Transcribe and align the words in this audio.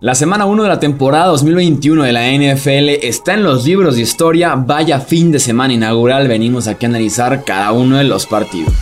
La 0.00 0.14
semana 0.14 0.46
1 0.46 0.62
de 0.62 0.68
la 0.68 0.78
temporada 0.78 1.26
2021 1.26 2.04
de 2.04 2.12
la 2.12 2.30
NFL 2.30 3.04
está 3.04 3.34
en 3.34 3.42
los 3.42 3.64
libros 3.64 3.96
de 3.96 4.02
historia. 4.02 4.54
Vaya 4.54 5.00
fin 5.00 5.32
de 5.32 5.40
semana 5.40 5.74
inaugural, 5.74 6.28
venimos 6.28 6.68
aquí 6.68 6.86
a 6.86 6.88
analizar 6.88 7.42
cada 7.42 7.72
uno 7.72 7.96
de 7.96 8.04
los 8.04 8.24
partidos. 8.24 8.72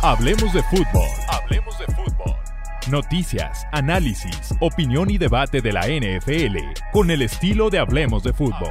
Hablemos 0.00 0.52
de 0.52 0.62
fútbol. 0.62 1.08
Hablemos 1.28 1.76
de 1.80 1.86
fútbol. 1.86 2.36
Noticias, 2.88 3.66
análisis, 3.72 4.54
opinión 4.60 5.10
y 5.10 5.18
debate 5.18 5.60
de 5.60 5.72
la 5.72 5.88
NFL 5.88 6.56
con 6.92 7.10
el 7.10 7.22
estilo 7.22 7.68
de 7.68 7.80
Hablemos 7.80 8.22
de 8.22 8.32
fútbol. 8.32 8.70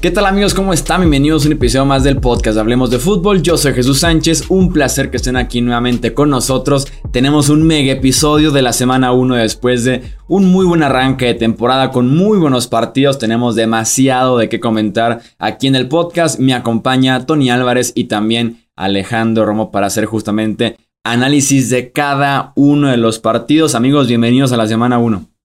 ¿Qué 0.00 0.12
tal 0.12 0.26
amigos? 0.26 0.54
¿Cómo 0.54 0.72
están? 0.72 1.00
Bienvenidos 1.00 1.42
a 1.42 1.48
un 1.48 1.54
episodio 1.54 1.84
más 1.84 2.04
del 2.04 2.20
podcast 2.20 2.56
Hablemos 2.56 2.88
de 2.90 3.00
Fútbol. 3.00 3.42
Yo 3.42 3.56
soy 3.56 3.74
Jesús 3.74 3.98
Sánchez, 3.98 4.44
un 4.48 4.72
placer 4.72 5.10
que 5.10 5.16
estén 5.16 5.34
aquí 5.34 5.60
nuevamente 5.60 6.14
con 6.14 6.30
nosotros. 6.30 6.86
Tenemos 7.10 7.48
un 7.48 7.64
mega 7.64 7.94
episodio 7.94 8.52
de 8.52 8.62
la 8.62 8.72
semana 8.72 9.10
1 9.10 9.34
después 9.34 9.82
de 9.82 10.02
un 10.28 10.44
muy 10.52 10.66
buen 10.66 10.84
arranque 10.84 11.26
de 11.26 11.34
temporada 11.34 11.90
con 11.90 12.16
muy 12.16 12.38
buenos 12.38 12.68
partidos. 12.68 13.18
Tenemos 13.18 13.56
demasiado 13.56 14.38
de 14.38 14.48
qué 14.48 14.60
comentar 14.60 15.20
aquí 15.36 15.66
en 15.66 15.74
el 15.74 15.88
podcast. 15.88 16.38
Me 16.38 16.54
acompaña 16.54 17.26
Tony 17.26 17.50
Álvarez 17.50 17.90
y 17.96 18.04
también 18.04 18.68
Alejandro 18.76 19.46
Romo 19.46 19.72
para 19.72 19.88
hacer 19.88 20.04
justamente 20.04 20.76
análisis 21.02 21.70
de 21.70 21.90
cada 21.90 22.52
uno 22.54 22.88
de 22.88 22.98
los 22.98 23.18
partidos. 23.18 23.74
Amigos, 23.74 24.06
bienvenidos 24.06 24.52
a 24.52 24.58
la 24.58 24.68
semana 24.68 24.98
1. 24.98 25.37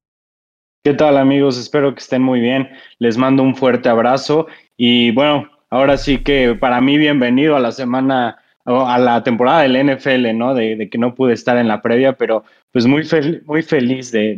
¿Qué 0.85 0.93
tal 0.93 1.15
amigos? 1.15 1.57
Espero 1.57 1.93
que 1.93 2.01
estén 2.01 2.21
muy 2.21 2.41
bien. 2.41 2.67
Les 2.99 3.17
mando 3.17 3.41
un 3.41 3.55
fuerte 3.55 3.87
abrazo 3.87 4.47
y 4.75 5.11
bueno, 5.11 5.47
ahora 5.69 5.95
sí 5.95 6.17
que 6.17 6.55
para 6.55 6.81
mí 6.81 6.97
bienvenido 6.97 7.55
a 7.55 7.61
la 7.61 7.71
semana, 7.71 8.37
a 8.65 8.97
la 8.99 9.23
temporada 9.23 9.61
del 9.61 9.77
NFL, 9.77 10.37
¿no? 10.37 10.53
De, 10.53 10.89
que 10.91 10.97
no 10.97 11.15
pude 11.15 11.31
estar 11.31 11.55
en 11.55 11.69
la 11.69 11.81
previa, 11.81 12.17
pero 12.17 12.43
pues 12.73 12.85
muy, 12.85 13.07
muy 13.45 13.61
feliz 13.61 14.11
de, 14.11 14.35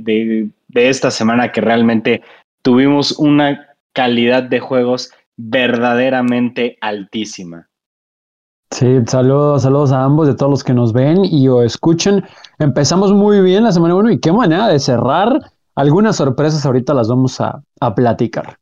de 0.67 0.89
esta 0.89 1.09
semana 1.09 1.52
que 1.52 1.61
realmente 1.61 2.21
tuvimos 2.61 3.17
una 3.17 3.67
calidad 3.93 4.43
de 4.43 4.59
juegos 4.59 5.11
verdaderamente 5.37 6.77
altísima. 6.80 7.69
Sí, 8.69 8.99
saludos, 9.07 9.63
saludos 9.63 9.91
a 9.91 10.03
ambos, 10.03 10.27
de 10.27 10.35
todos 10.35 10.52
los 10.52 10.63
que 10.63 10.73
nos 10.73 10.93
ven 10.93 11.25
y 11.25 11.47
o 11.47 11.63
escuchen. 11.63 12.23
Empezamos 12.59 13.13
muy 13.13 13.41
bien 13.41 13.63
la 13.63 13.71
semana 13.71 13.95
1 13.95 14.11
y 14.11 14.19
qué 14.19 14.31
manera 14.31 14.67
de 14.67 14.77
cerrar 14.77 15.39
algunas 15.75 16.15
sorpresas 16.15 16.65
ahorita 16.65 16.93
las 16.93 17.07
vamos 17.07 17.39
a, 17.41 17.63
platicar. 17.95 18.57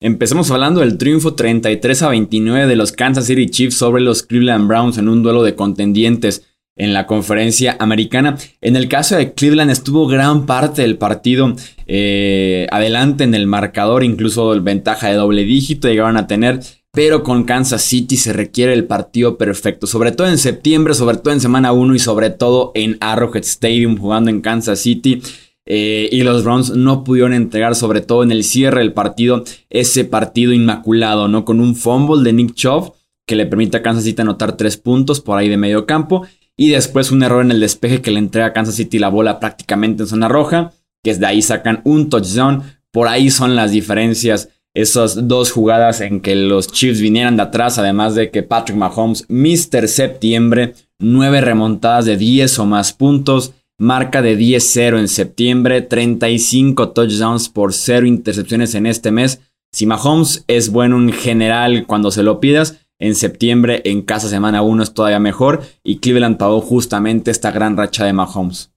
Empecemos 0.00 0.50
hablando 0.50 0.80
del 0.80 0.98
triunfo 0.98 1.34
33 1.34 2.02
a 2.02 2.08
29 2.08 2.66
de 2.66 2.76
los 2.76 2.92
Kansas 2.92 3.26
City 3.26 3.46
Chiefs 3.46 3.76
sobre 3.76 4.02
los 4.02 4.22
Cleveland 4.22 4.66
Browns 4.66 4.98
en 4.98 5.08
un 5.08 5.22
duelo 5.22 5.42
de 5.42 5.54
contendientes 5.54 6.46
en 6.76 6.92
la 6.92 7.06
conferencia 7.06 7.76
americana. 7.78 8.36
En 8.60 8.76
el 8.76 8.88
caso 8.88 9.16
de 9.16 9.32
Cleveland 9.32 9.70
estuvo 9.70 10.06
gran 10.06 10.44
parte 10.44 10.82
del 10.82 10.98
partido 10.98 11.54
eh, 11.86 12.66
adelante 12.70 13.24
en 13.24 13.34
el 13.34 13.46
marcador, 13.46 14.04
incluso 14.04 14.60
ventaja 14.60 15.08
de 15.08 15.14
doble 15.14 15.44
dígito 15.44 15.88
llegaron 15.88 16.18
a 16.18 16.26
tener, 16.26 16.60
pero 16.92 17.22
con 17.22 17.44
Kansas 17.44 17.82
City 17.82 18.16
se 18.16 18.32
requiere 18.32 18.74
el 18.74 18.84
partido 18.84 19.38
perfecto, 19.38 19.86
sobre 19.86 20.12
todo 20.12 20.28
en 20.28 20.38
septiembre, 20.38 20.92
sobre 20.92 21.16
todo 21.16 21.32
en 21.32 21.40
semana 21.40 21.72
1 21.72 21.94
y 21.94 21.98
sobre 21.98 22.30
todo 22.30 22.72
en 22.74 22.98
Arrowhead 23.00 23.44
Stadium 23.44 23.96
jugando 23.96 24.30
en 24.30 24.42
Kansas 24.42 24.80
City. 24.80 25.22
Eh, 25.66 26.08
y 26.12 26.22
los 26.22 26.44
Browns 26.44 26.70
no 26.70 27.02
pudieron 27.02 27.34
entregar, 27.34 27.74
sobre 27.74 28.00
todo 28.00 28.22
en 28.22 28.30
el 28.30 28.44
cierre 28.44 28.80
del 28.80 28.92
partido, 28.92 29.44
ese 29.68 30.04
partido 30.04 30.52
inmaculado, 30.52 31.26
¿no? 31.26 31.44
Con 31.44 31.60
un 31.60 31.74
fumble 31.74 32.22
de 32.22 32.32
Nick 32.32 32.54
Chubb 32.54 32.92
que 33.26 33.34
le 33.34 33.46
permite 33.46 33.76
a 33.76 33.82
Kansas 33.82 34.04
City 34.04 34.22
anotar 34.22 34.56
tres 34.56 34.76
puntos 34.76 35.20
por 35.20 35.36
ahí 35.36 35.48
de 35.48 35.56
medio 35.56 35.84
campo. 35.84 36.26
Y 36.56 36.70
después 36.70 37.10
un 37.10 37.22
error 37.22 37.44
en 37.44 37.50
el 37.50 37.60
despeje 37.60 38.00
que 38.00 38.10
le 38.10 38.20
entrega 38.20 38.46
a 38.46 38.52
Kansas 38.52 38.76
City 38.76 38.98
la 38.98 39.08
bola 39.08 39.40
prácticamente 39.40 40.04
en 40.04 40.08
zona 40.08 40.28
roja, 40.28 40.72
que 41.02 41.14
de 41.14 41.26
ahí 41.26 41.42
sacan 41.42 41.82
un 41.84 42.08
touchdown. 42.08 42.62
Por 42.92 43.08
ahí 43.08 43.30
son 43.30 43.56
las 43.56 43.72
diferencias, 43.72 44.48
esas 44.72 45.26
dos 45.28 45.50
jugadas 45.50 46.00
en 46.00 46.20
que 46.20 46.34
los 46.34 46.68
Chiefs 46.68 47.00
vinieran 47.00 47.36
de 47.36 47.42
atrás, 47.42 47.78
además 47.78 48.14
de 48.14 48.30
que 48.30 48.42
Patrick 48.42 48.78
Mahomes, 48.78 49.26
Mr. 49.28 49.88
Septiembre, 49.88 50.74
nueve 50.98 51.40
remontadas 51.40 52.06
de 52.06 52.16
10 52.16 52.58
o 52.60 52.66
más 52.66 52.92
puntos 52.92 53.52
marca 53.78 54.22
de 54.22 54.38
10-0 54.38 54.98
en 54.98 55.08
septiembre, 55.08 55.82
35 55.82 56.90
touchdowns 56.90 57.48
por 57.48 57.72
0 57.72 58.06
intercepciones 58.06 58.74
en 58.74 58.86
este 58.86 59.10
mes. 59.10 59.40
Si 59.72 59.86
Mahomes 59.86 60.44
es 60.46 60.70
bueno 60.70 60.96
en 60.96 61.12
general 61.12 61.86
cuando 61.86 62.10
se 62.10 62.22
lo 62.22 62.40
pidas, 62.40 62.78
en 62.98 63.14
septiembre 63.14 63.82
en 63.84 64.02
casa 64.02 64.28
semana 64.28 64.62
1 64.62 64.82
es 64.82 64.94
todavía 64.94 65.18
mejor 65.18 65.62
y 65.84 65.98
Cleveland 65.98 66.38
pagó 66.38 66.60
justamente 66.60 67.30
esta 67.30 67.50
gran 67.50 67.76
racha 67.76 68.04
de 68.04 68.14
Mahomes. 68.14 68.72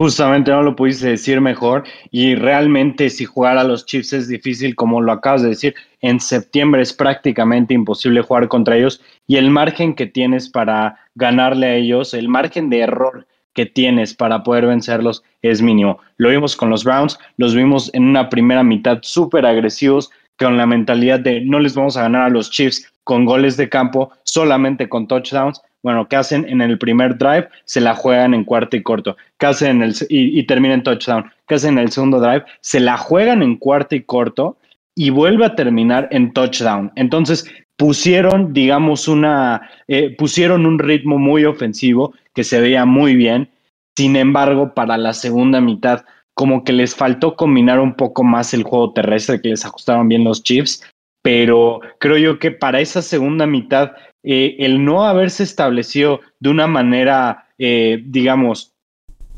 Justamente 0.00 0.52
no 0.52 0.62
lo 0.62 0.76
pudiste 0.76 1.08
decir 1.08 1.40
mejor 1.40 1.82
y 2.12 2.36
realmente 2.36 3.10
si 3.10 3.24
jugar 3.24 3.58
a 3.58 3.64
los 3.64 3.84
Chiefs 3.84 4.12
es 4.12 4.28
difícil, 4.28 4.76
como 4.76 5.00
lo 5.00 5.10
acabas 5.10 5.42
de 5.42 5.48
decir, 5.48 5.74
en 6.00 6.20
septiembre 6.20 6.82
es 6.82 6.92
prácticamente 6.92 7.74
imposible 7.74 8.22
jugar 8.22 8.46
contra 8.46 8.76
ellos 8.76 9.00
y 9.26 9.38
el 9.38 9.50
margen 9.50 9.96
que 9.96 10.06
tienes 10.06 10.48
para 10.48 11.00
ganarle 11.16 11.66
a 11.66 11.74
ellos, 11.74 12.14
el 12.14 12.28
margen 12.28 12.70
de 12.70 12.78
error 12.78 13.26
que 13.54 13.66
tienes 13.66 14.14
para 14.14 14.44
poder 14.44 14.66
vencerlos 14.66 15.24
es 15.42 15.62
mínimo. 15.62 15.98
Lo 16.16 16.28
vimos 16.28 16.54
con 16.54 16.70
los 16.70 16.84
Browns, 16.84 17.18
los 17.36 17.56
vimos 17.56 17.90
en 17.92 18.04
una 18.04 18.28
primera 18.28 18.62
mitad 18.62 18.98
súper 19.02 19.46
agresivos, 19.46 20.12
con 20.38 20.56
la 20.56 20.66
mentalidad 20.66 21.18
de 21.18 21.40
no 21.40 21.58
les 21.58 21.74
vamos 21.74 21.96
a 21.96 22.02
ganar 22.02 22.22
a 22.22 22.28
los 22.28 22.52
Chiefs 22.52 22.88
con 23.02 23.24
goles 23.24 23.56
de 23.56 23.68
campo, 23.68 24.12
solamente 24.22 24.88
con 24.88 25.08
touchdowns. 25.08 25.60
Bueno, 25.82 26.08
¿qué 26.08 26.16
hacen 26.16 26.46
en 26.48 26.60
el 26.60 26.78
primer 26.78 27.16
drive? 27.18 27.48
Se 27.64 27.80
la 27.80 27.94
juegan 27.94 28.34
en 28.34 28.44
cuarto 28.44 28.76
y 28.76 28.82
corto. 28.82 29.16
¿Qué 29.38 29.46
hacen 29.46 29.76
en 29.76 29.82
el, 29.82 29.94
y, 30.08 30.38
y 30.38 30.46
terminan 30.46 30.82
touchdown? 30.82 31.30
¿Qué 31.46 31.54
hacen 31.54 31.78
en 31.78 31.84
el 31.84 31.92
segundo 31.92 32.20
drive? 32.20 32.44
Se 32.60 32.80
la 32.80 32.96
juegan 32.96 33.42
en 33.42 33.56
cuarto 33.56 33.94
y 33.94 34.02
corto 34.02 34.56
y 34.96 35.10
vuelve 35.10 35.44
a 35.44 35.54
terminar 35.54 36.08
en 36.10 36.32
touchdown. 36.32 36.90
Entonces, 36.96 37.48
pusieron, 37.78 38.52
digamos, 38.52 39.08
una, 39.08 39.70
eh, 39.86 40.14
pusieron 40.18 40.66
un 40.66 40.78
ritmo 40.78 41.18
muy 41.18 41.44
ofensivo 41.44 42.12
que 42.34 42.44
se 42.44 42.60
veía 42.60 42.84
muy 42.84 43.14
bien. 43.14 43.48
Sin 43.96 44.16
embargo, 44.16 44.74
para 44.74 44.98
la 44.98 45.12
segunda 45.14 45.60
mitad, 45.60 46.04
como 46.34 46.64
que 46.64 46.72
les 46.72 46.94
faltó 46.94 47.36
combinar 47.36 47.78
un 47.78 47.94
poco 47.94 48.24
más 48.24 48.52
el 48.52 48.64
juego 48.64 48.92
terrestre, 48.92 49.40
que 49.40 49.50
les 49.50 49.64
ajustaron 49.64 50.08
bien 50.08 50.24
los 50.24 50.42
Chiefs. 50.42 50.84
Pero 51.22 51.80
creo 52.00 52.16
yo 52.16 52.38
que 52.38 52.50
para 52.50 52.80
esa 52.80 53.00
segunda 53.00 53.46
mitad, 53.46 53.92
eh, 54.22 54.56
el 54.58 54.84
no 54.84 55.04
haberse 55.04 55.42
establecido 55.42 56.20
de 56.40 56.50
una 56.50 56.66
manera, 56.66 57.46
eh, 57.58 58.02
digamos, 58.04 58.74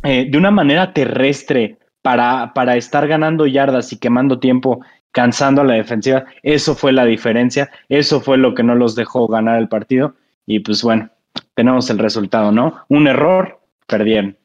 de 0.03 0.33
una 0.35 0.51
manera 0.51 0.95
terrestre 0.95 1.77
para, 2.01 2.55
para 2.55 2.79
estar 2.79 3.07
ganando 3.07 3.47
yardas 3.47 3.93
y 3.93 3.99
quemando 3.99 4.39
tiempo 4.39 4.81
cansando 5.13 5.61
a 5.61 5.65
la 5.65 5.75
defensiva. 5.75 6.25
Eso 6.43 6.75
fue 6.75 6.93
la 6.93 7.05
diferencia, 7.05 7.71
eso 7.89 8.21
fue 8.21 8.39
lo 8.39 8.55
que 8.55 8.63
no 8.63 8.75
los 8.75 8.95
dejó 8.95 9.27
ganar 9.29 9.59
el 9.59 9.69
partido. 9.69 10.15
Y 10.47 10.61
pues 10.61 10.83
bueno, 10.83 11.11
tenemos 11.55 11.91
el 11.91 11.99
resultado, 11.99 12.53
¿no? 12.53 12.75
Un 12.89 13.07
error, 13.07 13.61
perdieron. 13.87 14.37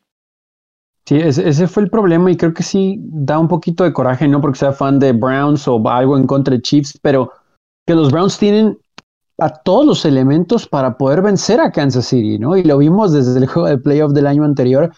Sí, 1.06 1.17
ese, 1.17 1.67
fue 1.67 1.84
el 1.84 1.90
problema 1.90 2.31
y 2.31 2.38
creo 2.38 2.53
que 2.53 2.63
sí 2.63 2.97
da 3.00 3.38
un 3.38 3.47
poquito 3.47 3.84
de 3.84 3.94
coraje, 3.94 4.28
no 4.28 4.41
porque 4.41 4.57
sea 4.57 4.72
fan 4.72 4.97
de 4.97 5.12
Browns 5.12 5.67
o 5.67 5.88
algo 5.88 6.17
en 6.17 6.25
contra 6.25 6.56
de 6.56 6.62
Chiefs, 6.63 6.97
pero 7.00 7.31
que 7.85 7.94
los 7.94 8.12
Browns 8.12 8.40
tienen 8.40 8.79
a 9.38 9.50
todos 9.50 9.85
los 9.85 10.06
elementos 10.06 10.68
para 10.68 10.97
poder 10.97 11.22
vencer 11.22 11.59
a 11.59 11.72
Kansas 11.72 12.06
City, 12.06 12.40
¿no? 12.40 12.56
Y 12.56 12.63
lo 12.63 12.78
vimos 12.78 13.12
desde 13.12 13.38
el 13.38 13.47
juego 13.47 13.68
de 13.68 13.78
playoff 13.78 14.13
del 14.13 14.28
año 14.28 14.44
anterior, 14.44 14.91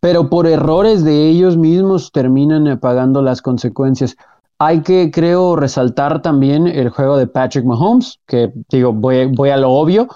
pero 0.00 0.28
por 0.28 0.46
errores 0.46 1.04
de 1.04 1.28
ellos 1.28 1.56
mismos 1.56 2.10
terminan 2.12 2.78
pagando 2.78 3.22
las 3.22 3.40
consecuencias. 3.40 4.16
Hay 4.58 4.82
que, 4.82 5.10
creo, 5.10 5.56
resaltar 5.56 6.22
también 6.22 6.66
el 6.66 6.90
juego 6.90 7.16
de 7.16 7.26
Patrick 7.26 7.64
Mahomes, 7.64 8.18
que 8.26 8.52
digo, 8.70 8.92
voy, 8.92 9.26
voy 9.26 9.50
a 9.50 9.56
lo 9.56 9.70
obvio, 9.70 10.08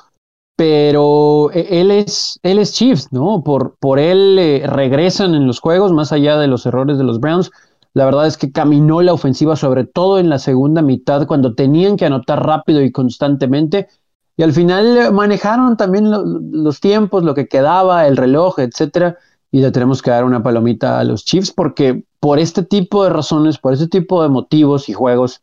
pero 0.56 1.50
e, 1.52 1.80
él 1.80 1.92
es, 1.92 2.40
él 2.42 2.58
es 2.58 2.72
Chiefs, 2.72 3.12
¿no? 3.12 3.42
Por, 3.44 3.76
por 3.78 4.00
él 4.00 4.36
eh, 4.38 4.64
regresan 4.66 5.34
en 5.34 5.46
los 5.46 5.60
juegos, 5.60 5.92
más 5.92 6.12
allá 6.12 6.36
de 6.36 6.48
los 6.48 6.66
errores 6.66 6.98
de 6.98 7.04
los 7.04 7.20
Browns. 7.20 7.50
La 7.98 8.04
verdad 8.04 8.28
es 8.28 8.36
que 8.36 8.52
caminó 8.52 9.02
la 9.02 9.12
ofensiva, 9.12 9.56
sobre 9.56 9.84
todo 9.84 10.20
en 10.20 10.28
la 10.28 10.38
segunda 10.38 10.82
mitad, 10.82 11.26
cuando 11.26 11.56
tenían 11.56 11.96
que 11.96 12.06
anotar 12.06 12.46
rápido 12.46 12.80
y 12.80 12.92
constantemente. 12.92 13.88
Y 14.36 14.44
al 14.44 14.52
final 14.52 15.12
manejaron 15.12 15.76
también 15.76 16.08
los 16.08 16.78
tiempos, 16.78 17.24
lo 17.24 17.34
que 17.34 17.48
quedaba, 17.48 18.06
el 18.06 18.16
reloj, 18.16 18.60
etcétera. 18.60 19.16
Y 19.50 19.62
le 19.62 19.72
tenemos 19.72 20.00
que 20.00 20.12
dar 20.12 20.24
una 20.24 20.44
palomita 20.44 21.00
a 21.00 21.02
los 21.02 21.24
Chiefs 21.24 21.50
porque 21.50 22.04
por 22.20 22.38
este 22.38 22.62
tipo 22.62 23.02
de 23.02 23.10
razones, 23.10 23.58
por 23.58 23.72
este 23.72 23.88
tipo 23.88 24.22
de 24.22 24.28
motivos 24.28 24.88
y 24.88 24.92
juegos, 24.92 25.42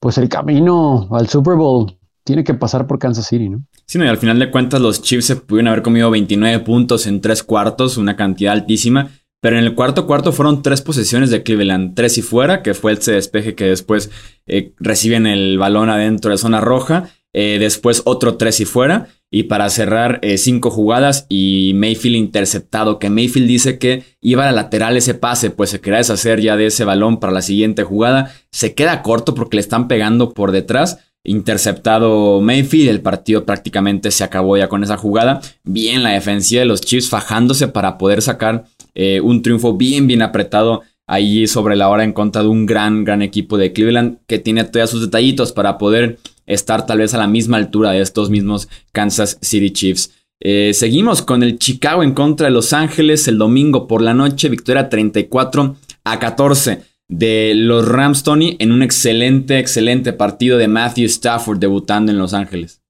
pues 0.00 0.18
el 0.18 0.28
camino 0.28 1.06
al 1.12 1.28
Super 1.28 1.54
Bowl 1.54 1.96
tiene 2.24 2.42
que 2.42 2.54
pasar 2.54 2.88
por 2.88 2.98
Kansas 2.98 3.28
City, 3.28 3.48
¿no? 3.48 3.62
Sí, 3.86 3.98
no, 3.98 4.04
y 4.06 4.08
al 4.08 4.18
final 4.18 4.40
de 4.40 4.50
cuentas 4.50 4.80
los 4.80 5.02
Chiefs 5.02 5.26
se 5.26 5.36
pudieron 5.36 5.68
haber 5.68 5.82
comido 5.82 6.10
29 6.10 6.64
puntos 6.64 7.06
en 7.06 7.20
tres 7.20 7.44
cuartos, 7.44 7.96
una 7.96 8.16
cantidad 8.16 8.54
altísima, 8.54 9.10
Pero 9.42 9.58
en 9.58 9.64
el 9.64 9.74
cuarto 9.74 10.06
cuarto 10.06 10.30
fueron 10.30 10.62
tres 10.62 10.82
posiciones 10.82 11.30
de 11.30 11.42
Cleveland, 11.42 11.96
tres 11.96 12.16
y 12.16 12.22
fuera, 12.22 12.62
que 12.62 12.74
fue 12.74 12.92
el 12.92 13.02
se 13.02 13.10
despeje 13.10 13.56
que 13.56 13.64
después 13.64 14.08
eh, 14.46 14.72
reciben 14.78 15.26
el 15.26 15.58
balón 15.58 15.90
adentro 15.90 16.30
de 16.30 16.38
zona 16.38 16.60
roja, 16.60 17.10
eh, 17.32 17.56
después 17.58 18.02
otro 18.04 18.36
tres 18.36 18.60
y 18.60 18.66
fuera, 18.66 19.08
y 19.32 19.44
para 19.44 19.68
cerrar 19.68 20.20
eh, 20.22 20.38
cinco 20.38 20.70
jugadas 20.70 21.26
y 21.28 21.72
Mayfield 21.74 22.14
interceptado, 22.14 23.00
que 23.00 23.10
Mayfield 23.10 23.48
dice 23.48 23.78
que 23.78 24.04
iba 24.20 24.44
a 24.44 24.46
la 24.46 24.62
lateral 24.62 24.96
ese 24.96 25.14
pase, 25.14 25.50
pues 25.50 25.70
se 25.70 25.80
quería 25.80 25.98
deshacer 25.98 26.40
ya 26.40 26.56
de 26.56 26.66
ese 26.66 26.84
balón 26.84 27.18
para 27.18 27.32
la 27.32 27.42
siguiente 27.42 27.82
jugada, 27.82 28.32
se 28.52 28.74
queda 28.74 29.02
corto 29.02 29.34
porque 29.34 29.56
le 29.56 29.62
están 29.62 29.88
pegando 29.88 30.34
por 30.34 30.52
detrás 30.52 30.98
interceptado 31.24 32.40
Mayfield. 32.40 32.90
El 32.90 33.00
partido 33.00 33.44
prácticamente 33.44 34.10
se 34.10 34.24
acabó 34.24 34.56
ya 34.56 34.68
con 34.68 34.82
esa 34.82 34.96
jugada. 34.96 35.40
Bien 35.64 36.02
la 36.02 36.10
defensiva 36.10 36.60
de 36.60 36.66
los 36.66 36.80
Chiefs 36.80 37.08
fajándose 37.08 37.68
para 37.68 37.98
poder 37.98 38.22
sacar 38.22 38.64
eh, 38.94 39.20
un 39.20 39.42
triunfo 39.42 39.76
bien, 39.76 40.06
bien 40.06 40.22
apretado 40.22 40.82
ahí 41.06 41.46
sobre 41.46 41.76
la 41.76 41.88
hora 41.88 42.04
en 42.04 42.12
contra 42.12 42.42
de 42.42 42.48
un 42.48 42.66
gran, 42.66 43.04
gran 43.04 43.22
equipo 43.22 43.58
de 43.58 43.72
Cleveland 43.72 44.18
que 44.26 44.38
tiene 44.38 44.64
todavía 44.64 44.86
sus 44.86 45.02
detallitos 45.02 45.52
para 45.52 45.78
poder 45.78 46.18
estar 46.46 46.86
tal 46.86 46.98
vez 46.98 47.14
a 47.14 47.18
la 47.18 47.26
misma 47.26 47.56
altura 47.56 47.90
de 47.90 48.00
estos 48.00 48.30
mismos 48.30 48.68
Kansas 48.92 49.38
City 49.42 49.70
Chiefs. 49.70 50.12
Eh, 50.40 50.72
seguimos 50.74 51.22
con 51.22 51.42
el 51.42 51.58
Chicago 51.58 52.02
en 52.02 52.12
contra 52.12 52.46
de 52.46 52.52
Los 52.52 52.72
Ángeles 52.72 53.28
el 53.28 53.38
domingo 53.38 53.86
por 53.86 54.02
la 54.02 54.14
noche, 54.14 54.48
victoria 54.48 54.88
34 54.88 55.76
a 56.04 56.18
14 56.18 56.82
de 57.08 57.52
los 57.54 57.86
Rams, 57.86 58.22
Tony, 58.22 58.56
en 58.58 58.72
un 58.72 58.82
excelente, 58.82 59.58
excelente 59.58 60.12
partido 60.12 60.58
de 60.58 60.66
Matthew 60.66 61.06
Stafford 61.06 61.58
debutando 61.58 62.10
en 62.10 62.18
Los 62.18 62.32
Ángeles. 62.34 62.81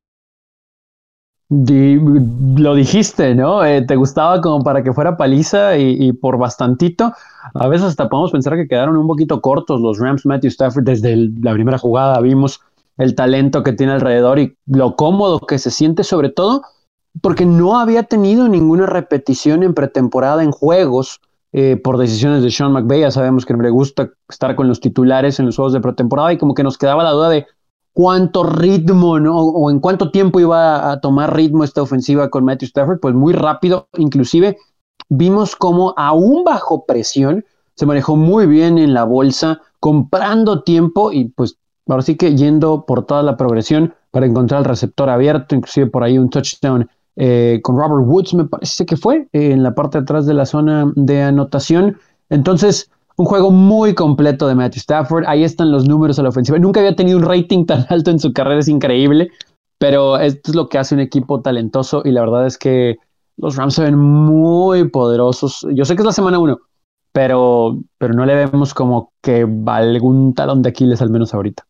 Lo 1.52 2.74
dijiste, 2.74 3.34
¿no? 3.34 3.62
Eh, 3.62 3.82
te 3.82 3.96
gustaba 3.96 4.40
como 4.40 4.64
para 4.64 4.82
que 4.82 4.92
fuera 4.92 5.18
paliza 5.18 5.76
y, 5.76 6.12
por 6.12 6.38
bastantito. 6.38 7.12
A 7.54 7.68
veces 7.68 7.88
hasta 7.88 8.08
podemos 8.08 8.30
pensar 8.30 8.56
que 8.56 8.66
quedaron 8.66 8.96
un 8.96 9.06
poquito 9.06 9.42
cortos 9.42 9.80
los 9.80 9.98
Rams 9.98 10.24
Matthew 10.24 10.48
Stafford 10.48 10.84
desde 10.84 11.30
la 11.42 11.52
primera 11.52 11.76
jugada. 11.76 12.18
Vimos 12.20 12.60
el 12.96 13.14
talento 13.14 13.62
que 13.62 13.74
tiene 13.74 13.92
alrededor 13.92 14.38
y 14.38 14.56
lo 14.66 14.96
cómodo 14.96 15.40
que 15.40 15.58
se 15.58 15.70
siente 15.70 16.04
sobre 16.04 16.30
todo 16.30 16.62
porque 17.20 17.44
no 17.44 17.78
había 17.78 18.04
tenido 18.04 18.48
ninguna 18.48 18.86
repetición 18.86 19.62
en 19.62 19.74
pretemporada 19.74 20.42
en 20.42 20.50
juegos 20.50 21.20
eh, 21.52 21.76
por 21.76 21.98
decisiones 21.98 22.42
de 22.42 22.50
Sean 22.50 22.72
McVay. 22.72 23.00
Ya 23.00 23.10
sabemos 23.10 23.44
que 23.44 23.52
no 23.52 23.62
le 23.62 23.68
gusta 23.68 24.10
estar 24.26 24.56
con 24.56 24.68
los 24.68 24.80
titulares 24.80 25.38
en 25.38 25.46
los 25.46 25.56
juegos 25.56 25.74
de 25.74 25.80
pretemporada 25.80 26.32
y 26.32 26.38
como 26.38 26.54
que 26.54 26.62
nos 26.62 26.78
quedaba 26.78 27.02
la 27.02 27.10
duda 27.10 27.28
de 27.28 27.46
cuánto 27.92 28.44
ritmo, 28.44 29.20
¿no? 29.20 29.38
O 29.38 29.70
en 29.70 29.80
cuánto 29.80 30.10
tiempo 30.10 30.40
iba 30.40 30.90
a 30.90 31.00
tomar 31.00 31.34
ritmo 31.36 31.64
esta 31.64 31.82
ofensiva 31.82 32.30
con 32.30 32.44
Matthew 32.44 32.68
Stafford. 32.68 33.00
Pues 33.00 33.14
muy 33.14 33.32
rápido, 33.32 33.88
inclusive 33.96 34.58
vimos 35.08 35.56
como 35.56 35.94
aún 35.96 36.44
bajo 36.44 36.84
presión 36.86 37.44
se 37.74 37.86
manejó 37.86 38.16
muy 38.16 38.46
bien 38.46 38.78
en 38.78 38.94
la 38.94 39.04
bolsa, 39.04 39.60
comprando 39.80 40.62
tiempo 40.62 41.12
y 41.12 41.26
pues 41.26 41.56
ahora 41.88 42.02
sí 42.02 42.16
que 42.16 42.36
yendo 42.36 42.84
por 42.86 43.06
toda 43.06 43.22
la 43.22 43.36
progresión 43.36 43.94
para 44.10 44.26
encontrar 44.26 44.60
el 44.60 44.66
receptor 44.66 45.08
abierto, 45.08 45.54
inclusive 45.54 45.86
por 45.86 46.04
ahí 46.04 46.18
un 46.18 46.30
touchdown 46.30 46.88
eh, 47.16 47.60
con 47.62 47.76
Robert 47.76 48.06
Woods, 48.06 48.34
me 48.34 48.44
parece 48.44 48.86
que 48.86 48.96
fue, 48.96 49.28
eh, 49.32 49.52
en 49.52 49.62
la 49.62 49.74
parte 49.74 49.98
de 49.98 50.02
atrás 50.02 50.26
de 50.26 50.34
la 50.34 50.46
zona 50.46 50.92
de 50.96 51.22
anotación. 51.22 51.98
Entonces, 52.28 52.90
un 53.16 53.26
juego 53.26 53.50
muy 53.50 53.94
completo 53.94 54.48
de 54.48 54.54
Matthew 54.54 54.80
Stafford. 54.80 55.24
Ahí 55.26 55.44
están 55.44 55.70
los 55.70 55.86
números 55.88 56.18
a 56.18 56.22
la 56.22 56.30
ofensiva. 56.30 56.58
Nunca 56.58 56.80
había 56.80 56.96
tenido 56.96 57.18
un 57.18 57.24
rating 57.24 57.64
tan 57.66 57.86
alto 57.88 58.10
en 58.10 58.18
su 58.18 58.32
carrera, 58.32 58.60
es 58.60 58.68
increíble. 58.68 59.30
Pero 59.78 60.18
esto 60.18 60.50
es 60.50 60.54
lo 60.54 60.68
que 60.68 60.78
hace 60.78 60.94
un 60.94 61.00
equipo 61.00 61.40
talentoso 61.40 62.02
y 62.04 62.12
la 62.12 62.20
verdad 62.20 62.46
es 62.46 62.56
que 62.56 62.96
los 63.36 63.56
Rams 63.56 63.74
se 63.74 63.82
ven 63.82 63.96
muy 63.96 64.88
poderosos. 64.88 65.66
Yo 65.72 65.84
sé 65.84 65.96
que 65.96 66.02
es 66.02 66.06
la 66.06 66.12
semana 66.12 66.38
uno, 66.38 66.60
pero, 67.12 67.80
pero 67.98 68.14
no 68.14 68.24
le 68.24 68.34
vemos 68.34 68.74
como 68.74 69.12
que 69.20 69.44
va 69.44 69.78
algún 69.78 70.34
talón 70.34 70.62
de 70.62 70.68
Aquiles 70.68 71.02
al 71.02 71.10
menos 71.10 71.34
ahorita. 71.34 71.66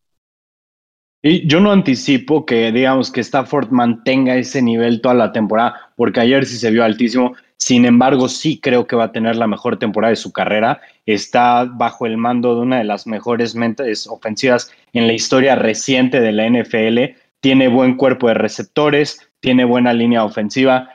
Y 1.25 1.47
yo 1.47 1.61
no 1.61 1.71
anticipo 1.71 2.45
que, 2.45 2.71
digamos, 2.73 3.09
que 3.09 3.21
Stafford 3.21 3.69
mantenga 3.71 4.35
ese 4.35 4.61
nivel 4.61 4.99
toda 4.99 5.15
la 5.15 5.31
temporada, 5.31 5.93
porque 5.95 6.19
ayer 6.19 6.45
sí 6.45 6.57
se 6.57 6.69
vio 6.69 6.83
altísimo. 6.83 7.33
Sin 7.63 7.85
embargo, 7.85 8.27
sí 8.27 8.59
creo 8.59 8.87
que 8.87 8.97
va 8.97 9.05
a 9.05 9.11
tener 9.13 9.37
la 9.37 9.47
mejor 9.47 9.77
temporada 9.77 10.09
de 10.09 10.17
su 10.17 10.33
carrera. 10.33 10.81
Está 11.05 11.63
bajo 11.63 12.05
el 12.05 12.17
mando 12.17 12.55
de 12.55 12.61
una 12.61 12.79
de 12.79 12.83
las 12.83 13.07
mejores 13.07 13.55
mentes 13.55 14.05
ofensivas 14.05 14.69
en 14.91 15.07
la 15.07 15.13
historia 15.13 15.55
reciente 15.55 16.19
de 16.19 16.33
la 16.33 16.45
NFL. 16.45 17.15
Tiene 17.39 17.69
buen 17.69 17.95
cuerpo 17.95 18.27
de 18.27 18.33
receptores, 18.33 19.29
tiene 19.39 19.63
buena 19.63 19.93
línea 19.93 20.25
ofensiva. 20.25 20.89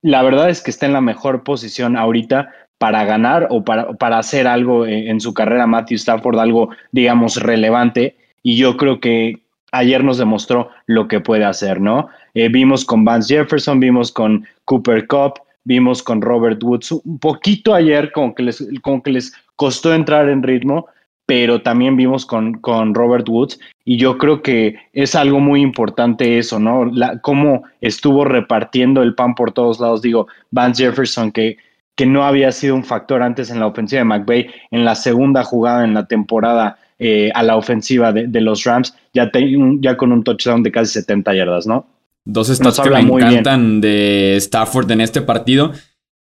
La 0.00 0.22
verdad 0.22 0.48
es 0.48 0.62
que 0.62 0.70
está 0.70 0.86
en 0.86 0.94
la 0.94 1.02
mejor 1.02 1.44
posición 1.44 1.94
ahorita 1.94 2.50
para 2.78 3.04
ganar 3.04 3.48
o 3.50 3.62
para, 3.62 3.92
para 3.92 4.16
hacer 4.16 4.46
algo 4.46 4.86
en 4.86 5.20
su 5.20 5.34
carrera, 5.34 5.66
Matthew 5.66 5.96
Stafford, 5.96 6.38
algo, 6.38 6.70
digamos, 6.90 7.36
relevante. 7.36 8.16
Y 8.42 8.56
yo 8.56 8.78
creo 8.78 8.98
que, 8.98 9.44
ayer 9.74 10.04
nos 10.04 10.18
demostró 10.18 10.70
lo 10.86 11.08
que 11.08 11.20
puede 11.20 11.44
hacer, 11.44 11.80
¿no? 11.80 12.08
Eh, 12.34 12.48
vimos 12.48 12.84
con 12.84 13.04
Vance 13.04 13.34
Jefferson, 13.34 13.80
vimos 13.80 14.12
con 14.12 14.46
Cooper 14.64 15.06
Cup, 15.06 15.34
vimos 15.64 16.02
con 16.02 16.22
Robert 16.22 16.62
Woods, 16.62 16.92
un 16.92 17.18
poquito 17.18 17.74
ayer 17.74 18.12
como 18.12 18.34
que 18.34 18.42
les, 18.44 18.64
como 18.82 19.02
que 19.02 19.10
les 19.10 19.34
costó 19.56 19.94
entrar 19.94 20.28
en 20.28 20.42
ritmo, 20.42 20.86
pero 21.26 21.62
también 21.62 21.96
vimos 21.96 22.26
con, 22.26 22.54
con 22.60 22.94
Robert 22.94 23.28
Woods 23.28 23.58
y 23.84 23.96
yo 23.96 24.18
creo 24.18 24.42
que 24.42 24.76
es 24.92 25.14
algo 25.14 25.40
muy 25.40 25.62
importante 25.62 26.38
eso, 26.38 26.58
¿no? 26.58 26.84
La, 26.84 27.18
cómo 27.20 27.64
estuvo 27.80 28.24
repartiendo 28.24 29.02
el 29.02 29.14
pan 29.14 29.34
por 29.34 29.52
todos 29.52 29.80
lados, 29.80 30.02
digo, 30.02 30.26
Vance 30.50 30.84
Jefferson 30.84 31.32
que, 31.32 31.56
que 31.96 32.06
no 32.06 32.24
había 32.24 32.52
sido 32.52 32.74
un 32.74 32.84
factor 32.84 33.22
antes 33.22 33.50
en 33.50 33.60
la 33.60 33.66
ofensiva 33.66 34.00
de 34.00 34.04
McVay, 34.04 34.50
en 34.70 34.84
la 34.84 34.94
segunda 34.94 35.44
jugada 35.44 35.84
en 35.84 35.94
la 35.94 36.06
temporada 36.06 36.78
eh, 36.98 37.30
a 37.34 37.42
la 37.42 37.56
ofensiva 37.56 38.12
de, 38.12 38.40
los 38.40 38.64
Rams, 38.64 38.94
ya, 39.12 39.30
ya 39.80 39.96
con 39.96 40.12
un 40.12 40.22
touchdown 40.22 40.62
de 40.62 40.70
casi 40.70 40.92
70 40.92 41.34
yardas, 41.34 41.66
¿no? 41.66 41.86
Dos 42.24 42.48
stats 42.48 42.80
que 42.80 42.90
me 42.90 43.00
encantan 43.00 43.80
de 43.80 44.36
Stafford 44.36 44.90
en 44.90 45.00
este 45.00 45.20
partido. 45.20 45.72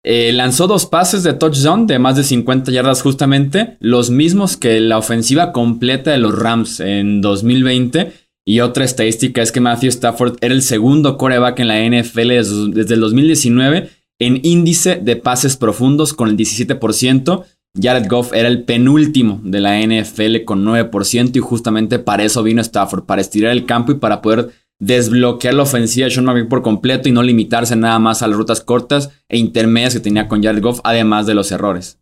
Eh, 0.06 0.34
lanzó 0.34 0.68
dos 0.68 0.86
pases 0.86 1.24
de 1.24 1.34
touchdown 1.34 1.88
de 1.88 1.98
más 1.98 2.18
de 2.18 2.24
50 2.24 2.72
yardas 2.72 3.02
justamente, 3.02 3.78
los 3.80 4.10
mismos 4.10 4.58
que 4.58 4.82
la 4.82 4.98
ofensiva 4.98 5.54
completa 5.54 6.12
de 6.12 6.18
los 6.18 6.38
Rams 6.38 6.80
en 6.80 7.22
2020. 7.22 8.12
Y 8.46 8.60
otra 8.60 8.84
estadística 8.84 9.42
es 9.42 9.54
que 9.54 9.62
Matthew 9.62 9.90
Stafford 9.90 10.38
era 10.42 10.54
el 10.54 10.62
segundo 10.62 11.18
coreback 11.18 11.60
en 11.60 11.68
la 11.70 11.80
NFL 11.80 12.74
desde 12.74 12.96
el 12.96 13.00
2019 13.00 13.90
en 14.20 14.40
índice 14.44 15.00
de 15.02 15.16
pases 15.16 15.56
profundos 15.56 16.14
con 16.14 16.30
el 16.30 16.38
17%. 16.38 17.44
Jared 17.82 18.08
Goff 18.08 18.34
era 18.34 18.48
el 18.50 18.64
penúltimo 18.64 19.40
de 19.44 19.60
la 19.60 19.80
NFL 19.80 20.44
con 20.46 20.66
9% 20.66 21.36
y 21.36 21.40
justamente 21.40 22.00
para 22.00 22.24
eso 22.24 22.44
vino 22.44 22.62
Stafford, 22.62 23.06
para 23.06 23.22
estirar 23.22 23.52
el 23.52 23.66
campo 23.66 23.92
y 23.94 23.96
para 23.96 24.22
poder 24.22 24.52
desbloquear 24.86 25.54
la 25.54 25.64
ofensiva 25.64 26.06
de 26.06 26.12
Sean 26.12 26.26
McVay 26.26 26.50
por 26.50 26.62
completo 26.62 27.08
y 27.08 27.14
no 27.14 27.24
limitarse 27.24 27.76
nada 27.76 28.00
más 28.00 28.22
a 28.22 28.28
las 28.28 28.38
rutas 28.38 28.60
cortas 28.60 29.24
e 29.30 29.38
intermedias 29.38 29.94
que 29.94 30.02
tenía 30.02 30.28
con 30.28 30.44
Jared 30.44 30.62
Goff, 30.62 30.82
además 30.84 31.26
de 31.26 31.36
los 31.36 31.52
errores. 31.54 32.00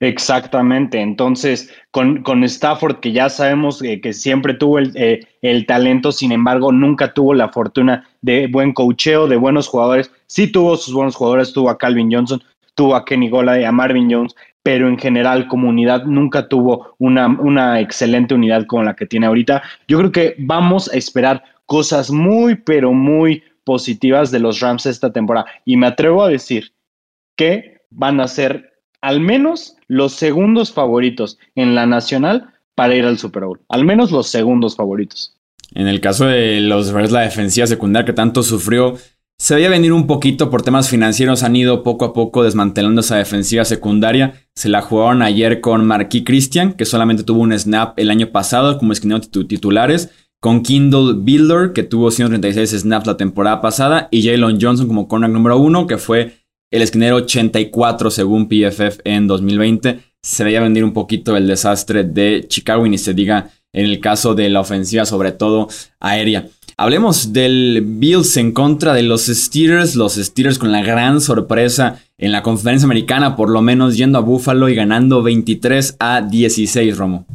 Exactamente, 0.00 1.00
entonces 1.00 1.74
con, 1.90 2.22
con 2.22 2.44
Stafford, 2.44 3.00
que 3.00 3.10
ya 3.10 3.28
sabemos 3.28 3.82
eh, 3.82 4.00
que 4.00 4.12
siempre 4.12 4.54
tuvo 4.54 4.78
el, 4.78 4.92
eh, 4.94 5.26
el, 5.42 5.66
talento, 5.66 6.12
sin 6.12 6.30
embargo, 6.30 6.70
nunca 6.70 7.12
tuvo 7.12 7.34
la 7.34 7.48
fortuna 7.48 8.08
de 8.22 8.46
buen 8.46 8.72
cocheo, 8.72 9.26
de 9.26 9.34
buenos 9.34 9.66
jugadores. 9.66 10.12
Sí 10.28 10.46
tuvo 10.46 10.76
sus 10.76 10.94
buenos 10.94 11.16
jugadores, 11.16 11.52
tuvo 11.52 11.68
a 11.68 11.78
Calvin 11.78 12.12
Johnson, 12.12 12.40
tuvo 12.76 12.94
a 12.94 13.04
Kenny 13.04 13.28
Gola 13.28 13.60
y 13.60 13.64
a 13.64 13.72
Marvin 13.72 14.08
Jones, 14.08 14.36
pero 14.62 14.86
en 14.86 14.98
general 14.98 15.48
comunidad 15.48 16.04
nunca 16.04 16.46
tuvo 16.46 16.94
una, 16.98 17.26
una 17.26 17.80
excelente 17.80 18.34
unidad 18.34 18.66
como 18.66 18.84
la 18.84 18.94
que 18.94 19.06
tiene 19.06 19.26
ahorita. 19.26 19.64
Yo 19.88 19.98
creo 19.98 20.12
que 20.12 20.36
vamos 20.38 20.88
a 20.92 20.96
esperar 20.96 21.42
cosas 21.68 22.10
muy, 22.10 22.54
pero 22.54 22.94
muy 22.94 23.42
positivas 23.64 24.30
de 24.30 24.38
los 24.38 24.60
Rams 24.60 24.86
esta 24.86 25.12
temporada. 25.12 25.46
Y 25.66 25.76
me 25.76 25.86
atrevo 25.86 26.22
a 26.22 26.28
decir 26.28 26.72
que 27.36 27.82
van 27.90 28.20
a 28.20 28.26
ser 28.26 28.72
al 29.02 29.20
menos 29.20 29.76
los 29.86 30.14
segundos 30.14 30.72
favoritos 30.72 31.38
en 31.54 31.74
la 31.74 31.86
nacional 31.86 32.54
para 32.74 32.96
ir 32.96 33.04
al 33.04 33.18
Super 33.18 33.44
Bowl. 33.44 33.60
Al 33.68 33.84
menos 33.84 34.10
los 34.10 34.28
segundos 34.28 34.76
favoritos. 34.76 35.36
En 35.74 35.86
el 35.86 36.00
caso 36.00 36.24
de 36.24 36.60
los 36.62 36.90
Rams, 36.90 37.12
la 37.12 37.20
defensiva 37.20 37.66
secundaria 37.66 38.06
que 38.06 38.14
tanto 38.14 38.42
sufrió 38.42 38.96
se 39.40 39.54
veía 39.54 39.68
venir 39.68 39.92
un 39.92 40.08
poquito 40.08 40.50
por 40.50 40.62
temas 40.62 40.88
financieros, 40.88 41.44
han 41.44 41.54
ido 41.54 41.84
poco 41.84 42.04
a 42.04 42.12
poco 42.12 42.42
desmantelando 42.42 43.02
esa 43.02 43.18
defensiva 43.18 43.64
secundaria. 43.64 44.34
Se 44.56 44.68
la 44.68 44.82
jugaron 44.82 45.22
ayer 45.22 45.60
con 45.60 45.86
Marquis 45.86 46.24
Christian, 46.24 46.72
que 46.72 46.84
solamente 46.84 47.22
tuvo 47.22 47.42
un 47.42 47.56
snap 47.56 47.96
el 48.00 48.10
año 48.10 48.32
pasado 48.32 48.78
como 48.78 48.92
esquinero 48.92 49.20
titulares. 49.20 50.10
Con 50.40 50.62
Kindle 50.62 51.14
Builder, 51.16 51.72
que 51.72 51.82
tuvo 51.82 52.10
136 52.10 52.70
snaps 52.70 53.06
la 53.06 53.16
temporada 53.16 53.60
pasada. 53.60 54.08
Y 54.10 54.22
Jalen 54.22 54.60
Johnson 54.60 54.86
como 54.86 55.08
corner 55.08 55.30
número 55.30 55.58
uno, 55.58 55.86
que 55.86 55.98
fue 55.98 56.36
el 56.70 56.82
esquinero 56.82 57.16
84 57.16 58.10
según 58.10 58.48
PFF 58.48 59.00
en 59.04 59.26
2020. 59.26 60.00
Se 60.22 60.44
veía 60.44 60.60
venir 60.60 60.84
un 60.84 60.92
poquito 60.92 61.36
el 61.36 61.46
desastre 61.46 62.04
de 62.04 62.44
Chicago 62.48 62.86
y 62.86 62.90
ni 62.90 62.98
se 62.98 63.14
diga 63.14 63.50
en 63.72 63.86
el 63.86 64.00
caso 64.00 64.34
de 64.34 64.48
la 64.48 64.60
ofensiva, 64.60 65.04
sobre 65.04 65.32
todo 65.32 65.68
aérea. 66.00 66.48
Hablemos 66.76 67.32
del 67.32 67.82
Bills 67.84 68.36
en 68.36 68.52
contra 68.52 68.94
de 68.94 69.02
los 69.02 69.26
Steelers. 69.26 69.96
Los 69.96 70.14
Steelers 70.14 70.58
con 70.58 70.70
la 70.70 70.82
gran 70.82 71.20
sorpresa 71.20 72.00
en 72.16 72.30
la 72.30 72.42
conferencia 72.44 72.86
americana, 72.86 73.34
por 73.34 73.50
lo 73.50 73.62
menos 73.62 73.96
yendo 73.96 74.18
a 74.18 74.22
Buffalo 74.22 74.68
y 74.68 74.76
ganando 74.76 75.22
23 75.22 75.96
a 75.98 76.22
16, 76.22 76.96
Romo. 76.96 77.26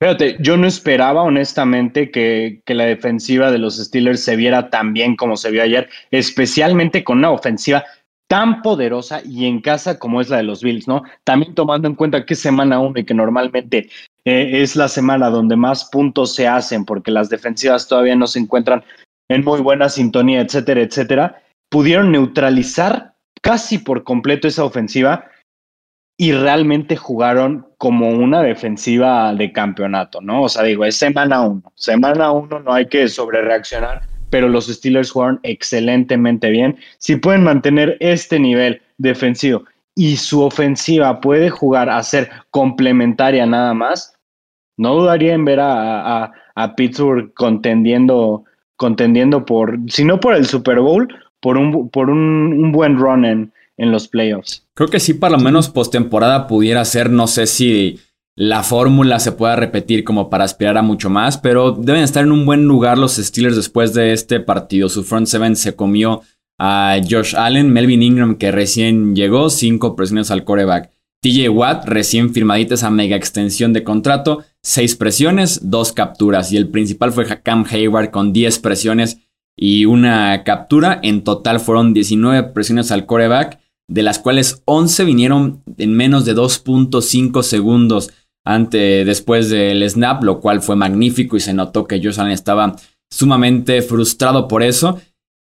Fíjate, 0.00 0.36
yo 0.40 0.58
no 0.58 0.66
esperaba 0.66 1.22
honestamente 1.22 2.10
que, 2.10 2.60
que, 2.66 2.74
la 2.74 2.84
defensiva 2.84 3.50
de 3.50 3.58
los 3.58 3.76
Steelers 3.76 4.22
se 4.22 4.36
viera 4.36 4.68
tan 4.68 4.92
bien 4.92 5.16
como 5.16 5.38
se 5.38 5.50
vio 5.50 5.62
ayer, 5.62 5.88
especialmente 6.10 7.02
con 7.02 7.18
una 7.18 7.30
ofensiva 7.30 7.82
tan 8.28 8.62
poderosa 8.62 9.22
y 9.24 9.46
en 9.46 9.60
casa 9.60 9.98
como 9.98 10.20
es 10.20 10.28
la 10.28 10.38
de 10.38 10.42
los 10.42 10.62
Bills, 10.62 10.88
¿no? 10.88 11.02
También 11.24 11.54
tomando 11.54 11.88
en 11.88 11.94
cuenta 11.94 12.26
que 12.26 12.34
semana 12.34 12.78
uno 12.78 12.98
y 12.98 13.04
que 13.04 13.14
normalmente 13.14 13.88
eh, 14.24 14.62
es 14.62 14.76
la 14.76 14.88
semana 14.88 15.30
donde 15.30 15.56
más 15.56 15.84
puntos 15.86 16.34
se 16.34 16.48
hacen 16.48 16.84
porque 16.84 17.10
las 17.10 17.28
defensivas 17.28 17.88
todavía 17.88 18.16
no 18.16 18.26
se 18.26 18.40
encuentran 18.40 18.84
en 19.28 19.44
muy 19.44 19.60
buena 19.60 19.88
sintonía, 19.88 20.40
etcétera, 20.40 20.82
etcétera, 20.82 21.42
pudieron 21.70 22.12
neutralizar 22.12 23.14
casi 23.42 23.78
por 23.78 24.04
completo 24.04 24.48
esa 24.48 24.64
ofensiva 24.64 25.30
y 26.18 26.32
realmente 26.32 26.96
jugaron 26.96 27.66
como 27.76 28.08
una 28.08 28.42
defensiva 28.42 29.34
de 29.34 29.52
campeonato, 29.52 30.20
¿no? 30.20 30.42
O 30.42 30.48
sea, 30.48 30.62
digo, 30.62 30.84
es 30.84 30.96
semana 30.96 31.42
uno. 31.42 31.72
Semana 31.74 32.30
uno 32.30 32.58
no 32.60 32.72
hay 32.72 32.86
que 32.86 33.06
sobrereaccionar, 33.08 34.02
pero 34.30 34.48
los 34.48 34.66
Steelers 34.66 35.10
jugaron 35.10 35.40
excelentemente 35.42 36.48
bien. 36.50 36.78
Si 36.98 37.16
pueden 37.16 37.44
mantener 37.44 37.98
este 38.00 38.38
nivel 38.38 38.80
defensivo 38.96 39.64
y 39.94 40.16
su 40.16 40.42
ofensiva 40.42 41.20
puede 41.20 41.50
jugar 41.50 41.90
a 41.90 42.02
ser 42.02 42.30
complementaria 42.50 43.44
nada 43.44 43.74
más, 43.74 44.14
no 44.78 44.94
dudaría 44.94 45.34
en 45.34 45.44
ver 45.44 45.60
a, 45.60 46.32
a, 46.54 46.76
Pittsburgh 46.76 47.32
contendiendo, 47.34 48.44
contendiendo 48.76 49.44
por, 49.44 49.78
si 49.88 50.04
no 50.04 50.20
por 50.20 50.34
el 50.34 50.46
Super 50.46 50.80
Bowl, 50.80 51.08
por 51.40 51.56
un, 51.56 51.88
por 51.90 52.10
un, 52.10 52.18
un 52.18 52.72
buen 52.72 52.98
run 52.98 53.24
en, 53.24 53.52
en 53.76 53.92
los 53.92 54.08
playoffs. 54.08 54.66
Creo 54.74 54.88
que 54.88 55.00
sí, 55.00 55.14
para 55.14 55.36
lo 55.36 55.42
menos 55.42 55.68
postemporada 55.68 56.46
pudiera 56.46 56.84
ser, 56.84 57.10
no 57.10 57.26
sé 57.26 57.46
si 57.46 57.98
la 58.36 58.62
fórmula 58.62 59.18
se 59.18 59.32
pueda 59.32 59.56
repetir 59.56 60.04
como 60.04 60.28
para 60.28 60.44
aspirar 60.44 60.76
a 60.76 60.82
mucho 60.82 61.08
más, 61.08 61.38
pero 61.38 61.72
deben 61.72 62.02
estar 62.02 62.22
en 62.22 62.32
un 62.32 62.44
buen 62.44 62.64
lugar 62.64 62.98
los 62.98 63.16
Steelers 63.16 63.56
después 63.56 63.94
de 63.94 64.12
este 64.12 64.40
partido. 64.40 64.88
Su 64.88 65.04
front 65.04 65.26
seven 65.26 65.56
se 65.56 65.74
comió 65.74 66.20
a 66.58 66.98
Josh 67.08 67.34
Allen, 67.34 67.72
Melvin 67.72 68.02
Ingram 68.02 68.36
que 68.36 68.52
recién 68.52 69.16
llegó, 69.16 69.48
cinco 69.48 69.96
presiones 69.96 70.30
al 70.30 70.44
coreback. 70.44 70.90
TJ 71.22 71.48
Watt, 71.48 71.86
recién 71.86 72.32
firmadita 72.32 72.74
esa 72.74 72.90
mega 72.90 73.16
extensión 73.16 73.72
de 73.72 73.82
contrato, 73.82 74.44
seis 74.62 74.96
presiones, 74.96 75.70
dos 75.70 75.92
capturas. 75.92 76.52
Y 76.52 76.58
el 76.58 76.68
principal 76.68 77.12
fue 77.12 77.26
Cam 77.42 77.64
Hayward 77.68 78.10
con 78.10 78.32
10 78.32 78.58
presiones 78.58 79.18
y 79.56 79.86
una 79.86 80.44
captura. 80.44 81.00
En 81.02 81.24
total 81.24 81.58
fueron 81.58 81.94
19 81.94 82.50
presiones 82.50 82.92
al 82.92 83.06
coreback 83.06 83.58
de 83.88 84.02
las 84.02 84.18
cuales 84.18 84.62
11 84.64 85.04
vinieron 85.04 85.62
en 85.78 85.94
menos 85.94 86.24
de 86.24 86.34
2.5 86.34 87.42
segundos 87.42 88.10
ante, 88.44 89.04
después 89.04 89.50
del 89.50 89.88
snap, 89.88 90.22
lo 90.22 90.40
cual 90.40 90.62
fue 90.62 90.76
magnífico 90.76 91.36
y 91.36 91.40
se 91.40 91.54
notó 91.54 91.86
que 91.86 92.00
Josh 92.02 92.20
estaba 92.30 92.76
sumamente 93.10 93.82
frustrado 93.82 94.48
por 94.48 94.62
eso. 94.62 95.00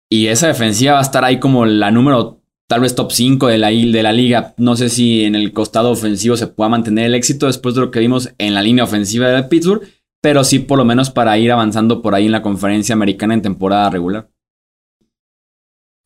Y 0.09 0.27
esa 0.27 0.47
defensiva 0.47 0.93
va 0.93 0.99
a 0.99 1.03
estar 1.03 1.23
ahí 1.23 1.39
como 1.39 1.65
la 1.65 1.89
número, 1.89 2.41
tal 2.67 2.81
vez 2.81 2.95
top 2.95 3.11
5 3.11 3.47
de 3.47 3.57
la, 3.57 3.69
de 3.69 4.03
la 4.03 4.11
liga. 4.11 4.53
No 4.57 4.75
sé 4.75 4.89
si 4.89 5.23
en 5.23 5.35
el 5.35 5.53
costado 5.53 5.91
ofensivo 5.91 6.35
se 6.35 6.47
pueda 6.47 6.69
mantener 6.69 7.05
el 7.05 7.15
éxito 7.15 7.47
después 7.47 7.75
de 7.75 7.81
lo 7.81 7.91
que 7.91 7.99
vimos 7.99 8.33
en 8.37 8.53
la 8.53 8.61
línea 8.61 8.83
ofensiva 8.83 9.29
de 9.29 9.43
Pittsburgh, 9.43 9.81
pero 10.21 10.43
sí 10.43 10.59
por 10.59 10.77
lo 10.77 10.85
menos 10.85 11.09
para 11.09 11.37
ir 11.37 11.51
avanzando 11.51 12.01
por 12.01 12.13
ahí 12.13 12.25
en 12.25 12.33
la 12.33 12.41
conferencia 12.41 12.93
americana 12.93 13.33
en 13.33 13.41
temporada 13.41 13.89
regular. 13.89 14.29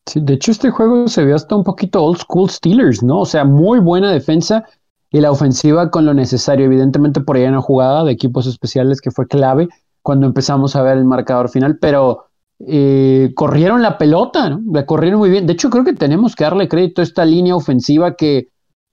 Sí, 0.06 0.20
de 0.20 0.34
hecho, 0.34 0.52
este 0.52 0.70
juego 0.70 1.08
se 1.08 1.24
vio 1.24 1.34
hasta 1.34 1.56
un 1.56 1.64
poquito 1.64 2.02
old 2.02 2.18
school 2.18 2.48
Steelers, 2.48 3.02
¿no? 3.02 3.20
O 3.20 3.26
sea, 3.26 3.44
muy 3.44 3.80
buena 3.80 4.10
defensa 4.12 4.64
y 5.10 5.20
la 5.20 5.32
ofensiva 5.32 5.90
con 5.90 6.06
lo 6.06 6.14
necesario. 6.14 6.66
Evidentemente, 6.66 7.20
por 7.20 7.36
ahí 7.36 7.44
una 7.44 7.60
jugada 7.60 8.04
de 8.04 8.12
equipos 8.12 8.46
especiales 8.46 9.00
que 9.00 9.10
fue 9.10 9.26
clave 9.26 9.68
cuando 10.02 10.26
empezamos 10.26 10.76
a 10.76 10.82
ver 10.82 10.98
el 10.98 11.04
marcador 11.04 11.48
final, 11.48 11.78
pero 11.80 12.26
eh, 12.60 13.32
corrieron 13.34 13.82
la 13.82 13.98
pelota, 13.98 14.48
¿no? 14.48 14.60
La 14.72 14.86
corrieron 14.86 15.18
muy 15.18 15.30
bien. 15.30 15.46
De 15.46 15.54
hecho, 15.54 15.70
creo 15.70 15.84
que 15.84 15.94
tenemos 15.94 16.36
que 16.36 16.44
darle 16.44 16.68
crédito 16.68 17.00
a 17.00 17.04
esta 17.04 17.24
línea 17.24 17.56
ofensiva 17.56 18.14
que 18.14 18.48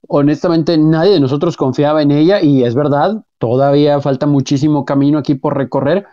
honestamente 0.08 0.76
nadie 0.76 1.12
de 1.12 1.20
nosotros 1.20 1.56
confiaba 1.56 2.02
en 2.02 2.10
ella 2.10 2.42
y 2.42 2.64
es 2.64 2.74
verdad, 2.74 3.24
todavía 3.38 4.00
falta 4.00 4.26
muchísimo 4.26 4.84
camino 4.84 5.18
aquí 5.18 5.34
por 5.34 5.56
recorrer, 5.56 6.06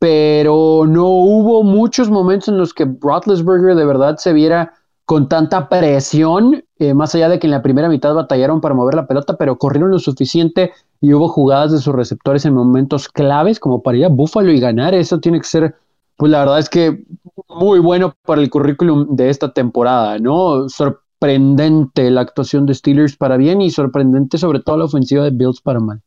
pero 0.00 0.86
no 0.88 1.06
hubo 1.08 1.62
muchos 1.62 2.08
momentos 2.10 2.48
en 2.48 2.56
los 2.56 2.72
que 2.72 2.88
Roethlisberger 3.00 3.76
de 3.76 3.84
verdad 3.84 4.16
se 4.16 4.32
viera 4.32 4.72
con 5.04 5.28
tanta 5.28 5.68
presión, 5.68 6.64
eh, 6.78 6.94
más 6.94 7.14
allá 7.14 7.28
de 7.28 7.38
que 7.38 7.46
en 7.46 7.50
la 7.50 7.60
primera 7.60 7.88
mitad 7.88 8.14
batallaron 8.14 8.62
para 8.62 8.74
mover 8.74 8.94
la 8.94 9.06
pelota, 9.06 9.36
pero 9.36 9.58
corrieron 9.58 9.90
lo 9.90 9.98
suficiente 9.98 10.72
y 11.02 11.12
hubo 11.12 11.28
jugadas 11.28 11.72
de 11.72 11.78
sus 11.78 11.94
receptores 11.94 12.46
en 12.46 12.54
momentos 12.54 13.08
claves 13.08 13.60
como 13.60 13.82
para 13.82 13.98
ir 13.98 14.06
a 14.06 14.08
Buffalo 14.08 14.50
y 14.52 14.58
ganar. 14.58 14.94
Eso 14.94 15.20
tiene 15.20 15.38
que 15.38 15.46
ser, 15.46 15.74
pues 16.16 16.32
la 16.32 16.38
verdad 16.38 16.60
es 16.60 16.70
que 16.70 17.04
muy 17.50 17.78
bueno 17.78 18.14
para 18.24 18.40
el 18.40 18.48
currículum 18.48 19.16
de 19.16 19.28
esta 19.28 19.52
temporada, 19.52 20.18
¿no? 20.18 20.66
Sorprendente 20.70 22.10
la 22.10 22.22
actuación 22.22 22.64
de 22.64 22.72
Steelers 22.72 23.16
para 23.16 23.36
bien 23.36 23.60
y 23.60 23.70
sorprendente 23.70 24.38
sobre 24.38 24.60
todo 24.60 24.78
la 24.78 24.84
ofensiva 24.86 25.24
de 25.24 25.30
Bills 25.30 25.60
para 25.60 25.80
mal. 25.80 26.00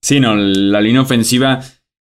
Sí, 0.00 0.20
no, 0.20 0.36
la 0.36 0.80
línea 0.80 1.00
ofensiva 1.00 1.60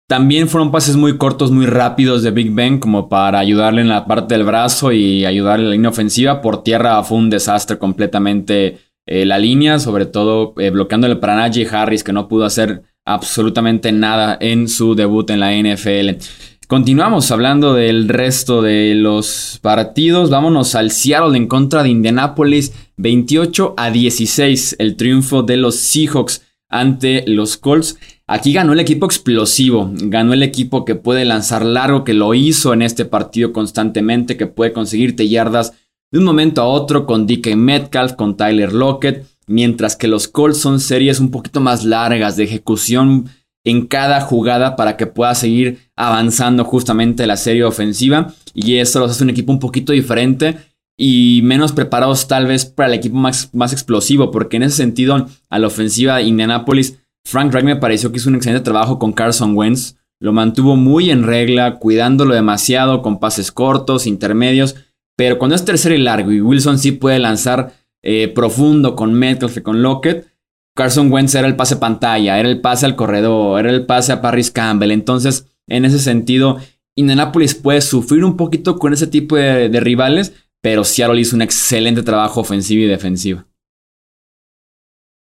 también 0.08 0.48
fueron 0.48 0.72
pases 0.72 0.96
muy 0.96 1.18
cortos, 1.18 1.52
muy 1.52 1.66
rápidos 1.66 2.24
de 2.24 2.32
Big 2.32 2.52
Ben, 2.52 2.80
como 2.80 3.10
para 3.10 3.40
ayudarle 3.40 3.82
en 3.82 3.90
la 3.90 4.06
parte 4.06 4.36
del 4.36 4.46
brazo 4.46 4.94
y 4.94 5.26
ayudarle 5.26 5.66
en 5.66 5.70
la 5.70 5.76
línea 5.76 5.90
ofensiva. 5.90 6.42
Por 6.42 6.64
tierra 6.64 7.04
fue 7.04 7.18
un 7.18 7.30
desastre 7.30 7.78
completamente 7.78 8.78
eh, 9.06 9.26
la 9.26 9.38
línea, 9.38 9.80
sobre 9.80 10.06
todo 10.06 10.54
eh, 10.58 10.70
bloqueando 10.70 11.08
el 11.08 11.20
para 11.20 11.36
Najee 11.36 11.68
Harris, 11.70 12.06
que 12.06 12.14
no 12.14 12.30
pudo 12.30 12.46
hacer 12.46 12.84
absolutamente 13.06 13.92
nada 13.92 14.38
en 14.40 14.70
su 14.70 14.96
debut 14.96 15.30
en 15.30 15.42
la 15.42 15.52
NFL. 15.54 16.22
Continuamos 16.68 17.32
hablando 17.32 17.74
del 17.74 18.10
resto 18.10 18.62
de 18.62 18.94
los 18.96 19.60
partidos. 19.62 20.30
Vámonos 20.30 20.76
al 20.76 20.92
Seattle 20.92 21.38
en 21.38 21.48
contra 21.48 21.84
de 21.84 21.90
Indianapolis. 21.90 22.74
28 22.98 23.76
a 23.78 23.92
16, 23.92 24.78
el 24.80 24.98
triunfo 24.98 25.44
de 25.44 25.58
los 25.58 25.76
Seahawks 25.76 26.46
ante 26.70 27.24
los 27.28 27.58
Colts. 27.58 27.98
Aquí 28.30 28.52
ganó 28.52 28.74
el 28.74 28.82
equipo 28.82 29.06
explosivo, 29.06 29.90
ganó 29.94 30.34
el 30.34 30.44
equipo 30.44 30.84
que 30.84 30.96
puede 30.96 31.24
lanzar 31.24 31.64
largo, 31.66 32.04
que 32.04 32.14
lo 32.14 32.34
hizo 32.34 32.74
en 32.74 32.82
este 32.82 33.06
partido 33.06 33.54
constantemente, 33.54 34.36
que 34.36 34.48
puede 34.48 34.74
conseguirte 34.74 35.30
yardas 35.30 35.74
de 36.12 36.20
un 36.20 36.26
momento 36.26 36.62
a 36.62 36.68
otro 36.68 37.06
con 37.06 37.26
DK 37.26 37.56
Metcalf, 37.56 38.14
con 38.14 38.36
Tyler 38.36 38.74
Lockett, 38.74 39.26
mientras 39.48 39.96
que 39.96 40.10
los 40.10 40.28
Colts 40.28 40.58
son 40.58 40.82
series 40.82 41.22
un 41.22 41.32
poquito 41.32 41.62
más 41.62 41.86
largas 41.86 42.36
de 42.36 42.44
ejecución 42.44 43.30
en 43.64 43.88
cada 43.88 44.20
jugada 44.20 44.76
para 44.76 44.98
que 44.98 45.08
pueda 45.08 45.34
seguir 45.34 45.80
avanzando 45.96 46.66
justamente 46.66 47.28
la 47.28 47.38
serie 47.38 47.64
ofensiva. 47.64 48.34
Y 48.54 48.76
eso 48.78 49.00
los 49.00 49.12
hace 49.12 49.24
un 49.24 49.30
equipo 49.30 49.54
un 49.54 49.60
poquito 49.60 49.94
diferente 49.94 50.58
y 50.98 51.42
menos 51.44 51.72
preparados 51.72 52.28
tal 52.28 52.46
vez 52.48 52.66
para 52.66 52.90
el 52.90 52.96
equipo 52.96 53.16
más, 53.16 53.54
más 53.54 53.72
explosivo, 53.72 54.32
porque 54.32 54.58
en 54.58 54.64
ese 54.64 54.78
sentido 54.78 55.28
a 55.50 55.60
la 55.60 55.68
ofensiva 55.68 56.18
de 56.18 56.24
Indianapolis 56.24 56.98
Frank 57.28 57.54
Reich 57.54 57.66
me 57.66 57.76
pareció 57.76 58.10
que 58.10 58.20
hizo 58.20 58.30
un 58.30 58.36
excelente 58.36 58.64
trabajo 58.64 59.00
con 59.00 59.12
Carson 59.12 59.54
Wentz. 59.54 59.98
Lo 60.18 60.32
mantuvo 60.32 60.78
muy 60.78 61.12
en 61.12 61.24
regla, 61.24 61.78
cuidándolo 61.78 62.34
demasiado 62.34 63.02
con 63.02 63.20
pases 63.20 63.52
cortos, 63.52 64.08
intermedios. 64.08 64.78
Pero 65.18 65.38
cuando 65.38 65.54
es 65.54 65.66
tercero 65.66 65.94
y 65.94 65.98
largo 65.98 66.32
y 66.32 66.40
Wilson 66.40 66.80
sí 66.80 66.94
puede 66.94 67.20
lanzar 67.20 67.74
eh, 68.02 68.30
profundo 68.30 68.96
con 68.96 69.14
Metcalf 69.14 69.58
y 69.58 69.62
con 69.62 69.82
Lockett, 69.82 70.26
Carson 70.74 71.12
Wentz 71.12 71.36
era 71.36 71.48
el 71.48 71.58
pase 71.58 71.76
pantalla, 71.76 72.40
era 72.40 72.48
el 72.48 72.62
pase 72.62 72.86
al 72.86 72.96
corredor, 72.96 73.60
era 73.60 73.72
el 73.72 73.86
pase 73.86 74.14
a 74.14 74.22
Paris 74.22 74.50
Campbell. 74.50 74.92
Entonces, 74.92 75.48
en 75.68 75.84
ese 75.84 76.00
sentido, 76.00 76.60
Indianapolis 76.96 77.56
puede 77.56 77.82
sufrir 77.82 78.24
un 78.24 78.38
poquito 78.38 78.78
con 78.78 78.94
ese 78.94 79.08
tipo 79.08 79.36
de, 79.36 79.68
de 79.68 79.80
rivales, 79.82 80.32
pero 80.62 80.86
Seattle 80.86 81.20
hizo 81.20 81.36
un 81.36 81.42
excelente 81.42 82.04
trabajo 82.04 82.40
ofensivo 82.40 82.84
y 82.84 82.88
defensivo. 82.88 83.44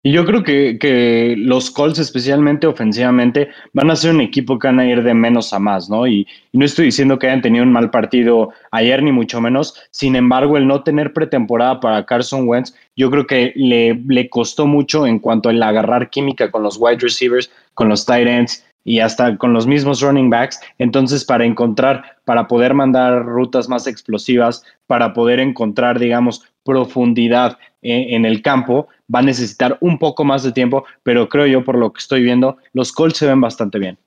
Y 0.04 0.14
yo 0.14 0.26
creo 0.26 0.44
que, 0.44 0.80
que, 0.80 1.36
los 1.38 1.70
Colts, 1.70 2.00
especialmente 2.00 2.66
ofensivamente, 2.66 3.50
van 3.74 3.92
a 3.92 3.96
ser 3.96 4.16
un 4.16 4.22
equipo 4.22 4.58
que 4.58 4.68
van 4.68 4.80
a 4.80 4.88
ir 4.88 5.04
de 5.04 5.14
menos 5.14 5.54
a 5.54 5.60
más, 5.60 5.92
¿no? 5.92 6.08
Y, 6.08 6.28
no 6.54 6.66
estoy 6.66 6.86
diciendo 6.86 7.20
que 7.20 7.28
hayan 7.28 7.44
tenido 7.44 7.64
un 7.64 7.72
mal 7.72 7.92
partido 7.92 8.50
ayer, 8.72 9.04
ni 9.04 9.12
mucho 9.12 9.40
menos. 9.40 9.76
Sin 9.92 10.16
embargo, 10.16 10.58
el 10.58 10.68
no 10.68 10.84
tener 10.84 11.14
pretemporada 11.14 11.80
para 11.80 12.06
Carson 12.06 12.48
Wentz, 12.48 12.74
yo 12.96 13.12
creo 13.12 13.28
que 13.28 13.54
le, 13.56 13.94
le 14.08 14.28
costó 14.30 14.66
mucho 14.66 15.06
en 15.06 15.20
cuanto 15.20 15.50
al 15.50 15.62
agarrar 15.62 16.10
química 16.10 16.50
con 16.50 16.64
los 16.64 16.78
wide 16.80 16.98
receivers, 17.00 17.52
con 17.76 17.88
los 17.88 18.06
tight 18.06 18.28
ends 18.28 18.66
y 18.84 19.00
hasta 19.00 19.38
con 19.38 19.54
los 19.54 19.68
mismos 19.68 20.02
running 20.02 20.30
backs. 20.30 20.60
Entonces, 20.78 21.26
para 21.26 21.46
encontrar, 21.46 22.18
para 22.26 22.48
poder 22.48 22.74
mandar 22.74 23.26
rutas 23.26 23.70
más 23.70 23.88
explosivas, 23.88 24.64
para 24.88 25.14
poder 25.14 25.40
encontrar, 25.40 26.00
digamos, 26.00 26.44
profundidad 26.64 27.58
en, 27.82 28.26
el 28.26 28.42
campo, 28.42 28.88
va 29.14 29.20
a 29.20 29.24
necesitar 29.24 29.78
un 29.82 29.98
poco 29.98 30.24
más 30.24 30.44
de 30.44 30.52
tiempo, 30.52 30.86
pero 31.04 31.28
creo 31.28 31.48
yo, 31.48 31.64
por 31.64 31.78
lo 31.78 31.92
que 31.92 32.00
estoy 32.00 32.22
viendo, 32.22 32.58
los 32.74 32.92
Colts 32.92 33.18
se 33.18 33.28
ven 33.28 33.42
bastante 33.42 33.80
bien. 33.80 33.98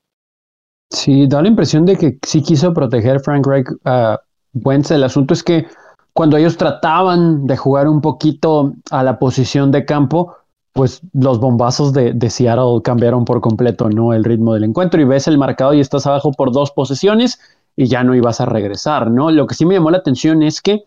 Sí, 0.91 1.27
da 1.27 1.41
la 1.41 1.49
impresión 1.49 1.85
de 1.85 1.97
que 1.97 2.17
sí 2.25 2.41
quiso 2.41 2.73
proteger 2.73 3.19
Frank 3.19 3.45
Reich 3.45 3.67
a 3.83 4.19
Wentz. 4.53 4.91
El 4.91 5.03
asunto 5.03 5.33
es 5.33 5.43
que 5.43 5.67
cuando 6.13 6.37
ellos 6.37 6.55
trataban 6.55 7.45
de 7.45 7.57
jugar 7.57 7.89
un 7.89 7.99
poquito 7.99 8.73
a 8.91 9.03
la 9.03 9.19
posición 9.19 9.71
de 9.71 9.83
campo, 9.83 10.37
pues 10.75 10.99
los 11.13 11.39
bombazos 11.39 11.93
de, 11.93 12.11
de, 12.11 12.29
Seattle 12.29 12.81
cambiaron 12.83 13.23
por 13.23 13.39
completo, 13.39 13.89
¿no? 13.89 14.11
El 14.11 14.25
ritmo 14.25 14.53
del 14.53 14.65
encuentro 14.65 14.99
y 14.99 15.05
ves 15.05 15.25
el 15.25 15.37
marcado 15.37 15.73
y 15.73 15.79
estás 15.79 16.05
abajo 16.05 16.33
por 16.33 16.51
dos 16.51 16.71
posesiones 16.71 17.39
y 17.77 17.85
ya 17.85 18.03
no 18.03 18.13
ibas 18.13 18.41
a 18.41 18.45
regresar, 18.45 19.09
¿no? 19.09 19.31
Lo 19.31 19.47
que 19.47 19.55
sí 19.55 19.65
me 19.65 19.75
llamó 19.75 19.89
la 19.89 19.99
atención 19.99 20.43
es 20.43 20.61
que, 20.61 20.83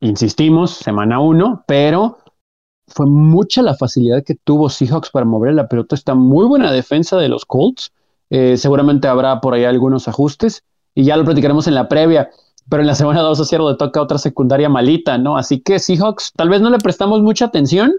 insistimos, 0.00 0.70
semana 0.70 1.20
uno, 1.20 1.64
pero 1.66 2.16
fue 2.86 3.04
mucha 3.04 3.60
la 3.60 3.74
facilidad 3.74 4.24
que 4.24 4.36
tuvo 4.36 4.70
Seahawks 4.70 5.10
para 5.10 5.26
mover 5.26 5.52
la 5.52 5.68
pelota. 5.68 5.94
Está 5.94 6.14
muy 6.14 6.46
buena 6.46 6.72
defensa 6.72 7.18
de 7.18 7.28
los 7.28 7.44
Colts. 7.44 7.92
Eh, 8.30 8.56
seguramente 8.56 9.06
habrá 9.06 9.42
por 9.42 9.52
ahí 9.52 9.64
algunos 9.64 10.08
ajustes 10.08 10.64
y 10.94 11.04
ya 11.04 11.18
lo 11.18 11.26
platicaremos 11.26 11.66
en 11.66 11.74
la 11.74 11.90
previa. 11.90 12.30
Pero 12.70 12.80
en 12.80 12.86
la 12.86 12.94
semana 12.94 13.20
2 13.20 13.38
a 13.38 13.44
Seattle 13.44 13.72
le 13.72 13.76
toca 13.76 14.00
otra 14.00 14.16
secundaria 14.16 14.70
malita, 14.70 15.18
¿no? 15.18 15.36
Así 15.36 15.60
que 15.60 15.78
Seahawks 15.78 16.32
tal 16.34 16.48
vez 16.48 16.62
no 16.62 16.70
le 16.70 16.78
prestamos 16.78 17.20
mucha 17.20 17.44
atención, 17.44 17.92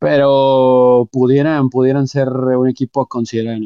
pero 0.00 1.08
pudieran, 1.12 1.68
pudieran 1.68 2.08
ser 2.08 2.28
un 2.30 2.68
equipo 2.68 3.02
a 3.02 3.06
considerar 3.06 3.58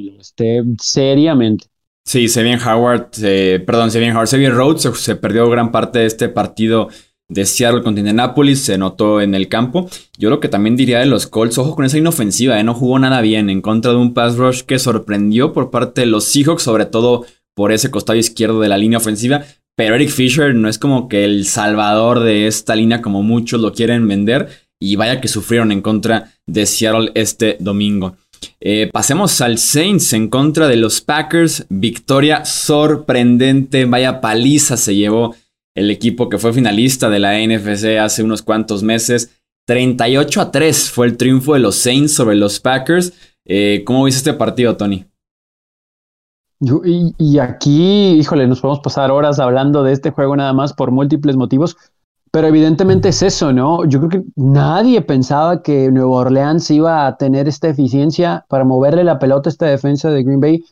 seriamente. 0.80 1.66
Sí, 2.04 2.28
Sevian 2.28 2.60
Howard, 2.60 3.10
eh, 3.22 3.62
perdón, 3.64 3.90
Sevian 3.90 4.14
Howard, 4.14 4.26
Sevian 4.26 4.54
Rhodes 4.54 4.82
se, 4.82 5.16
perdió 5.16 5.48
gran 5.48 5.70
parte 5.70 6.00
de 6.00 6.06
este 6.06 6.28
partido 6.28 6.88
de 7.28 7.46
Seattle 7.46 7.82
contra 7.82 8.00
Indianapolis, 8.00 8.60
se 8.60 8.76
notó 8.76 9.20
en 9.20 9.34
el 9.34 9.48
campo. 9.48 9.88
Yo 10.18 10.28
lo 10.28 10.40
que 10.40 10.48
también 10.48 10.76
diría 10.76 10.98
de 10.98 11.06
los 11.06 11.28
Colts, 11.28 11.56
ojo 11.56 11.76
con 11.76 11.84
esa 11.84 11.98
inofensiva, 11.98 12.58
eh, 12.58 12.64
no 12.64 12.74
jugó 12.74 12.98
nada 12.98 13.20
bien 13.20 13.48
en 13.48 13.62
contra 13.62 13.92
de 13.92 13.98
un 13.98 14.12
pass 14.12 14.36
rush 14.36 14.62
que 14.62 14.80
sorprendió 14.80 15.52
por 15.52 15.70
parte 15.70 16.02
de 16.02 16.08
los 16.08 16.24
Seahawks, 16.24 16.64
sobre 16.64 16.84
todo 16.84 17.24
por 17.54 17.70
ese 17.70 17.92
costado 17.92 18.18
izquierdo 18.18 18.60
de 18.60 18.68
la 18.68 18.76
línea 18.76 18.98
ofensiva. 18.98 19.44
Pero 19.76 19.94
Eric 19.94 20.10
Fisher 20.10 20.54
no 20.54 20.68
es 20.68 20.78
como 20.78 21.08
que 21.08 21.24
el 21.24 21.46
salvador 21.46 22.20
de 22.20 22.48
esta 22.48 22.76
línea 22.76 23.02
como 23.02 23.22
muchos 23.22 23.60
lo 23.60 23.72
quieren 23.72 24.06
vender 24.06 24.48
y 24.80 24.96
vaya 24.96 25.20
que 25.20 25.28
sufrieron 25.28 25.72
en 25.72 25.82
contra 25.82 26.32
de 26.46 26.66
Seattle 26.66 27.12
este 27.14 27.56
domingo. 27.60 28.16
Eh, 28.60 28.90
pasemos 28.92 29.40
al 29.40 29.58
Saints 29.58 30.12
en 30.12 30.28
contra 30.28 30.68
de 30.68 30.76
los 30.76 31.00
Packers. 31.00 31.66
Victoria 31.68 32.44
sorprendente, 32.44 33.84
vaya 33.84 34.20
paliza 34.20 34.76
se 34.76 34.94
llevó 34.94 35.34
el 35.74 35.90
equipo 35.90 36.28
que 36.28 36.38
fue 36.38 36.52
finalista 36.52 37.10
de 37.10 37.18
la 37.18 37.38
NFC 37.38 37.98
hace 37.98 38.22
unos 38.22 38.42
cuantos 38.42 38.82
meses. 38.82 39.40
38 39.66 40.40
a 40.40 40.50
3 40.52 40.90
fue 40.90 41.06
el 41.06 41.16
triunfo 41.16 41.54
de 41.54 41.60
los 41.60 41.76
Saints 41.76 42.14
sobre 42.14 42.36
los 42.36 42.60
Packers. 42.60 43.12
Eh, 43.46 43.82
¿Cómo 43.84 44.04
viste 44.04 44.30
este 44.30 44.34
partido, 44.34 44.76
Tony? 44.76 45.06
Y, 46.60 47.14
y, 47.18 47.38
aquí, 47.38 48.12
híjole, 48.12 48.46
nos 48.46 48.60
podemos 48.60 48.80
pasar 48.80 49.10
horas 49.10 49.38
hablando 49.38 49.82
de 49.82 49.92
este 49.92 50.10
juego 50.10 50.36
nada 50.36 50.52
más 50.52 50.72
por 50.72 50.92
múltiples 50.92 51.36
motivos. 51.36 51.76
Pero 52.34 52.48
evidentemente 52.48 53.10
es 53.10 53.22
eso, 53.22 53.52
¿no? 53.52 53.84
Yo 53.84 54.00
creo 54.00 54.10
que 54.10 54.24
nadie 54.34 55.00
pensaba 55.02 55.62
que 55.62 55.88
Nueva 55.92 56.16
Orleans 56.16 56.68
iba 56.72 57.06
a 57.06 57.16
tener 57.16 57.46
esta 57.46 57.68
eficiencia 57.68 58.44
para 58.48 58.64
moverle 58.64 59.04
la 59.04 59.20
pelota 59.20 59.48
a 59.48 59.52
esta 59.52 59.66
defensa 59.66 60.10
de 60.10 60.24
Green 60.24 60.40
Bay 60.40 60.64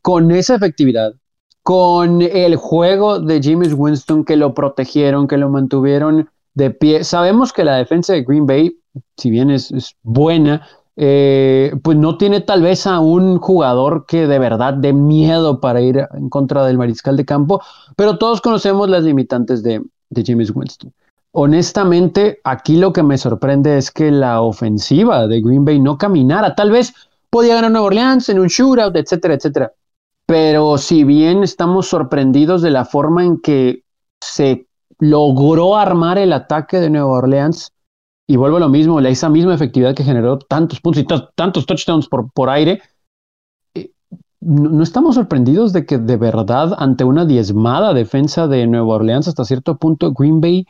con 0.00 0.32
esa 0.32 0.56
efectividad, 0.56 1.14
con 1.62 2.20
el 2.20 2.56
juego 2.56 3.20
de 3.20 3.40
James 3.40 3.74
Winston 3.74 4.24
que 4.24 4.34
lo 4.34 4.54
protegieron, 4.54 5.28
que 5.28 5.36
lo 5.36 5.48
mantuvieron 5.50 6.28
de 6.54 6.70
pie. 6.70 7.04
Sabemos 7.04 7.52
que 7.52 7.62
la 7.62 7.76
defensa 7.76 8.14
de 8.14 8.24
Green 8.24 8.46
Bay, 8.48 8.76
si 9.16 9.30
bien 9.30 9.50
es, 9.50 9.72
buena, 10.02 10.66
eh, 10.96 11.76
pues 11.84 11.96
no 11.96 12.18
tiene 12.18 12.40
tal 12.40 12.60
vez 12.60 12.88
a 12.88 12.98
un 12.98 13.38
jugador 13.38 14.04
que 14.04 14.26
de 14.26 14.40
verdad 14.40 14.74
dé 14.74 14.92
miedo 14.92 15.60
para 15.60 15.80
ir 15.80 16.08
en 16.12 16.28
contra 16.28 16.66
del 16.66 16.76
mariscal 16.76 17.16
de 17.16 17.24
campo, 17.24 17.62
pero 17.94 18.18
todos 18.18 18.40
conocemos 18.40 18.90
las 18.90 19.04
limitantes 19.04 19.62
de, 19.62 19.80
de 20.12 20.24
James 20.24 20.52
Winston. 20.54 20.92
Honestamente, 21.32 22.40
aquí 22.44 22.76
lo 22.76 22.92
que 22.92 23.02
me 23.02 23.16
sorprende 23.16 23.78
es 23.78 23.90
que 23.90 24.10
la 24.10 24.42
ofensiva 24.42 25.26
de 25.26 25.40
Green 25.40 25.64
Bay 25.64 25.80
no 25.80 25.96
caminara. 25.96 26.54
Tal 26.54 26.70
vez 26.70 26.92
podía 27.30 27.54
ganar 27.54 27.70
Nueva 27.70 27.86
Orleans 27.86 28.28
en 28.28 28.38
un 28.38 28.48
shootout, 28.48 28.94
etcétera, 28.94 29.34
etcétera. 29.34 29.72
Pero 30.26 30.76
si 30.76 31.04
bien 31.04 31.42
estamos 31.42 31.88
sorprendidos 31.88 32.60
de 32.60 32.70
la 32.70 32.84
forma 32.84 33.24
en 33.24 33.40
que 33.40 33.82
se 34.20 34.66
logró 34.98 35.76
armar 35.76 36.18
el 36.18 36.32
ataque 36.32 36.78
de 36.78 36.90
Nueva 36.90 37.08
Orleans, 37.08 37.72
y 38.26 38.36
vuelvo 38.36 38.58
a 38.58 38.60
lo 38.60 38.68
mismo, 38.68 39.00
esa 39.00 39.28
misma 39.28 39.54
efectividad 39.54 39.94
que 39.94 40.04
generó 40.04 40.38
tantos 40.38 40.80
puntos 40.80 41.02
y 41.02 41.06
tantos 41.34 41.66
touchdowns 41.66 42.08
por, 42.08 42.30
por 42.32 42.50
aire, 42.50 42.80
no, 44.42 44.82
estamos 44.82 45.14
sorprendidos 45.14 45.72
de 45.72 45.86
que 45.86 45.98
de 45.98 46.16
verdad, 46.16 46.74
ante 46.78 47.04
una 47.04 47.24
diezmada 47.24 47.94
defensa 47.94 48.48
de 48.48 48.66
Nueva 48.66 48.96
Orleans 48.96 49.28
hasta 49.28 49.44
cierto 49.44 49.76
punto, 49.76 50.12
Green 50.12 50.40
Bay 50.40 50.66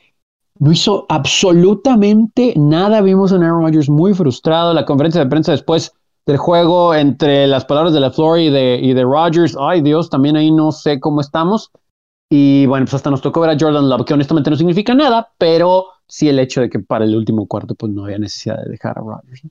no 0.59 0.71
hizo 0.71 1.07
absolutamente 1.09 2.55
nada. 2.57 3.01
Vimos 3.01 3.33
a 3.33 3.37
Aaron 3.37 3.63
Rodgers 3.63 3.89
muy 3.89 4.15
frustrado. 4.15 4.75
La 4.75 4.85
conferencia 4.85 5.23
de 5.23 5.31
prensa 5.31 5.53
después 5.53 5.93
del 6.27 6.37
juego 6.37 6.95
entre 6.95 7.47
las 7.47 7.65
palabras 7.65 7.95
de 7.95 8.01
la 8.01 8.11
Flor 8.11 8.39
y 8.39 8.51
de, 8.51 8.79
y 8.81 8.93
de 8.93 9.03
Rodgers. 9.03 9.57
Ay 9.59 9.81
Dios, 9.81 10.11
también 10.11 10.37
ahí 10.37 10.53
no 10.53 10.71
sé 10.71 11.01
cómo 11.01 11.21
estamos. 11.21 11.71
Y 12.31 12.67
bueno, 12.67 12.85
pues 12.85 12.95
hasta 12.95 13.11
nos 13.11 13.23
tocó 13.23 13.41
ver 13.41 13.51
a 13.51 13.57
Jordan 13.59 13.89
Love, 13.89 14.05
que 14.05 14.15
honestamente 14.15 14.51
no 14.51 14.57
significa 14.57 14.95
nada, 14.95 15.33
pero 15.37 15.87
sí 16.07 16.29
el 16.29 16.39
hecho 16.39 16.61
de 16.61 16.71
que 16.71 16.79
para 16.79 17.05
el 17.05 17.17
último 17.17 17.47
cuarto 17.47 17.75
pues 17.75 17.93
no 17.93 18.05
había 18.05 18.19
necesidad 18.19 18.63
de 18.63 18.71
dejar 18.71 18.99
a 18.99 19.03
Rodgers. 19.03 19.43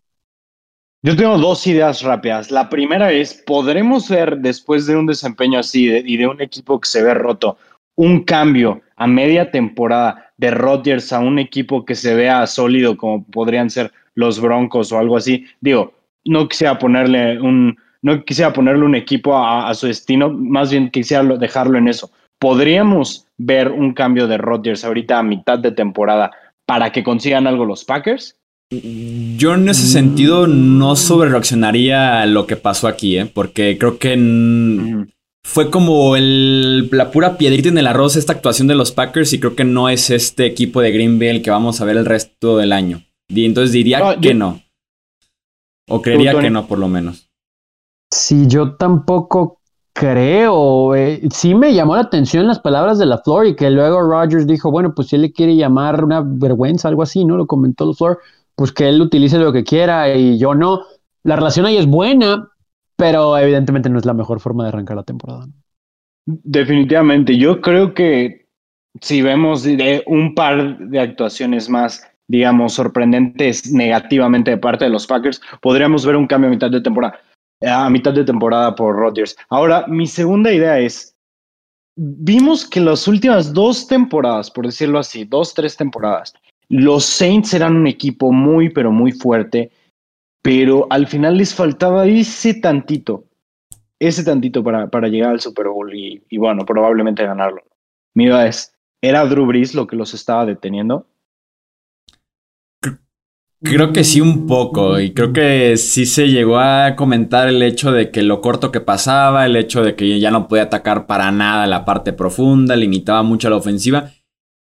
Yo 1.04 1.16
tengo 1.16 1.36
dos 1.40 1.66
ideas 1.66 2.04
rápidas. 2.04 2.52
La 2.52 2.70
primera 2.70 3.12
es, 3.12 3.34
¿podremos 3.34 4.08
ver 4.08 4.38
después 4.38 4.86
de 4.86 4.96
un 4.96 5.08
desempeño 5.08 5.58
así 5.58 5.88
y 5.88 6.16
de 6.16 6.28
un 6.28 6.40
equipo 6.42 6.80
que 6.80 6.88
se 6.88 7.02
ve 7.02 7.16
roto, 7.16 7.58
un 7.96 8.24
cambio 8.24 8.82
a 8.98 9.08
media 9.08 9.50
temporada 9.50 10.32
de 10.38 10.52
Rodgers 10.52 11.12
a 11.12 11.20
un 11.20 11.40
equipo 11.40 11.86
que 11.86 11.96
se 11.96 12.14
vea 12.14 12.46
sólido 12.46 12.98
como 12.98 13.24
podrían 13.26 13.72
ser 13.72 13.92
los 14.14 14.40
Broncos 14.40 14.92
o 14.92 15.00
algo 15.00 15.18
así? 15.18 15.48
Digo, 15.60 15.92
no 16.26 16.48
quisiera 16.48 16.78
ponerle 16.78 17.42
un, 17.42 17.76
no 18.04 18.24
quisiera 18.24 18.54
ponerle 18.54 18.86
un 18.86 18.94
equipo 18.94 19.36
a, 19.36 19.74
su 19.74 19.88
destino, 19.88 20.30
más 20.30 20.70
bien 20.70 20.92
quisiera 20.92 21.24
dejarlo 21.24 21.80
en 21.80 21.88
eso. 21.88 22.12
¿Podríamos 22.38 23.26
ver 23.40 23.72
un 23.72 23.94
cambio 23.94 24.28
de 24.28 24.38
Rodgers 24.38 24.86
ahorita 24.86 25.18
a 25.18 25.24
mitad 25.24 25.58
de 25.58 25.72
temporada 25.72 26.30
para 26.68 26.92
que 26.92 27.04
consigan 27.04 27.48
algo 27.48 27.66
los 27.66 27.84
Packers? 27.84 28.36
Yo 28.72 29.54
en 29.54 29.68
ese 29.68 29.86
sentido 29.86 30.48
no 30.48 30.96
sobrereaccionaría 30.96 32.22
a 32.22 32.26
lo 32.26 32.48
que 32.48 32.56
pasó 32.56 32.88
aquí, 32.88 33.18
¿eh? 33.18 33.26
porque 33.26 33.78
creo 33.78 33.98
que 34.00 35.06
fue 35.44 35.70
como 35.70 36.16
el, 36.16 36.90
la 36.92 37.12
pura 37.12 37.38
piedrita 37.38 37.68
en 37.68 37.78
el 37.78 37.88
arroz 37.88 38.16
esta 38.16 38.32
actuación 38.32 38.70
de 38.70 38.76
los 38.76 38.94
Packers 38.94 39.34
y 39.34 39.42
creo 39.42 39.56
que 39.56 39.66
no 39.66 39.90
es 39.90 40.10
este 40.10 40.46
equipo 40.46 40.80
de 40.80 40.94
Green 40.94 41.20
Bay 41.20 41.28
el 41.28 41.42
que 41.42 41.52
vamos 41.52 41.82
a 41.82 41.86
ver 41.86 41.98
el 41.98 42.06
resto 42.06 42.58
del 42.58 42.72
año. 42.72 43.02
Y 43.28 43.46
entonces 43.46 43.74
diría 43.74 44.18
que 44.22 44.34
no. 44.34 44.62
O 45.90 46.02
creería 46.02 46.40
que 46.40 46.50
no, 46.50 46.66
por 46.66 46.80
lo 46.80 46.88
menos. 46.88 47.30
Sí, 48.10 48.46
yo 48.48 48.76
tampoco 48.76 49.60
creo. 49.94 50.96
Eh, 50.96 51.28
sí 51.34 51.56
me 51.56 51.74
llamó 51.74 51.96
la 51.96 52.04
atención 52.04 52.48
las 52.48 52.60
palabras 52.60 52.98
de 53.00 53.06
la 53.06 53.18
Flor 53.18 53.48
y 53.48 53.56
que 53.56 53.70
luego 53.70 54.02
Rogers 54.02 54.48
dijo, 54.48 54.72
bueno, 54.72 54.94
pues 54.96 55.10
si 55.10 55.18
él 55.18 55.24
le 55.24 55.34
quiere 55.34 55.58
llamar 55.58 56.04
una 56.04 56.22
vergüenza, 56.26 56.88
algo 56.88 57.04
así, 57.04 57.26
¿no? 57.26 57.36
Lo 57.36 57.48
comentó 57.48 57.86
la 57.86 57.94
Flor 57.94 58.20
pues 58.56 58.72
que 58.72 58.90
él 58.90 59.02
utilice 59.02 59.38
lo 59.38 59.54
que 59.54 59.64
quiera 59.64 60.14
y 60.16 60.38
yo 60.38 60.56
no. 60.56 60.82
La 61.24 61.36
relación 61.36 61.66
ahí 61.66 61.78
es 61.78 61.86
buena, 61.86 62.50
pero 62.96 63.38
evidentemente 63.38 63.90
no 63.90 64.00
es 64.00 64.06
la 64.06 64.14
mejor 64.14 64.40
forma 64.40 64.64
de 64.64 64.70
arrancar 64.70 64.98
la 64.98 65.04
temporada. 65.04 65.48
Definitivamente, 66.26 67.38
yo 67.38 67.62
creo 67.62 67.94
que 67.94 68.48
si 69.00 69.22
vemos 69.22 69.64
de 69.64 70.04
un 70.06 70.36
par 70.36 70.78
de 70.78 71.00
actuaciones 71.00 71.70
más, 71.70 72.08
digamos, 72.28 72.74
sorprendentes 72.74 73.72
negativamente 73.72 74.52
de 74.52 74.58
parte 74.58 74.86
de 74.86 74.92
los 74.92 75.08
Packers, 75.08 75.42
podríamos 75.62 76.06
ver 76.06 76.16
un 76.16 76.28
cambio 76.28 76.50
a 76.50 76.52
mitad 76.52 76.70
de 76.70 76.82
temporada, 76.82 77.20
a 77.62 77.90
mitad 77.90 78.14
de 78.14 78.24
temporada 78.24 78.76
por 78.76 78.96
Rodgers. 78.96 79.36
Ahora, 79.50 79.86
mi 79.88 80.08
segunda 80.08 80.52
idea 80.52 80.80
es, 80.80 81.16
vimos 81.96 82.68
que 82.68 82.80
las 82.82 83.08
últimas 83.08 83.54
dos 83.54 83.88
temporadas, 83.88 84.52
por 84.52 84.66
decirlo 84.66 85.00
así, 85.00 85.26
dos, 85.26 85.54
tres 85.54 85.76
temporadas, 85.76 86.34
los 86.72 87.04
Saints 87.04 87.54
eran 87.54 87.76
un 87.76 87.86
equipo 87.86 88.32
muy, 88.32 88.70
pero 88.70 88.94
muy 88.94 89.12
fuerte, 89.12 89.72
pero 90.42 90.88
al 90.90 91.06
final 91.06 91.38
les 91.38 91.54
faltaba 91.54 92.08
ese 92.08 92.54
tantito, 92.54 93.26
ese 94.00 94.24
tantito 94.24 94.64
para, 94.64 94.90
para 94.90 95.10
llegar 95.10 95.32
al 95.32 95.42
Super 95.42 95.68
Bowl 95.68 95.94
y, 95.94 96.22
bueno, 96.38 96.66
probablemente 96.66 97.26
ganarlo. 97.26 97.62
Mi 98.16 98.28
duda 98.28 98.48
es, 98.48 98.74
¿era 99.02 99.26
Drew 99.26 99.46
Brees 99.46 99.76
lo 99.76 99.86
que 99.86 99.98
los 99.98 100.14
estaba 100.14 100.46
deteniendo? 100.46 101.08
Creo 103.62 103.92
que 103.92 104.06
sí 104.06 104.22
un 104.22 104.48
poco 104.48 105.00
y 105.00 105.14
creo 105.14 105.34
que 105.34 105.76
sí 105.76 106.06
se 106.06 106.30
llegó 106.30 106.58
a 106.58 106.96
comentar 106.96 107.50
el 107.50 107.62
hecho 107.62 107.92
de 107.92 108.12
que 108.12 108.24
lo 108.24 108.40
corto 108.40 108.72
que 108.72 108.80
pasaba, 108.80 109.46
el 109.46 109.58
hecho 109.58 109.84
de 109.84 109.96
que 109.96 110.20
ya 110.22 110.32
no 110.32 110.48
podía 110.48 110.64
atacar 110.64 111.06
para 111.06 111.32
nada 111.32 111.68
la 111.68 111.84
parte 111.84 112.14
profunda, 112.14 112.78
limitaba 112.78 113.24
mucho 113.24 113.50
la 113.50 113.58
ofensiva. 113.58 114.10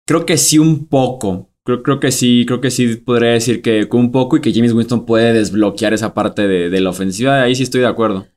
Creo 0.05 0.25
que 0.25 0.37
sí 0.37 0.59
un 0.59 0.87
poco, 0.87 1.54
Creo, 1.65 1.99
que 1.99 2.11
sí, 2.11 2.45
creo 2.45 2.61
que 2.61 2.69
sí 2.69 2.95
podría 2.97 3.31
decir 3.31 3.63
que 3.63 3.89
un 3.91 4.11
poco 4.11 4.37
y 4.37 4.41
que 4.41 4.53
James 4.53 4.71
Winston 4.71 5.03
puede 5.03 5.33
desbloquear 5.33 5.93
esa 5.93 6.13
parte 6.13 6.47
de, 6.47 6.79
la 6.79 6.91
ofensiva. 6.91 7.41
Ahí 7.41 7.55
sí 7.55 7.63
estoy 7.63 7.81
de 7.81 7.87
acuerdo. 7.87 8.27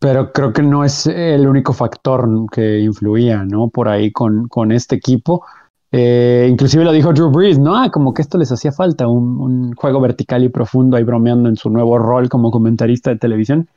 Pero 0.00 0.32
creo 0.32 0.52
que 0.52 0.62
no 0.62 0.84
es 0.84 1.08
el 1.08 1.48
único 1.48 1.72
factor 1.72 2.28
que 2.52 2.78
influía, 2.78 3.44
¿no? 3.44 3.68
Por 3.70 3.88
ahí 3.88 4.12
con, 4.12 4.46
con 4.46 4.70
este 4.70 4.94
equipo. 4.94 5.44
Eh, 5.90 6.46
inclusive 6.48 6.84
lo 6.84 6.92
dijo 6.92 7.12
Drew 7.12 7.32
Brees, 7.32 7.58
¿no? 7.58 7.76
Ah, 7.76 7.90
como 7.90 8.14
que 8.14 8.22
esto 8.22 8.38
les 8.38 8.52
hacía 8.52 8.70
falta, 8.70 9.08
un, 9.08 9.74
juego 9.74 10.00
vertical 10.00 10.44
y 10.44 10.48
profundo 10.48 10.96
ahí 10.96 11.02
bromeando 11.02 11.48
en 11.48 11.56
su 11.56 11.70
nuevo 11.70 11.98
rol 11.98 12.28
como 12.28 12.52
comentarista 12.52 13.10
de 13.10 13.18
televisión. 13.18 13.68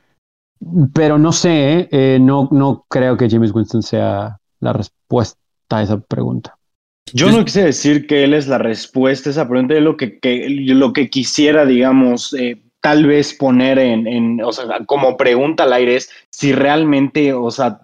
Pero 0.94 1.18
no 1.18 1.32
sé, 1.32 1.80
¿eh? 1.80 1.88
Eh, 1.90 2.18
no, 2.20 2.48
no 2.52 2.84
creo 2.88 3.16
que 3.16 3.28
James 3.28 3.52
Winston 3.52 3.82
sea 3.82 4.38
la 4.60 4.72
respuesta 4.72 5.40
a 5.70 5.82
esa 5.82 5.98
pregunta. 5.98 6.59
Yo 7.12 7.30
no 7.32 7.44
quise 7.44 7.64
decir 7.64 8.06
que 8.06 8.24
él 8.24 8.34
es 8.34 8.46
la 8.46 8.58
respuesta 8.58 9.30
a 9.30 9.32
esa 9.32 9.48
pregunta, 9.48 9.74
lo 9.80 9.96
que, 9.96 10.18
lo 10.48 10.92
que 10.92 11.10
quisiera, 11.10 11.66
digamos, 11.66 12.34
tal 12.80 13.06
vez 13.06 13.34
poner 13.34 13.78
en, 13.78 14.06
en, 14.06 14.42
o 14.42 14.52
sea, 14.52 14.64
como 14.86 15.16
pregunta 15.16 15.64
al 15.64 15.72
aire 15.72 15.96
es 15.96 16.10
si 16.30 16.52
realmente, 16.52 17.32
o 17.32 17.50
sea, 17.50 17.80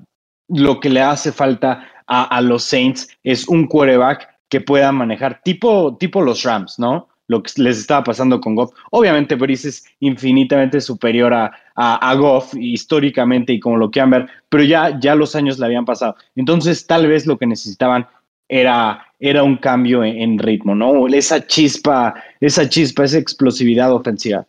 lo 0.49 0.81
que 0.81 0.91
le 0.91 1.01
hace 1.01 1.33
falta 1.33 1.89
a, 2.07 2.41
los 2.41 2.63
Saints 2.63 3.09
es 3.25 3.49
un 3.49 3.67
quarterback 3.67 4.29
que 4.49 4.61
pueda 4.61 4.93
manejar 4.93 5.41
tipo, 5.43 5.97
tipo 5.99 6.23
los 6.23 6.45
Rams, 6.45 6.79
¿no? 6.79 7.09
Lo 7.27 7.43
que 7.43 7.51
les 7.57 7.79
estaba 7.79 8.05
pasando 8.05 8.41
con 8.41 8.55
Goff. 8.55 8.73
Obviamente, 8.93 9.35
Brice 9.35 9.71
es 9.71 9.85
infinitamente 9.99 10.81
superior 10.81 11.35
a, 11.35 11.51
a, 11.75 12.15
Goff 12.15 12.55
históricamente 12.55 13.53
y 13.53 13.59
como 13.59 13.77
lo 13.77 13.91
quieran 13.91 14.11
ver, 14.11 14.29
pero 14.49 14.63
ya, 14.63 15.01
ya 15.01 15.17
los 15.17 15.35
años 15.35 15.59
le 15.59 15.67
habían 15.67 15.85
pasado. 15.85 16.15
Entonces, 16.37 16.87
tal 16.87 17.09
vez 17.09 17.27
lo 17.27 17.37
que 17.37 17.49
necesitaban 17.49 18.07
era, 18.49 19.07
era 19.19 19.43
un 19.43 19.57
cambio 19.57 20.05
en, 20.05 20.39
ritmo, 20.39 20.75
¿no? 20.75 21.07
Esa 21.09 21.47
chispa, 21.47 22.15
esa 22.41 22.69
chispa, 22.69 23.05
esa 23.05 23.19
explosividad 23.19 23.93
ofensiva. 23.93 24.47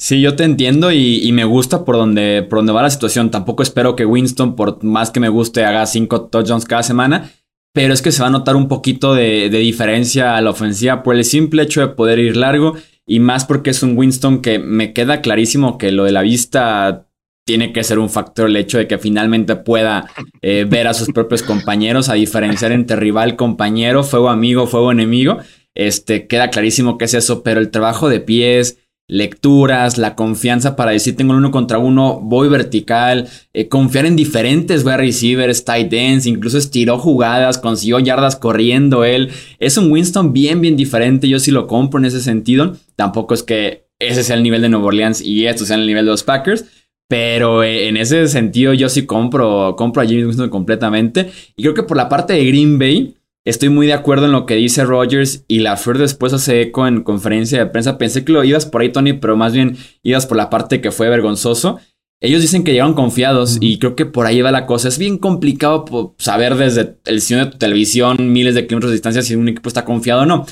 Sí, 0.00 0.20
yo 0.20 0.36
te 0.36 0.44
entiendo 0.44 0.92
y, 0.92 1.30
me 1.32 1.44
gusta 1.44 1.84
por 1.84 1.96
donde, 1.96 2.46
por 2.48 2.60
donde 2.60 2.72
va 2.72 2.82
la 2.82 2.90
situación. 2.90 3.30
Tampoco 3.30 3.62
espero 3.62 3.96
que 3.96 4.06
Winston, 4.06 4.54
por 4.54 4.82
más 4.84 5.10
que 5.10 5.20
me 5.20 5.28
guste, 5.28 5.64
haga 5.64 5.86
cinco 5.86 6.22
touchdowns 6.26 6.64
cada 6.64 6.82
semana. 6.82 7.30
Pero 7.72 7.92
es 7.92 8.02
que 8.02 8.12
se 8.12 8.22
va 8.22 8.28
a 8.28 8.30
notar 8.30 8.56
un 8.56 8.68
poquito 8.68 9.14
de, 9.14 9.48
diferencia 9.50 10.36
a 10.36 10.40
la 10.40 10.50
ofensiva 10.50 11.02
por 11.02 11.16
el 11.16 11.24
simple 11.24 11.62
hecho 11.62 11.80
de 11.80 11.88
poder 11.88 12.18
ir 12.20 12.36
largo. 12.36 12.74
Y 13.06 13.20
más 13.20 13.44
porque 13.44 13.70
es 13.70 13.82
un 13.82 13.96
Winston 13.96 14.40
que 14.40 14.58
me 14.58 14.92
queda 14.92 15.20
clarísimo 15.20 15.78
que 15.78 15.90
lo 15.90 16.04
de 16.04 16.12
la 16.12 16.22
vista 16.22 17.07
tiene 17.48 17.72
que 17.72 17.82
ser 17.82 17.98
un 17.98 18.10
factor 18.10 18.50
el 18.50 18.56
hecho 18.56 18.76
de 18.76 18.86
que 18.86 18.98
finalmente 18.98 19.56
pueda 19.56 20.10
eh, 20.42 20.66
ver 20.68 20.86
a 20.86 20.92
sus 20.92 21.08
propios 21.08 21.42
compañeros, 21.42 22.10
a 22.10 22.12
diferenciar 22.12 22.72
entre 22.72 22.96
rival, 22.96 23.36
compañero, 23.36 24.04
fuego 24.04 24.28
amigo, 24.28 24.66
fuego 24.66 24.92
enemigo. 24.92 25.38
Este, 25.74 26.26
queda 26.26 26.50
clarísimo 26.50 26.98
que 26.98 27.06
es 27.06 27.14
eso, 27.14 27.42
pero 27.42 27.60
el 27.60 27.70
trabajo 27.70 28.10
de 28.10 28.20
pies, 28.20 28.80
lecturas, 29.08 29.96
la 29.96 30.14
confianza 30.14 30.76
para 30.76 30.90
decir 30.90 31.16
tengo 31.16 31.32
uno 31.32 31.50
contra 31.50 31.78
uno, 31.78 32.20
voy 32.20 32.50
vertical, 32.50 33.30
eh, 33.54 33.68
confiar 33.68 34.04
en 34.04 34.14
diferentes 34.14 34.84
wide 34.84 34.98
receivers, 34.98 35.64
tight 35.64 35.90
ends, 35.94 36.26
incluso 36.26 36.58
estiró 36.58 36.98
jugadas, 36.98 37.56
consiguió 37.56 37.98
yardas 37.98 38.36
corriendo 38.36 39.04
él. 39.06 39.30
Es 39.58 39.78
un 39.78 39.90
Winston 39.90 40.34
bien, 40.34 40.60
bien 40.60 40.76
diferente, 40.76 41.26
yo 41.26 41.38
sí 41.38 41.50
lo 41.50 41.66
compro 41.66 41.98
en 41.98 42.04
ese 42.04 42.20
sentido. 42.20 42.76
Tampoco 42.94 43.32
es 43.32 43.42
que 43.42 43.88
ese 43.98 44.22
sea 44.22 44.36
el 44.36 44.42
nivel 44.42 44.60
de 44.60 44.68
Nueva 44.68 44.88
Orleans 44.88 45.22
y 45.22 45.46
esto 45.46 45.64
sea 45.64 45.76
el 45.76 45.86
nivel 45.86 46.04
de 46.04 46.10
los 46.10 46.24
Packers. 46.24 46.66
Pero 47.08 47.62
eh, 47.62 47.88
en 47.88 47.96
ese 47.96 48.28
sentido 48.28 48.74
yo 48.74 48.88
sí 48.88 49.06
compro, 49.06 49.74
compro 49.76 50.02
a 50.02 50.06
James 50.06 50.26
Winston 50.26 50.50
completamente. 50.50 51.30
Y 51.56 51.62
creo 51.62 51.74
que 51.74 51.82
por 51.82 51.96
la 51.96 52.08
parte 52.08 52.34
de 52.34 52.44
Green 52.44 52.78
Bay, 52.78 53.14
Estoy 53.48 53.70
muy 53.70 53.86
de 53.86 53.94
acuerdo 53.94 54.26
en 54.26 54.32
lo 54.32 54.44
que 54.44 54.56
dice 54.56 54.84
Rogers 54.84 55.46
y 55.48 55.60
la 55.60 55.78
Flor 55.78 55.96
después 55.96 56.34
hace 56.34 56.60
eco 56.60 56.86
en 56.86 57.02
conferencia 57.02 57.58
de 57.58 57.64
prensa. 57.64 57.96
Pensé 57.96 58.22
que 58.22 58.30
lo 58.30 58.44
ibas 58.44 58.66
por 58.66 58.82
ahí, 58.82 58.92
Tony, 58.92 59.14
pero 59.14 59.36
más 59.36 59.54
bien 59.54 59.78
ibas 60.02 60.26
por 60.26 60.36
la 60.36 60.50
parte 60.50 60.82
que 60.82 60.90
fue 60.90 61.08
vergonzoso. 61.08 61.80
Ellos 62.20 62.42
dicen 62.42 62.62
que 62.62 62.72
llegaron 62.72 62.92
confiados 62.92 63.56
y 63.58 63.78
creo 63.78 63.96
que 63.96 64.04
por 64.04 64.26
ahí 64.26 64.42
va 64.42 64.50
la 64.50 64.66
cosa. 64.66 64.88
Es 64.88 64.98
bien 64.98 65.16
complicado 65.16 66.14
saber 66.18 66.56
desde 66.56 66.96
el 67.06 67.22
cine 67.22 67.46
de 67.46 67.52
tu 67.52 67.56
televisión, 67.56 68.16
miles 68.32 68.54
de 68.54 68.66
kilómetros 68.66 68.90
de 68.90 68.96
distancia, 68.96 69.22
si 69.22 69.34
un 69.34 69.48
equipo 69.48 69.68
está 69.68 69.86
confiado 69.86 70.22
o 70.22 70.26
no. 70.26 70.44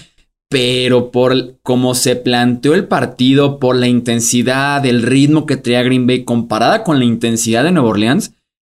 Pero 0.48 1.10
por 1.10 1.58
cómo 1.62 1.94
se 1.94 2.14
planteó 2.16 2.74
el 2.74 2.86
partido, 2.86 3.58
por 3.58 3.76
la 3.76 3.88
intensidad, 3.88 4.84
el 4.86 5.02
ritmo 5.02 5.44
que 5.44 5.56
traía 5.56 5.82
Green 5.82 6.06
Bay 6.06 6.24
comparada 6.24 6.84
con 6.84 6.98
la 6.98 7.04
intensidad 7.04 7.64
de 7.64 7.72
Nueva 7.72 7.88
Orleans, 7.88 8.32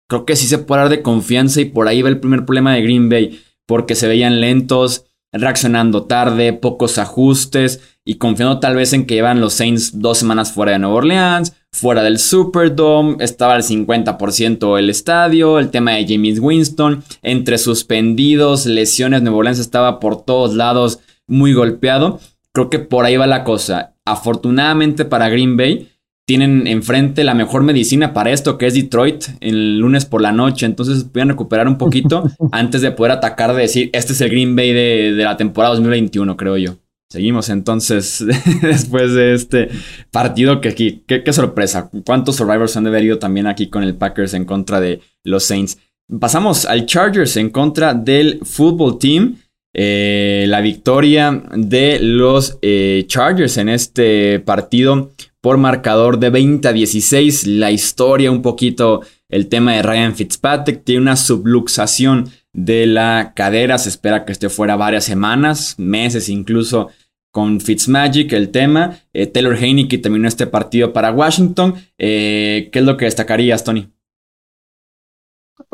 creo 0.09 0.27
que 0.27 0.37
sí 0.37 0.47
se 0.47 0.59
puede 0.59 0.83
hablar 0.83 0.97
de 0.97 1.03
confianza 1.03 1.61
y 1.63 1.65
por 1.65 1.89
ahí 1.89 2.03
va 2.03 2.11
el 2.11 2.21
primer 2.21 2.45
problema 2.45 2.75
de 2.75 2.83
Green 2.83 3.09
Bay 3.09 3.41
porque 3.67 3.95
se 3.95 4.07
veían 4.07 4.41
lentos, 4.41 5.07
reaccionando 5.33 6.05
tarde, 6.05 6.53
pocos 6.53 6.99
ajustes 6.99 7.81
y 8.05 8.17
confiando 8.17 8.61
tal 8.61 8.77
vez 8.77 8.93
en 8.93 9.07
que 9.07 9.15
llevan 9.15 9.41
los 9.41 9.55
Saints 9.55 9.99
dos 9.99 10.19
semanas 10.19 10.53
fuera 10.53 10.73
de 10.73 10.79
Nueva 10.79 10.97
Orleans, 10.97 11.55
fuera 11.73 12.03
del 12.03 12.19
Superdome, 12.19 13.17
estaba 13.21 13.55
al 13.55 13.63
50% 13.63 14.79
el 14.79 14.91
estadio, 14.91 15.59
el 15.59 15.71
tema 15.71 15.93
de 15.93 16.07
James 16.07 16.39
Winston, 16.39 17.03
entre 17.23 17.57
suspendidos, 17.57 18.67
lesiones, 18.67 19.23
Nueva 19.23 19.39
Orleans 19.39 19.59
estaba 19.59 20.01
por 20.01 20.23
todos 20.23 20.55
lados 20.55 20.99
muy 21.33 21.55
golpeado. 21.55 22.21
Creo 22.53 22.71
que 22.71 22.79
por 22.79 23.05
ahí 23.05 23.17
va 23.17 23.27
la 23.27 23.43
cosa. 23.43 23.95
Afortunadamente 24.05 25.05
para 25.05 25.31
Green 25.31 25.57
Bay, 25.57 25.89
tienen 26.27 26.67
enfrente 26.67 27.25
la 27.25 27.35
mejor 27.35 27.63
medicina 27.63 28.13
para 28.13 28.31
esto, 28.31 28.59
que 28.59 28.67
es 28.67 28.75
Detroit, 28.75 29.25
el 29.41 29.79
lunes 29.79 30.05
por 30.05 30.21
la 30.21 30.33
noche. 30.33 30.67
Entonces 30.67 31.05
pueden 31.05 31.31
recuperar 31.31 31.67
un 31.67 31.79
poquito 31.79 32.25
antes 32.53 32.83
de 32.83 32.93
poder 32.93 33.13
atacar, 33.13 33.55
de 33.55 33.63
decir, 33.63 33.91
este 33.93 34.13
es 34.13 34.21
el 34.21 34.31
Green 34.31 34.55
Bay 34.55 34.73
de, 34.73 35.13
la 35.13 35.37
temporada 35.37 35.75
2021, 35.75 36.37
creo 36.37 36.57
yo. 36.59 36.77
Seguimos 37.11 37.49
entonces 37.49 38.25
después 38.63 39.13
de 39.13 39.35
este 39.35 39.69
partido 40.11 40.61
que 40.61 40.71
aquí, 40.71 41.05
qué, 41.07 41.33
sorpresa. 41.33 41.91
¿Cuántos 42.05 42.37
Survivors 42.37 42.77
han 42.77 42.85
de 42.85 43.17
también 43.17 43.47
aquí 43.47 43.69
con 43.69 43.83
el 43.83 43.95
Packers 43.95 44.35
en 44.35 44.45
contra 44.45 44.81
de 44.81 45.01
los 45.25 45.45
Saints? 45.45 45.79
Pasamos 46.21 46.67
al 46.67 46.87
Chargers 46.87 47.37
en 47.37 47.51
contra 47.51 47.95
del 47.95 48.41
Football 48.45 48.99
Team. 48.99 49.37
Eh, 49.75 50.45
la 50.49 50.61
victoria 50.61 51.43
de 51.55 51.99
los 52.01 52.59
eh, 52.63 53.05
Chargers 53.07 53.57
en 53.57 53.69
este 53.69 54.39
partido 54.41 55.13
por 55.41 55.59
marcador 55.59 56.19
de 56.19 56.31
20 56.31 56.69
a 56.69 56.73
16. 56.73 57.47
La 57.47 57.71
historia, 57.71 58.31
un 58.31 58.43
poquito 58.43 59.03
el 59.29 59.49
tema 59.49 59.75
de 59.75 59.83
Ryan 59.83 60.15
Fitzpatrick, 60.15 60.85
tiene 60.85 61.03
una 61.03 61.17
subluxación 61.17 62.31
de 62.53 62.87
la 62.87 63.33
cadera, 63.35 63.79
se 63.79 63.89
espera 63.89 64.25
que 64.25 64.33
esté 64.33 64.51
fuera 64.51 64.77
varias 64.77 65.05
semanas, 65.05 65.75
meses 65.79 66.29
incluso 66.29 66.91
con 67.33 67.61
Fitzmagic 67.61 68.33
el 68.35 68.51
tema. 68.51 68.99
Eh, 69.13 69.27
Taylor 69.27 69.59
que 69.59 69.99
terminó 69.99 70.29
este 70.29 70.47
partido 70.47 70.93
para 70.93 71.11
Washington. 71.11 71.75
Eh, 71.99 72.69
¿Qué 72.73 72.79
es 72.79 72.85
lo 72.85 72.97
que 72.97 73.07
destacarías, 73.07 73.65
Tony? 73.65 73.89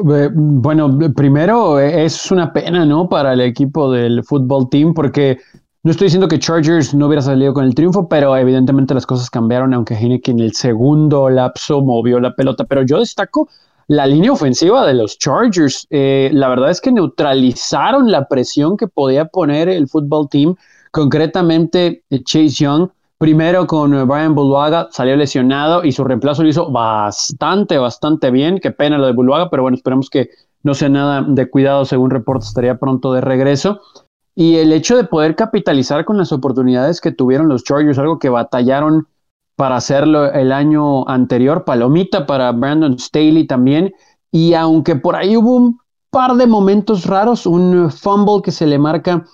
Bueno, 0.01 0.97
primero 1.17 1.81
es 1.81 2.31
una 2.31 2.53
pena, 2.53 2.87
¿no? 2.87 3.09
Para 3.09 3.33
el 3.33 3.41
equipo 3.41 3.91
del 3.91 4.23
fútbol 4.23 4.69
team, 4.71 4.95
porque 4.95 5.39
no 5.83 5.91
estoy 5.91 6.07
diciendo 6.07 6.29
que 6.29 6.39
Chargers 6.39 6.95
no 6.95 7.07
hubiera 7.07 7.21
salido 7.21 7.53
con 7.53 7.65
el 7.65 7.75
triunfo, 7.75 8.09
pero 8.09 8.37
evidentemente 8.37 8.95
las 8.95 9.07
cosas 9.07 9.29
cambiaron, 9.29 9.75
aunque 9.75 9.97
que 10.23 10.31
en 10.31 10.39
el 10.39 10.53
segundo 10.53 11.29
lapso 11.29 11.83
movió 11.83 12.21
la 12.21 12.33
pelota. 12.37 12.65
Pero 12.65 12.83
yo 12.83 13.01
destaco 13.01 13.49
la 13.89 14.07
línea 14.07 14.31
ofensiva 14.31 14.87
de 14.87 14.95
los 14.95 15.19
Chargers. 15.19 15.89
Eh, 15.91 16.31
la 16.33 16.49
verdad 16.49 16.71
es 16.71 16.81
que 16.81 16.93
neutralizaron 16.93 18.13
la 18.13 18.29
presión 18.29 18.77
que 18.77 18.87
podía 18.87 19.25
poner 19.25 19.69
el 19.69 19.89
fútbol 19.89 20.29
team, 20.29 20.55
concretamente 20.93 22.05
eh, 22.09 22.23
Chase 22.23 22.51
Young. 22.51 22.89
Primero 23.19 23.67
con 23.67 23.93
eh, 23.95 24.05
Brian 24.05 24.35
Buluaga, 24.35 24.89
salió 24.93 25.17
lesionado 25.17 25.85
y 25.85 25.91
su 25.91 26.05
reemplazo 26.05 26.45
lo 26.45 26.49
hizo 26.49 26.71
bastante, 26.71 27.77
bastante 27.77 28.31
bien. 28.31 28.61
Qué 28.61 28.71
pena 28.71 28.97
lo 28.97 29.07
de 29.07 29.13
Buluaga, 29.13 29.51
pero 29.51 29.63
bueno, 29.63 29.77
esperemos 29.77 30.09
que 30.09 30.31
no 30.63 30.75
sea 30.75 30.89
nada 30.89 31.23
de 31.23 31.51
cuidado, 31.51 31.85
según 31.85 32.11
reportes, 32.11 32.49
estaría 32.49 32.79
pronto 32.79 33.13
de 33.13 33.21
regreso. 33.21 33.81
Y 34.37 34.57
el 34.59 34.73
hecho 34.73 34.97
de 34.97 35.03
poder 35.03 35.35
capitalizar 35.35 36.05
con 36.05 36.17
las 36.17 36.31
oportunidades 36.31 37.01
que 37.01 37.11
tuvieron 37.11 37.49
los 37.49 37.65
Chargers, 37.65 37.99
algo 37.99 38.21
que 38.21 38.29
batallaron 38.29 39.09
para 39.57 39.75
hacerlo 39.75 40.33
el 40.33 40.53
año 40.53 41.09
anterior, 41.09 41.65
palomita 41.65 42.25
para 42.25 42.53
Brandon 42.53 42.97
Staley 43.01 43.49
también. 43.49 43.93
Y 44.31 44.55
aunque 44.55 44.95
por 44.95 45.17
ahí 45.17 45.37
hubo 45.37 45.57
un 45.57 45.81
par 46.11 46.35
de 46.35 46.47
momentos 46.47 47.05
raros, 47.05 47.47
un 47.47 47.91
fumble 47.91 48.43
que 48.45 48.53
se 48.53 48.69
le 48.69 48.79
marca 48.79 49.25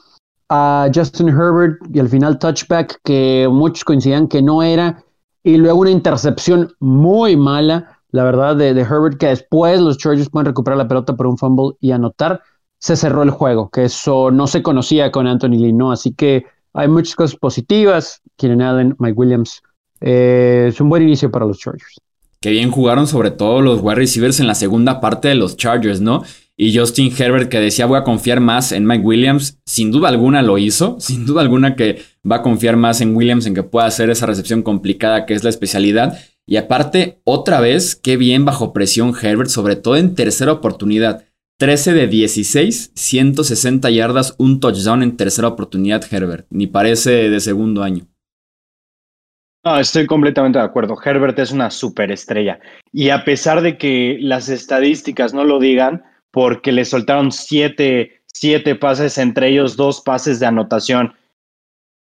a 0.48 0.88
Justin 0.94 1.28
Herbert 1.28 1.78
y 1.92 2.00
al 2.00 2.08
final 2.08 2.38
touchback 2.38 3.00
que 3.02 3.48
muchos 3.50 3.84
coincidían 3.84 4.28
que 4.28 4.42
no 4.42 4.62
era, 4.62 5.02
y 5.42 5.56
luego 5.56 5.80
una 5.80 5.90
intercepción 5.90 6.72
muy 6.80 7.36
mala, 7.36 8.00
la 8.10 8.24
verdad, 8.24 8.56
de, 8.56 8.70
Herbert, 8.70 9.18
que 9.18 9.26
después 9.26 9.80
los 9.80 9.98
Chargers 9.98 10.30
pueden 10.30 10.46
recuperar 10.46 10.78
la 10.78 10.88
pelota 10.88 11.14
por 11.14 11.26
un 11.26 11.36
fumble 11.36 11.76
y 11.80 11.92
anotar 11.92 12.42
se 12.78 12.96
cerró 12.96 13.22
el 13.22 13.30
juego, 13.30 13.70
que 13.70 13.84
eso 13.84 14.30
no 14.30 14.46
se 14.46 14.62
conocía 14.62 15.10
con 15.10 15.26
Anthony 15.26 15.56
Lee, 15.56 15.72
¿no? 15.72 15.90
Así 15.90 16.12
que 16.12 16.44
hay 16.74 16.86
muchas 16.86 17.14
cosas 17.14 17.36
positivas. 17.36 18.20
Keenan 18.36 18.60
Allen, 18.60 18.96
Mike 18.98 19.14
Williams. 19.16 19.62
Eh, 20.02 20.66
es 20.68 20.80
un 20.82 20.90
buen 20.90 21.02
inicio 21.02 21.30
para 21.30 21.46
los 21.46 21.58
Chargers. 21.58 21.98
Qué 22.40 22.50
bien 22.50 22.70
jugaron 22.70 23.06
sobre 23.06 23.30
todo 23.30 23.62
los 23.62 23.80
wide 23.80 23.94
receivers 23.94 24.38
en 24.38 24.46
la 24.46 24.54
segunda 24.54 25.00
parte 25.00 25.28
de 25.28 25.34
los 25.34 25.56
Chargers, 25.56 26.02
¿no? 26.02 26.24
Y 26.56 26.76
Justin 26.76 27.12
Herbert 27.16 27.48
que 27.48 27.58
decía 27.58 27.86
voy 27.86 27.98
a 27.98 28.04
confiar 28.04 28.40
más 28.40 28.70
en 28.70 28.86
Mike 28.86 29.04
Williams, 29.04 29.58
sin 29.66 29.90
duda 29.90 30.08
alguna 30.08 30.42
lo 30.42 30.58
hizo, 30.58 30.96
sin 31.00 31.26
duda 31.26 31.42
alguna 31.42 31.74
que 31.74 32.02
va 32.30 32.36
a 32.36 32.42
confiar 32.42 32.76
más 32.76 33.00
en 33.00 33.16
Williams 33.16 33.46
en 33.46 33.54
que 33.54 33.62
pueda 33.62 33.86
hacer 33.86 34.10
esa 34.10 34.26
recepción 34.26 34.62
complicada 34.62 35.26
que 35.26 35.34
es 35.34 35.42
la 35.42 35.50
especialidad. 35.50 36.18
Y 36.46 36.56
aparte, 36.56 37.20
otra 37.24 37.60
vez, 37.60 37.96
qué 37.96 38.16
bien 38.16 38.44
bajo 38.44 38.72
presión 38.72 39.14
Herbert, 39.20 39.48
sobre 39.48 39.76
todo 39.76 39.96
en 39.96 40.14
tercera 40.14 40.52
oportunidad. 40.52 41.24
13 41.58 41.94
de 41.94 42.08
16, 42.08 42.92
160 42.94 43.88
yardas, 43.90 44.34
un 44.38 44.60
touchdown 44.60 45.02
en 45.02 45.16
tercera 45.16 45.48
oportunidad 45.48 46.04
Herbert. 46.10 46.46
Ni 46.50 46.66
parece 46.66 47.30
de 47.30 47.40
segundo 47.40 47.82
año. 47.82 48.06
Estoy 49.80 50.06
completamente 50.06 50.58
de 50.58 50.64
acuerdo. 50.64 50.96
Herbert 51.02 51.38
es 51.38 51.50
una 51.50 51.70
superestrella. 51.70 52.60
Y 52.92 53.08
a 53.08 53.24
pesar 53.24 53.62
de 53.62 53.78
que 53.78 54.18
las 54.20 54.50
estadísticas 54.50 55.32
no 55.32 55.44
lo 55.44 55.58
digan, 55.58 56.02
porque 56.34 56.72
le 56.72 56.84
soltaron 56.84 57.30
siete, 57.30 58.20
siete 58.26 58.74
pases, 58.74 59.18
entre 59.18 59.50
ellos 59.50 59.76
dos 59.76 60.00
pases 60.00 60.40
de 60.40 60.46
anotación, 60.46 61.14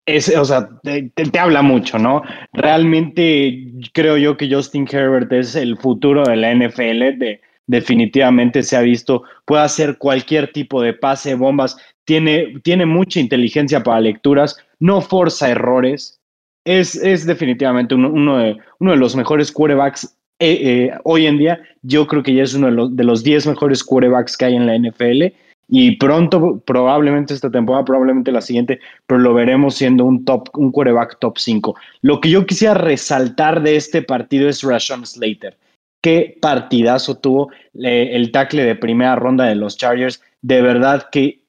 es, 0.06 0.36
o 0.36 0.44
sea, 0.44 0.70
te, 0.84 1.40
habla 1.40 1.62
mucho, 1.62 1.98
¿no? 1.98 2.24
Realmente 2.52 3.72
creo 3.94 4.18
yo 4.18 4.36
que 4.36 4.54
Justin 4.54 4.86
Herbert 4.92 5.32
es 5.32 5.56
el 5.56 5.78
futuro 5.78 6.24
de 6.26 6.36
la 6.36 6.54
NFL. 6.54 7.18
De, 7.18 7.42
definitivamente 7.68 8.64
se 8.64 8.76
ha 8.76 8.82
visto, 8.82 9.24
puede 9.46 9.64
hacer 9.64 9.98
cualquier 9.98 10.52
tipo 10.52 10.82
de 10.82 10.94
pase, 10.94 11.36
bombas, 11.36 11.78
tiene, 12.04 12.60
tiene 12.64 12.86
mucha 12.86 13.22
inteligencia 13.22 13.82
para 13.82 14.02
lecturas, 14.02 14.58
no 14.80 15.02
forza 15.02 15.50
errores, 15.50 16.20
es, 16.66 16.96
es 16.96 17.26
definitivamente 17.26 17.96
uno, 17.96 18.38
de, 18.38 18.58
uno 18.80 18.92
de 18.92 18.98
los 18.98 19.16
mejores 19.16 19.54
quarterbacks 19.54 20.17
eh, 20.40 20.60
eh, 20.62 20.92
hoy 21.04 21.26
en 21.26 21.38
día. 21.38 21.62
Yo 21.82 22.08
creo 22.08 22.24
que 22.24 22.34
ya 22.34 22.44
es 22.44 22.54
uno 22.54 22.68
de 22.68 22.74
los, 22.74 22.96
de 22.96 23.04
los 23.04 23.24
10 23.24 23.48
mejores 23.48 23.84
quarterbacks 23.84 24.38
que 24.38 24.46
hay 24.46 24.56
en 24.56 24.68
la 24.68 24.78
NFL. 24.78 25.34
Y 25.70 25.98
pronto, 25.98 26.62
probablemente 26.66 27.34
esta 27.34 27.52
temporada, 27.52 27.84
probablemente 27.84 28.32
la 28.32 28.42
siguiente, 28.42 28.80
pero 29.06 29.20
lo 29.20 29.34
veremos 29.34 29.76
siendo 29.76 30.06
un 30.06 30.24
top, 30.24 30.50
un 30.54 30.72
quarterback 30.72 31.20
top 31.20 31.38
5. 31.38 31.76
Lo 32.02 32.22
que 32.22 32.30
yo 32.30 32.46
quisiera 32.46 32.74
resaltar 32.74 33.62
de 33.62 33.76
este 33.76 34.02
partido 34.02 34.48
es 34.48 34.64
Rashon 34.64 35.06
Slater. 35.06 35.58
Qué 36.02 36.38
partidazo 36.42 37.18
tuvo 37.18 37.52
eh, 37.84 38.12
el 38.14 38.32
tackle 38.32 38.64
de 38.64 38.76
primera 38.76 39.16
ronda 39.18 39.46
de 39.46 39.56
los 39.56 39.78
Chargers. 39.78 40.22
De 40.42 40.62
verdad 40.62 41.10
que 41.12 41.42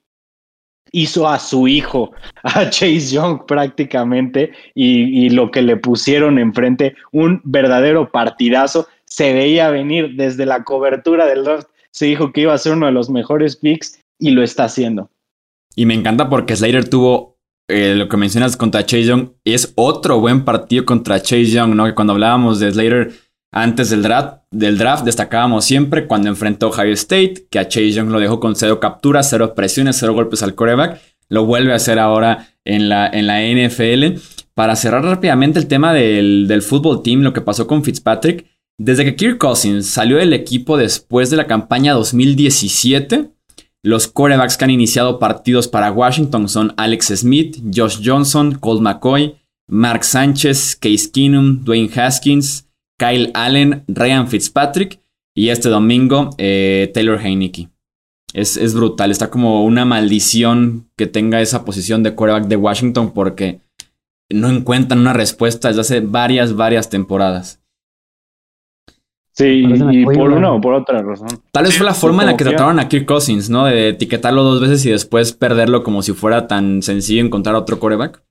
hizo 0.92 1.28
a 1.28 1.38
su 1.38 1.68
hijo, 1.68 2.12
a 2.42 2.64
Chase 2.70 3.14
Young 3.14 3.46
prácticamente, 3.46 4.52
y, 4.74 5.30
lo 5.30 5.50
que 5.50 5.62
le 5.62 5.76
pusieron 5.76 6.38
enfrente, 6.38 6.94
un 7.12 7.40
verdadero 7.44 8.10
partidazo, 8.10 8.86
se 9.04 9.32
veía 9.32 9.70
venir 9.70 10.16
desde 10.16 10.46
la 10.46 10.64
cobertura 10.64 11.26
del 11.26 11.44
draft, 11.44 11.68
se 11.90 12.06
dijo 12.06 12.32
que 12.32 12.42
iba 12.42 12.54
a 12.54 12.58
ser 12.58 12.74
uno 12.74 12.86
de 12.86 12.92
los 12.92 13.10
mejores 13.10 13.56
picks 13.56 14.00
y 14.18 14.30
lo 14.30 14.42
está 14.42 14.64
haciendo. 14.64 15.10
Y 15.74 15.86
me 15.86 15.94
encanta 15.94 16.28
porque 16.28 16.56
Slater 16.56 16.88
tuvo 16.88 17.38
eh, 17.68 17.94
lo 17.94 18.08
que 18.08 18.16
mencionas 18.16 18.56
contra 18.56 18.86
Chase 18.86 19.04
Young, 19.04 19.30
es 19.44 19.72
otro 19.76 20.20
buen 20.20 20.44
partido 20.44 20.86
contra 20.86 21.20
Chase 21.20 21.46
Young, 21.46 21.74
¿no? 21.74 21.84
Que 21.84 21.94
cuando 21.94 22.14
hablábamos 22.14 22.60
de 22.60 22.72
Slater 22.72 23.12
antes 23.50 23.90
del 23.90 24.02
draft, 24.02 25.04
destacábamos 25.04 25.64
siempre 25.64 26.06
cuando 26.06 26.28
enfrentó 26.28 26.66
a 26.66 26.70
Ohio 26.70 26.92
State, 26.92 27.46
que 27.50 27.58
a 27.58 27.66
Chase 27.68 27.92
Young 27.92 28.10
lo 28.10 28.20
dejó 28.20 28.40
con 28.40 28.56
cero 28.56 28.78
capturas, 28.78 29.30
cero 29.30 29.54
presiones, 29.54 29.96
cero 29.96 30.14
golpes 30.14 30.42
al 30.42 30.54
coreback. 30.54 31.00
Lo 31.30 31.44
vuelve 31.44 31.72
a 31.72 31.76
hacer 31.76 31.98
ahora 31.98 32.48
en 32.64 32.88
la, 32.88 33.06
en 33.08 33.26
la 33.26 33.40
NFL. 33.40 34.20
Para 34.54 34.76
cerrar 34.76 35.04
rápidamente 35.04 35.58
el 35.58 35.66
tema 35.66 35.92
del, 35.92 36.46
del 36.48 36.62
fútbol 36.62 37.02
team, 37.02 37.20
lo 37.20 37.32
que 37.32 37.40
pasó 37.40 37.66
con 37.66 37.84
Fitzpatrick. 37.84 38.46
Desde 38.78 39.04
que 39.04 39.16
Kirk 39.16 39.38
Cousins 39.38 39.86
salió 39.86 40.18
del 40.18 40.32
equipo 40.32 40.76
después 40.76 41.30
de 41.30 41.36
la 41.36 41.46
campaña 41.46 41.94
2017, 41.94 43.30
los 43.82 44.08
corebacks 44.08 44.56
que 44.56 44.64
han 44.64 44.70
iniciado 44.70 45.18
partidos 45.18 45.68
para 45.68 45.90
Washington 45.90 46.48
son 46.48 46.74
Alex 46.76 47.06
Smith, 47.16 47.58
Josh 47.74 48.00
Johnson, 48.04 48.54
Colt 48.54 48.82
McCoy, 48.82 49.36
Mark 49.68 50.04
Sánchez, 50.04 50.76
Case 50.76 51.10
Keenum, 51.10 51.64
Dwayne 51.64 51.90
Haskins, 51.94 52.67
Kyle 52.98 53.30
Allen, 53.34 53.84
Ryan 53.86 54.28
Fitzpatrick 54.28 55.00
y 55.34 55.50
este 55.50 55.68
domingo 55.68 56.30
eh, 56.36 56.90
Taylor 56.92 57.20
Heineke. 57.20 57.68
Es, 58.34 58.74
brutal, 58.74 59.10
está 59.10 59.30
como 59.30 59.64
una 59.64 59.86
maldición 59.86 60.90
que 60.96 61.06
tenga 61.06 61.40
esa 61.40 61.64
posición 61.64 62.02
de 62.02 62.14
quarterback 62.14 62.48
de 62.48 62.56
Washington 62.56 63.12
porque 63.12 63.60
no 64.28 64.50
encuentran 64.50 65.00
una 65.00 65.14
respuesta 65.14 65.68
desde 65.68 65.80
hace 65.80 66.00
varias, 66.00 66.54
varias 66.54 66.90
temporadas. 66.90 67.62
Sí, 69.32 69.64
y 69.92 70.04
por 70.04 70.30
una 70.30 70.52
o 70.52 70.60
por 70.60 70.74
otra 70.74 71.00
razón. 71.00 71.28
Tal 71.52 71.64
vez 71.64 71.76
fue 71.76 71.86
la 71.86 71.94
forma 71.94 72.24
en 72.24 72.30
la 72.30 72.36
que 72.36 72.44
trataron 72.44 72.80
a 72.80 72.88
Kirk 72.88 73.06
Cousins, 73.06 73.48
¿no? 73.48 73.66
De 73.66 73.90
etiquetarlo 73.90 74.42
dos 74.42 74.60
veces 74.60 74.84
y 74.84 74.90
después 74.90 75.32
perderlo 75.32 75.84
como 75.84 76.02
si 76.02 76.12
fuera 76.12 76.48
tan 76.48 76.82
sencillo 76.82 77.24
encontrar 77.24 77.54
otro 77.54 77.78
quarterback. 77.78 78.22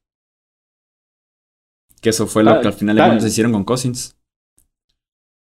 Que 2.01 2.09
eso 2.09 2.27
fue 2.27 2.43
lo 2.43 2.59
que 2.59 2.67
al 2.67 2.73
final 2.73 2.97
de 2.97 3.03
cuentas 3.03 3.25
hicieron 3.25 3.53
con 3.53 3.63
Cousins. 3.63 4.16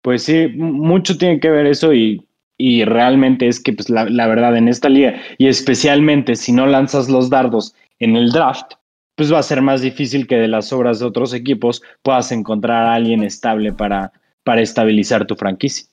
Pues 0.02 0.24
sí, 0.24 0.48
mucho 0.48 1.16
tiene 1.16 1.40
que 1.40 1.50
ver 1.50 1.66
eso 1.66 1.92
y, 1.94 2.26
y 2.58 2.84
realmente 2.84 3.48
es 3.48 3.60
que 3.60 3.72
pues, 3.72 3.88
la, 3.88 4.04
la, 4.04 4.26
verdad 4.26 4.56
en 4.56 4.68
esta 4.68 4.88
liga 4.88 5.14
y 5.38 5.46
especialmente 5.46 6.34
si 6.36 6.52
no 6.52 6.66
lanzas 6.66 7.08
los 7.08 7.30
dardos 7.30 7.74
en 7.98 8.16
el 8.16 8.30
draft, 8.32 8.72
pues 9.14 9.32
va 9.32 9.38
a 9.38 9.44
ser 9.44 9.62
más 9.62 9.80
difícil 9.80 10.26
que 10.26 10.36
de 10.36 10.48
las 10.48 10.72
obras 10.72 10.98
de 10.98 11.06
otros 11.06 11.34
equipos 11.34 11.82
puedas 12.02 12.32
encontrar 12.32 12.86
a 12.86 12.94
alguien 12.94 13.22
estable 13.22 13.72
para, 13.72 14.12
para 14.42 14.62
estabilizar 14.62 15.26
tu 15.26 15.36
franquicia. 15.36 15.86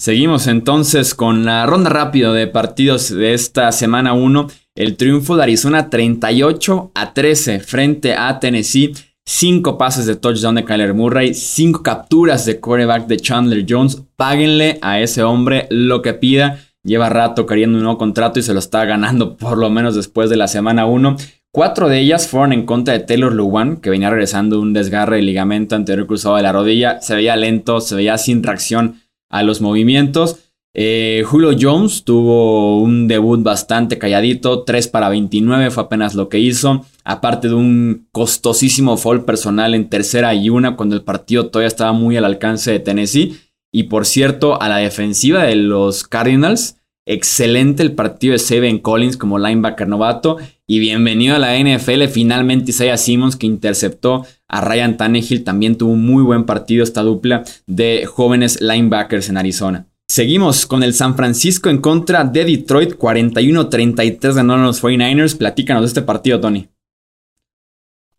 Seguimos 0.00 0.46
entonces 0.46 1.12
con 1.12 1.44
la 1.44 1.66
ronda 1.66 1.90
rápida 1.90 2.32
de 2.32 2.46
partidos 2.46 3.08
de 3.08 3.34
esta 3.34 3.72
semana 3.72 4.12
1. 4.12 4.46
El 4.76 4.96
triunfo 4.96 5.36
de 5.36 5.42
Arizona 5.42 5.90
38 5.90 6.92
a 6.94 7.14
13 7.14 7.58
frente 7.58 8.14
a 8.14 8.38
Tennessee. 8.38 8.92
5 9.28 9.76
pases 9.76 10.06
de 10.06 10.16
touchdown 10.16 10.54
de 10.54 10.64
Kyler 10.64 10.94
Murray, 10.94 11.34
5 11.34 11.82
capturas 11.82 12.46
de 12.46 12.60
quarterback 12.60 13.06
de 13.08 13.18
Chandler 13.18 13.66
Jones. 13.68 14.02
Páguenle 14.16 14.78
a 14.80 15.00
ese 15.00 15.22
hombre 15.22 15.66
lo 15.68 16.00
que 16.00 16.14
pida. 16.14 16.60
Lleva 16.82 17.10
rato 17.10 17.44
queriendo 17.44 17.76
un 17.76 17.84
nuevo 17.84 17.98
contrato 17.98 18.38
y 18.38 18.42
se 18.42 18.54
lo 18.54 18.58
está 18.58 18.86
ganando 18.86 19.36
por 19.36 19.58
lo 19.58 19.68
menos 19.68 19.94
después 19.94 20.30
de 20.30 20.38
la 20.38 20.48
semana 20.48 20.86
1. 20.86 21.16
Cuatro 21.52 21.90
de 21.90 21.98
ellas 21.98 22.26
fueron 22.26 22.54
en 22.54 22.64
contra 22.64 22.94
de 22.94 23.00
Taylor 23.00 23.34
Lewan, 23.34 23.76
que 23.76 23.90
venía 23.90 24.08
regresando 24.08 24.58
un 24.58 24.72
desgarre 24.72 25.16
de 25.16 25.22
ligamento 25.22 25.76
anterior 25.76 26.06
cruzado 26.06 26.36
de 26.36 26.42
la 26.42 26.52
rodilla. 26.52 27.02
Se 27.02 27.14
veía 27.14 27.36
lento, 27.36 27.82
se 27.82 27.96
veía 27.96 28.16
sin 28.16 28.42
reacción 28.42 29.02
a 29.28 29.42
los 29.42 29.60
movimientos. 29.60 30.38
Eh, 30.80 31.24
Julio 31.26 31.56
Jones 31.58 32.04
tuvo 32.04 32.80
un 32.80 33.08
debut 33.08 33.42
bastante 33.42 33.98
calladito, 33.98 34.62
3 34.62 34.86
para 34.86 35.08
29 35.08 35.72
fue 35.72 35.82
apenas 35.82 36.14
lo 36.14 36.28
que 36.28 36.38
hizo, 36.38 36.86
aparte 37.02 37.48
de 37.48 37.54
un 37.54 38.06
costosísimo 38.12 38.96
foul 38.96 39.24
personal 39.24 39.74
en 39.74 39.88
tercera 39.88 40.32
y 40.36 40.50
una 40.50 40.76
cuando 40.76 40.94
el 40.94 41.02
partido 41.02 41.48
todavía 41.48 41.66
estaba 41.66 41.90
muy 41.90 42.16
al 42.16 42.24
alcance 42.24 42.70
de 42.70 42.78
Tennessee. 42.78 43.36
Y 43.72 43.84
por 43.84 44.06
cierto, 44.06 44.62
a 44.62 44.68
la 44.68 44.76
defensiva 44.76 45.42
de 45.42 45.56
los 45.56 46.06
Cardinals, 46.06 46.76
excelente 47.06 47.82
el 47.82 47.96
partido 47.96 48.34
de 48.34 48.38
Seven 48.38 48.78
Collins 48.78 49.16
como 49.16 49.40
linebacker 49.40 49.88
novato. 49.88 50.36
Y 50.68 50.78
bienvenido 50.78 51.34
a 51.34 51.40
la 51.40 51.58
NFL, 51.58 52.04
finalmente 52.04 52.70
Isaiah 52.70 52.98
Simmons 52.98 53.34
que 53.34 53.46
interceptó 53.48 54.26
a 54.46 54.60
Ryan 54.60 54.96
Tannehill, 54.96 55.42
también 55.42 55.76
tuvo 55.76 55.94
un 55.94 56.06
muy 56.06 56.22
buen 56.22 56.44
partido 56.44 56.84
esta 56.84 57.02
dupla 57.02 57.42
de 57.66 58.06
jóvenes 58.06 58.60
linebackers 58.60 59.28
en 59.28 59.38
Arizona. 59.38 59.88
Seguimos 60.10 60.64
con 60.64 60.82
el 60.82 60.94
San 60.94 61.14
Francisco 61.16 61.68
en 61.68 61.82
contra 61.82 62.24
de 62.24 62.44
Detroit, 62.44 62.98
41-33 62.98 64.34
ganaron 64.34 64.64
los 64.64 64.82
49ers. 64.82 65.36
Platícanos 65.36 65.82
de 65.82 65.86
este 65.86 66.02
partido, 66.02 66.40
Tony. 66.40 66.66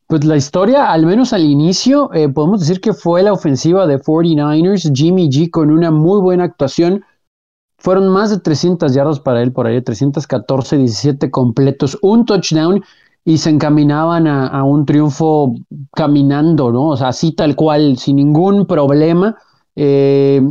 Pues 0.06 0.24
la 0.24 0.38
historia, 0.38 0.92
al 0.92 1.08
menos 1.08 1.34
al 1.34 1.44
inicio, 1.44 2.14
eh, 2.14 2.30
podemos 2.30 2.60
decir 2.60 2.80
que 2.80 2.94
fue 2.94 3.24
la 3.24 3.34
ofensiva 3.34 3.88
de 3.88 4.00
49ers. 4.00 4.92
Jimmy 4.96 5.30
G 5.30 5.50
con 5.50 5.72
una 5.72 5.90
muy 5.90 6.22
buena 6.22 6.44
actuación. 6.44 7.04
Fueron 7.80 8.08
más 8.10 8.30
de 8.30 8.40
300 8.40 8.94
yardas 8.94 9.20
para 9.20 9.42
él 9.42 9.52
por 9.52 9.66
ahí, 9.66 9.82
314, 9.82 10.78
17 10.78 11.32
completos, 11.32 11.98
un 12.02 12.26
touchdown 12.26 12.84
y 13.26 13.38
se 13.38 13.50
encaminaban 13.50 14.28
a, 14.28 14.48
a 14.48 14.64
un 14.64 14.86
triunfo 14.86 15.56
caminando, 15.96 16.72
¿no? 16.72 16.90
O 16.90 16.98
sea, 16.98 17.08
así 17.08 17.32
tal 17.32 17.56
cual, 17.56 17.98
sin 17.98 18.18
ningún 18.18 18.68
problema. 18.68 19.38
Eh, 19.76 20.42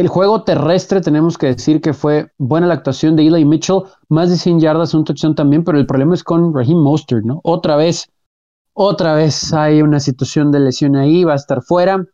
el 0.00 0.08
juego 0.08 0.42
terrestre 0.42 1.00
tenemos 1.00 1.38
que 1.38 1.48
decir 1.48 1.80
que 1.80 1.94
fue 1.94 2.30
buena 2.38 2.66
la 2.66 2.74
actuación 2.74 3.16
de 3.16 3.26
Eli 3.26 3.44
Mitchell, 3.44 3.82
más 4.08 4.30
de 4.30 4.36
100 4.36 4.60
yardas, 4.60 4.94
un 4.94 5.04
touchdown 5.04 5.34
también, 5.34 5.64
pero 5.64 5.78
el 5.78 5.86
problema 5.86 6.14
es 6.14 6.22
con 6.22 6.54
Raheem 6.54 6.78
Mostert, 6.78 7.24
¿no? 7.24 7.40
Otra 7.42 7.76
vez, 7.76 8.08
otra 8.72 9.14
vez 9.14 9.52
hay 9.52 9.82
una 9.82 10.00
situación 10.00 10.52
de 10.52 10.60
lesión 10.60 10.96
ahí, 10.96 11.24
va 11.24 11.32
a 11.32 11.36
estar 11.36 11.62
fuera 11.62 12.04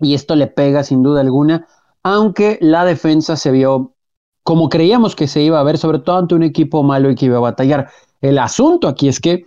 y 0.00 0.14
esto 0.14 0.36
le 0.36 0.46
pega 0.46 0.84
sin 0.84 1.02
duda 1.02 1.20
alguna, 1.20 1.66
aunque 2.02 2.58
la 2.60 2.84
defensa 2.84 3.36
se 3.36 3.50
vio 3.50 3.94
como 4.42 4.68
creíamos 4.68 5.16
que 5.16 5.26
se 5.26 5.42
iba 5.42 5.58
a 5.58 5.64
ver, 5.64 5.78
sobre 5.78 5.98
todo 5.98 6.18
ante 6.18 6.34
un 6.34 6.42
equipo 6.42 6.82
malo 6.82 7.10
y 7.10 7.14
que 7.14 7.26
iba 7.26 7.38
a 7.38 7.40
batallar. 7.40 7.88
El 8.20 8.38
asunto 8.38 8.88
aquí 8.88 9.08
es 9.08 9.20
que 9.20 9.44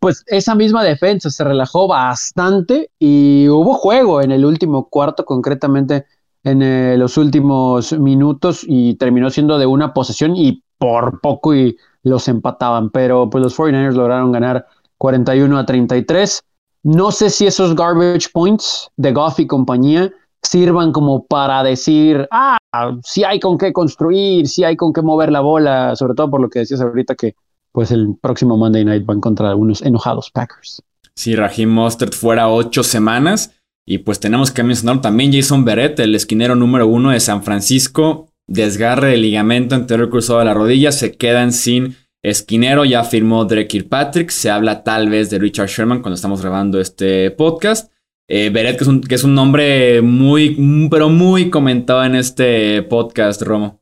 pues 0.00 0.24
esa 0.26 0.54
misma 0.54 0.82
defensa 0.82 1.30
se 1.30 1.44
relajó 1.44 1.86
bastante 1.86 2.90
y 2.98 3.48
hubo 3.48 3.74
juego 3.74 4.20
en 4.20 4.32
el 4.32 4.44
último 4.44 4.88
cuarto, 4.88 5.24
concretamente 5.24 6.06
en 6.46 6.62
eh, 6.62 6.96
los 6.96 7.16
últimos 7.16 7.92
minutos 7.98 8.64
y 8.68 8.94
terminó 8.94 9.30
siendo 9.30 9.58
de 9.58 9.66
una 9.66 9.92
posesión 9.92 10.36
y 10.36 10.62
por 10.78 11.20
poco 11.20 11.56
y 11.56 11.76
los 12.04 12.28
empataban, 12.28 12.90
pero 12.90 13.28
pues 13.28 13.42
los 13.42 13.58
49ers 13.58 13.94
lograron 13.94 14.30
ganar 14.30 14.64
41 14.98 15.58
a 15.58 15.66
33. 15.66 16.44
No 16.84 17.10
sé 17.10 17.30
si 17.30 17.48
esos 17.48 17.74
garbage 17.74 18.28
points 18.32 18.88
de 18.96 19.12
Goff 19.12 19.40
y 19.40 19.48
compañía 19.48 20.12
sirvan 20.40 20.92
como 20.92 21.26
para 21.26 21.64
decir, 21.64 22.28
ah, 22.30 22.58
sí 23.02 23.24
hay 23.24 23.40
con 23.40 23.58
qué 23.58 23.72
construir, 23.72 24.46
sí 24.46 24.62
hay 24.62 24.76
con 24.76 24.92
qué 24.92 25.02
mover 25.02 25.32
la 25.32 25.40
bola, 25.40 25.96
sobre 25.96 26.14
todo 26.14 26.30
por 26.30 26.40
lo 26.40 26.48
que 26.48 26.60
decías 26.60 26.80
ahorita 26.80 27.16
que 27.16 27.34
pues 27.72 27.90
el 27.90 28.16
próximo 28.20 28.56
Monday 28.56 28.84
Night 28.84 29.04
van 29.04 29.20
contra 29.20 29.56
unos 29.56 29.82
enojados 29.82 30.30
Packers. 30.30 30.80
Si 31.16 31.34
Raheem 31.34 31.70
Mostert 31.70 32.14
fuera 32.14 32.48
ocho 32.48 32.84
semanas, 32.84 33.55
y 33.86 33.98
pues 33.98 34.18
tenemos 34.18 34.50
que 34.50 34.64
mencionar 34.64 35.00
también 35.00 35.32
Jason 35.32 35.64
Berrett, 35.64 36.00
el 36.00 36.16
esquinero 36.16 36.56
número 36.56 36.88
uno 36.88 37.12
de 37.12 37.20
San 37.20 37.44
Francisco, 37.44 38.28
desgarre 38.48 39.10
de 39.10 39.16
ligamento 39.16 39.76
anterior 39.76 40.10
cruzado 40.10 40.40
de 40.40 40.44
la 40.44 40.54
rodilla, 40.54 40.90
se 40.90 41.16
quedan 41.16 41.52
sin 41.52 41.96
esquinero, 42.22 42.84
ya 42.84 43.04
firmó 43.04 43.44
Drake 43.44 43.68
Kirkpatrick, 43.68 44.30
se 44.30 44.50
habla 44.50 44.82
tal 44.82 45.08
vez 45.08 45.30
de 45.30 45.38
Richard 45.38 45.68
Sherman 45.68 46.02
cuando 46.02 46.16
estamos 46.16 46.42
grabando 46.42 46.80
este 46.80 47.30
podcast. 47.30 47.92
Eh, 48.28 48.50
Beret, 48.50 48.76
que 48.76 48.82
es, 48.82 48.88
un, 48.88 49.00
que 49.02 49.14
es 49.14 49.22
un 49.22 49.36
nombre 49.36 50.02
muy, 50.02 50.88
pero 50.90 51.08
muy 51.08 51.48
comentado 51.48 52.04
en 52.04 52.16
este 52.16 52.82
podcast, 52.82 53.40
Romo. 53.42 53.80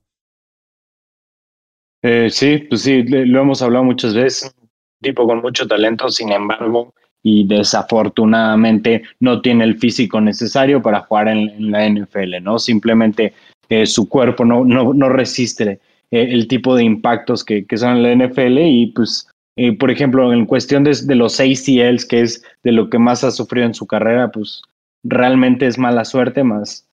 Eh, 2.03 2.29
sí, 2.29 2.59
pues 2.59 2.83
sí, 2.83 3.03
lo 3.05 3.41
hemos 3.41 3.63
hablado 3.63 3.85
muchas 3.85 4.15
veces. 4.15 4.55
Un 4.61 4.69
tipo 5.01 5.27
con 5.27 5.41
mucho 5.41 5.67
talento, 5.67 6.11
sin 6.11 6.31
embargo, 6.31 6.93
y 7.25 7.47
desafortunadamente 7.47 9.03
no 9.19 9.41
tiene 9.41 9.65
el 9.65 9.79
físico 9.79 10.21
necesario 10.21 10.83
para 10.83 11.01
jugar 11.01 11.29
en, 11.29 11.73
la 11.73 11.89
NFL, 11.89 12.43
¿no? 12.43 12.59
Simplemente 12.59 13.33
eh, 13.71 13.87
su 13.87 14.09
cuerpo 14.09 14.45
no, 14.45 14.65
no, 14.65 14.93
no 14.93 15.09
resiste 15.09 15.81
eh, 16.11 16.29
el 16.31 16.47
tipo 16.47 16.77
de 16.77 16.85
impactos 16.85 17.43
que, 17.43 17.65
que, 17.65 17.79
son 17.79 17.97
en 17.97 18.03
la 18.03 18.27
NFL 18.27 18.59
y 18.59 18.87
pues, 18.89 19.27
eh, 19.57 19.73
por 19.77 19.91
ejemplo, 19.91 20.35
en 20.35 20.45
cuestión 20.45 20.85
de, 20.85 20.95
de, 21.03 21.15
los 21.15 21.41
ACLs, 21.41 22.05
que 22.05 22.21
es 22.21 22.45
de 22.63 22.73
lo 22.73 22.91
que 22.91 22.99
más 22.99 23.25
ha 23.25 23.31
sufrido 23.31 23.67
en 23.67 23.75
su 23.75 23.87
carrera, 23.87 24.31
pues 24.31 24.61
realmente 25.03 25.67
es 25.67 25.79
mala 25.79 26.05
suerte 26.05 26.45
más, 26.45 26.87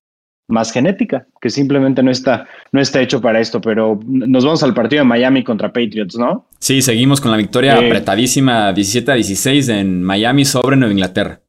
más 0.48 0.72
genética, 0.72 1.26
que 1.40 1.50
simplemente 1.50 2.02
no 2.02 2.10
está, 2.10 2.46
no 2.72 2.80
está 2.80 3.00
hecho 3.00 3.20
para 3.20 3.40
esto, 3.40 3.60
pero 3.60 3.98
nos 4.06 4.44
vamos 4.44 4.62
al 4.62 4.74
partido 4.74 5.00
de 5.00 5.08
Miami 5.08 5.44
contra 5.44 5.72
Patriots, 5.72 6.16
¿no? 6.18 6.46
Sí, 6.58 6.82
seguimos 6.82 7.20
con 7.20 7.30
la 7.30 7.36
victoria 7.36 7.78
eh, 7.78 7.86
apretadísima 7.86 8.72
17 8.72 9.10
a 9.10 9.14
16 9.14 9.68
en 9.68 10.02
Miami 10.02 10.44
sobre 10.44 10.76
Nueva 10.76 10.92
Inglaterra. 10.92 11.40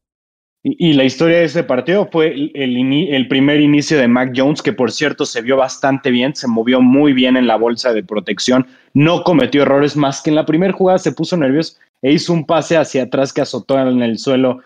Y, 0.66 0.94
la 0.94 1.04
historia 1.04 1.40
de 1.40 1.44
ese 1.44 1.64
partido 1.64 2.08
fue 2.10 2.28
el, 2.28 2.52
el, 2.56 3.28
primer 3.28 3.60
inicio 3.60 3.98
de 3.98 4.08
Mac 4.08 4.32
Jones, 4.34 4.62
que 4.62 4.72
por 4.72 4.92
cierto 4.92 5.26
se 5.26 5.42
vio 5.42 5.58
bastante 5.58 6.10
bien, 6.10 6.34
se 6.38 6.48
movió 6.48 6.80
muy 6.80 7.12
bien 7.12 7.36
en 7.36 7.48
la 7.48 7.58
bolsa 7.58 7.92
de 7.92 8.02
protección, 8.02 8.66
no 8.94 9.24
cometió 9.24 9.64
errores 9.64 9.98
más 9.98 10.22
que 10.22 10.30
en 10.30 10.38
la 10.38 10.46
primera 10.46 10.72
jugada 10.72 11.00
se 11.00 11.12
puso 11.12 11.36
nervioso 11.36 11.76
e 12.02 12.14
hizo 12.14 12.32
un 12.32 12.46
pase 12.46 12.78
hacia 12.78 13.04
atrás 13.04 13.34
que 13.34 13.42
azotó 13.42 13.78
en 13.78 14.02
el 14.02 14.18
suelo. 14.18 14.62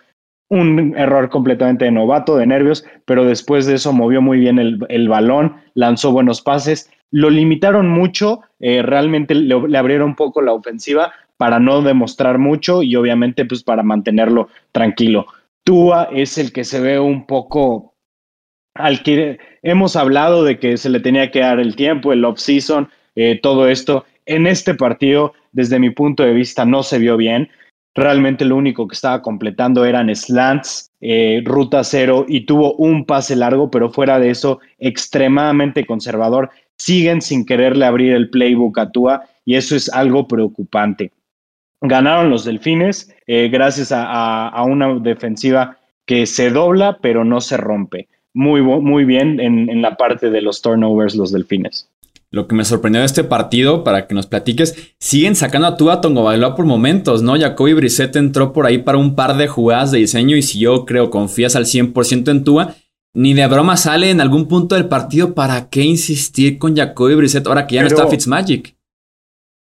Un 0.49 0.95
error 0.97 1.29
completamente 1.29 1.85
de 1.85 1.91
novato, 1.91 2.37
de 2.37 2.47
nervios, 2.47 2.85
pero 3.05 3.25
después 3.25 3.65
de 3.65 3.75
eso 3.75 3.91
movió 3.91 4.21
muy 4.21 4.39
bien 4.39 4.59
el, 4.59 5.07
balón, 5.09 5.57
lanzó 5.73 6.11
buenos 6.11 6.41
pases, 6.41 6.89
lo 7.11 7.29
limitaron 7.29 7.89
mucho, 7.89 8.41
eh, 8.59 8.81
realmente 8.81 9.35
le, 9.35 9.67
le 9.67 9.77
abrieron 9.77 10.09
un 10.09 10.15
poco 10.15 10.41
la 10.41 10.53
ofensiva 10.53 11.11
para 11.35 11.59
no 11.59 11.81
demostrar 11.81 12.37
mucho 12.37 12.81
y 12.81 12.95
obviamente 12.95 13.45
pues 13.45 13.63
para 13.63 13.83
mantenerlo 13.83 14.49
tranquilo 14.71 15.27
Tua 15.67 16.07
es 16.13 16.37
el 16.37 16.53
que 16.53 16.63
se 16.63 16.79
ve 16.79 16.97
un 16.97 17.27
poco 17.27 17.93
al 18.73 19.03
que 19.03 19.37
hemos 19.63 19.97
hablado 19.97 20.45
de 20.45 20.59
que 20.59 20.77
se 20.77 20.89
le 20.89 21.01
tenía 21.01 21.29
que 21.29 21.41
dar 21.41 21.59
el 21.59 21.75
tiempo, 21.75 22.13
el 22.13 22.23
off-season, 22.23 22.89
eh, 23.15 23.37
todo 23.43 23.67
esto. 23.67 24.05
En 24.25 24.47
este 24.47 24.75
partido, 24.75 25.33
desde 25.51 25.77
mi 25.77 25.89
punto 25.89 26.23
de 26.23 26.31
vista, 26.31 26.63
no 26.63 26.83
se 26.83 26.99
vio 26.99 27.17
bien. 27.17 27.49
Realmente 27.97 28.45
lo 28.45 28.55
único 28.55 28.87
que 28.87 28.93
estaba 28.93 29.23
completando 29.23 29.83
eran 29.83 30.15
slants, 30.15 30.91
eh, 31.01 31.41
ruta 31.43 31.83
cero 31.83 32.27
y 32.27 32.45
tuvo 32.45 32.75
un 32.75 33.05
pase 33.05 33.35
largo, 33.35 33.71
pero 33.71 33.89
fuera 33.89 34.19
de 34.19 34.29
eso, 34.29 34.59
extremadamente 34.77 35.83
conservador. 35.83 36.51
Siguen 36.75 37.23
sin 37.23 37.43
quererle 37.43 37.87
abrir 37.87 38.13
el 38.13 38.29
playbook 38.29 38.77
a 38.77 38.91
Tua 38.91 39.23
y 39.45 39.55
eso 39.55 39.75
es 39.75 39.91
algo 39.91 40.27
preocupante. 40.27 41.11
Ganaron 41.81 42.29
los 42.29 42.45
Delfines 42.45 43.11
eh, 43.25 43.49
gracias 43.51 43.91
a, 43.91 44.63
una 44.63 44.99
defensiva 44.99 45.79
que 46.05 46.27
se 46.27 46.51
dobla 46.51 46.99
pero 47.01 47.23
no 47.23 47.41
se 47.41 47.57
rompe. 47.57 48.09
Muy, 48.31 48.61
muy 48.61 49.05
bien 49.05 49.39
en, 49.39 49.81
la 49.81 49.97
parte 49.97 50.29
de 50.29 50.43
los 50.43 50.61
turnovers 50.61 51.15
los 51.15 51.31
Delfines. 51.31 51.89
Lo 52.29 52.47
que 52.47 52.55
me 52.55 52.65
sorprendió 52.65 52.99
de 52.99 53.05
este 53.05 53.23
partido, 53.23 53.83
para 53.83 54.05
que 54.05 54.13
nos 54.13 54.27
platiques, 54.27 54.93
siguen 54.99 55.35
sacando 55.35 55.67
a 55.67 55.77
Tua 55.77 56.01
Tongo 56.01 56.23
Bailoa 56.23 56.55
por 56.55 56.65
momentos, 56.65 57.21
¿no? 57.21 57.39
Jacoby 57.39 57.73
Brissett 57.73 58.15
entró 58.17 58.51
por 58.51 58.65
ahí 58.65 58.79
para 58.79 58.97
un 58.97 59.15
par 59.15 59.37
de 59.37 59.47
jugadas 59.47 59.91
de 59.91 59.99
diseño 59.99 60.35
y 60.35 60.41
si 60.41 60.59
yo 60.59 60.85
creo 60.85 61.09
confías 61.09 61.55
al 61.55 61.65
100% 61.65 62.29
en 62.29 62.43
Tua, 62.43 62.75
ni 63.13 63.33
de 63.33 63.47
broma 63.47 63.77
sale 63.77 64.09
en 64.09 64.19
algún 64.19 64.47
punto 64.47 64.75
del 64.75 64.87
partido, 64.87 65.33
¿para 65.33 65.69
qué 65.69 65.81
insistir 65.83 66.59
con 66.59 66.75
Jacoby 66.75 67.15
Brissett 67.15 67.47
ahora 67.47 67.65
que 67.65 67.75
ya 67.75 67.81
no 67.81 67.87
está 67.87 68.07
Fitzmagic? 68.07 68.75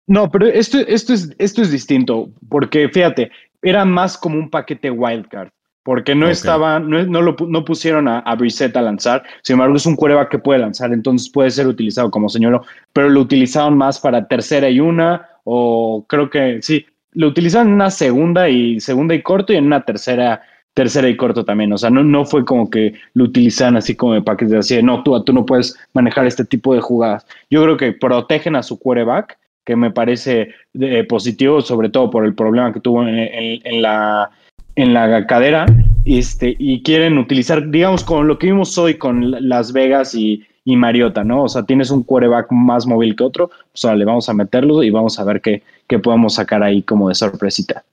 No, 0.07 0.31
pero 0.31 0.47
esto, 0.47 0.79
esto, 0.79 1.13
es, 1.13 1.35
esto 1.39 1.63
es 1.63 1.71
distinto, 1.71 2.31
porque 2.49 2.89
fíjate, 2.89 3.31
era 3.63 3.85
más 3.85 4.17
como 4.17 4.39
un 4.39 4.51
paquete 4.51 4.91
wildcard, 4.91 5.51
porque 5.85 6.15
no 6.15 6.29
estaba, 6.29 6.81
no, 6.81 7.05
no, 7.05 7.23
lo, 7.23 7.37
no 7.47 7.65
pusieron 7.65 8.09
a, 8.09 8.19
a 8.21 8.35
Brissett 8.35 8.77
a 8.77 8.83
lanzar, 8.83 9.23
sin 9.43 9.55
embargo 9.55 9.77
es 9.77 9.87
un 9.87 9.95
cuerva 9.95 10.29
que 10.29 10.39
puede 10.39 10.59
lanzar, 10.59 10.93
entonces 10.93 11.29
puede 11.29 11.51
ser 11.51 11.69
utilizado 11.69 12.11
como 12.11 12.29
señuelo, 12.29 12.65
pero 12.93 13.09
lo 13.09 13.21
utilizaron 13.21 13.79
más 13.79 14.01
para 14.01 14.27
tercera 14.27 14.69
y 14.69 14.81
una, 14.81 15.29
o 15.45 16.05
creo 16.09 16.29
que 16.31 16.61
sí, 16.63 16.87
lo 17.13 17.29
utilizaron 17.29 17.69
en 17.69 17.75
una 17.75 17.91
segunda 17.91 18.49
y 18.49 18.81
segunda 18.81 19.15
y 19.15 19.23
corto 19.23 19.53
y 19.53 19.57
en 19.57 19.67
una 19.67 19.85
tercera 19.85 20.43
tercera 20.75 21.09
y 21.09 21.17
corto 21.17 21.45
también. 21.45 21.73
O 21.73 21.79
sea, 21.79 21.89
no, 21.89 22.03
no 22.03 22.25
fue 22.25 22.45
como 22.45 22.69
que 22.69 22.95
lo 23.15 23.25
utilizaran 23.25 23.77
así 23.77 23.95
como 23.95 24.15
de 24.15 24.23
paquete 24.23 24.57
así 24.57 24.75
de 24.75 24.83
no, 24.83 25.03
tú, 25.03 25.23
tú 25.23 25.33
no 25.33 25.47
puedes 25.47 25.77
manejar 25.95 26.27
este 26.27 26.45
tipo 26.45 26.75
de 26.75 26.81
jugadas. 26.81 27.25
Yo 27.49 27.63
creo 27.63 27.77
que 27.77 27.93
protegen 27.93 28.57
a 28.57 28.63
su 28.63 28.79
quarterback 28.79 29.39
que 29.65 29.77
me 29.77 29.91
parece 29.91 30.51
eh, 30.79 31.05
positivo, 31.05 31.63
sobre 31.63 31.89
todo 31.89 32.11
por 32.11 32.27
el 32.27 32.35
problema 32.35 32.73
que 32.73 32.81
tuvo 32.81 33.07
en, 33.07 33.83
la, 33.83 34.31
en 34.77 34.95
la 34.95 35.27
cadera, 35.27 35.67
este, 36.05 36.55
y 36.59 36.83
quieren 36.83 37.19
utilizar, 37.19 37.71
digamos, 37.71 38.05
con 38.05 38.27
lo 38.27 38.39
que 38.39 38.49
vimos 38.49 38.77
hoy 38.79 38.95
con 38.95 39.49
Las 39.49 39.73
Vegas 39.73 40.15
y, 40.15 40.45
y 40.65 40.77
Mariota, 40.77 41.25
¿no? 41.25 41.45
O 41.45 41.49
sea, 41.49 41.63
tienes 41.63 41.91
un 41.91 42.03
quarterback 42.03 42.51
más 42.51 42.87
móvil 42.87 43.15
que 43.17 43.25
otro, 43.25 43.51
pues 43.73 43.97
le 43.97 44.05
vamos 44.05 44.29
a 44.29 44.35
meterlo 44.35 44.83
y 44.83 44.91
vamos 44.91 45.19
a 45.19 45.25
ver 45.25 45.41
qué, 45.41 45.63
qué 45.87 45.99
podemos 45.99 46.35
sacar 46.35 46.63
ahí 46.63 46.83
como 46.83 47.09
de 47.09 47.15
sorpresita. 47.15 47.85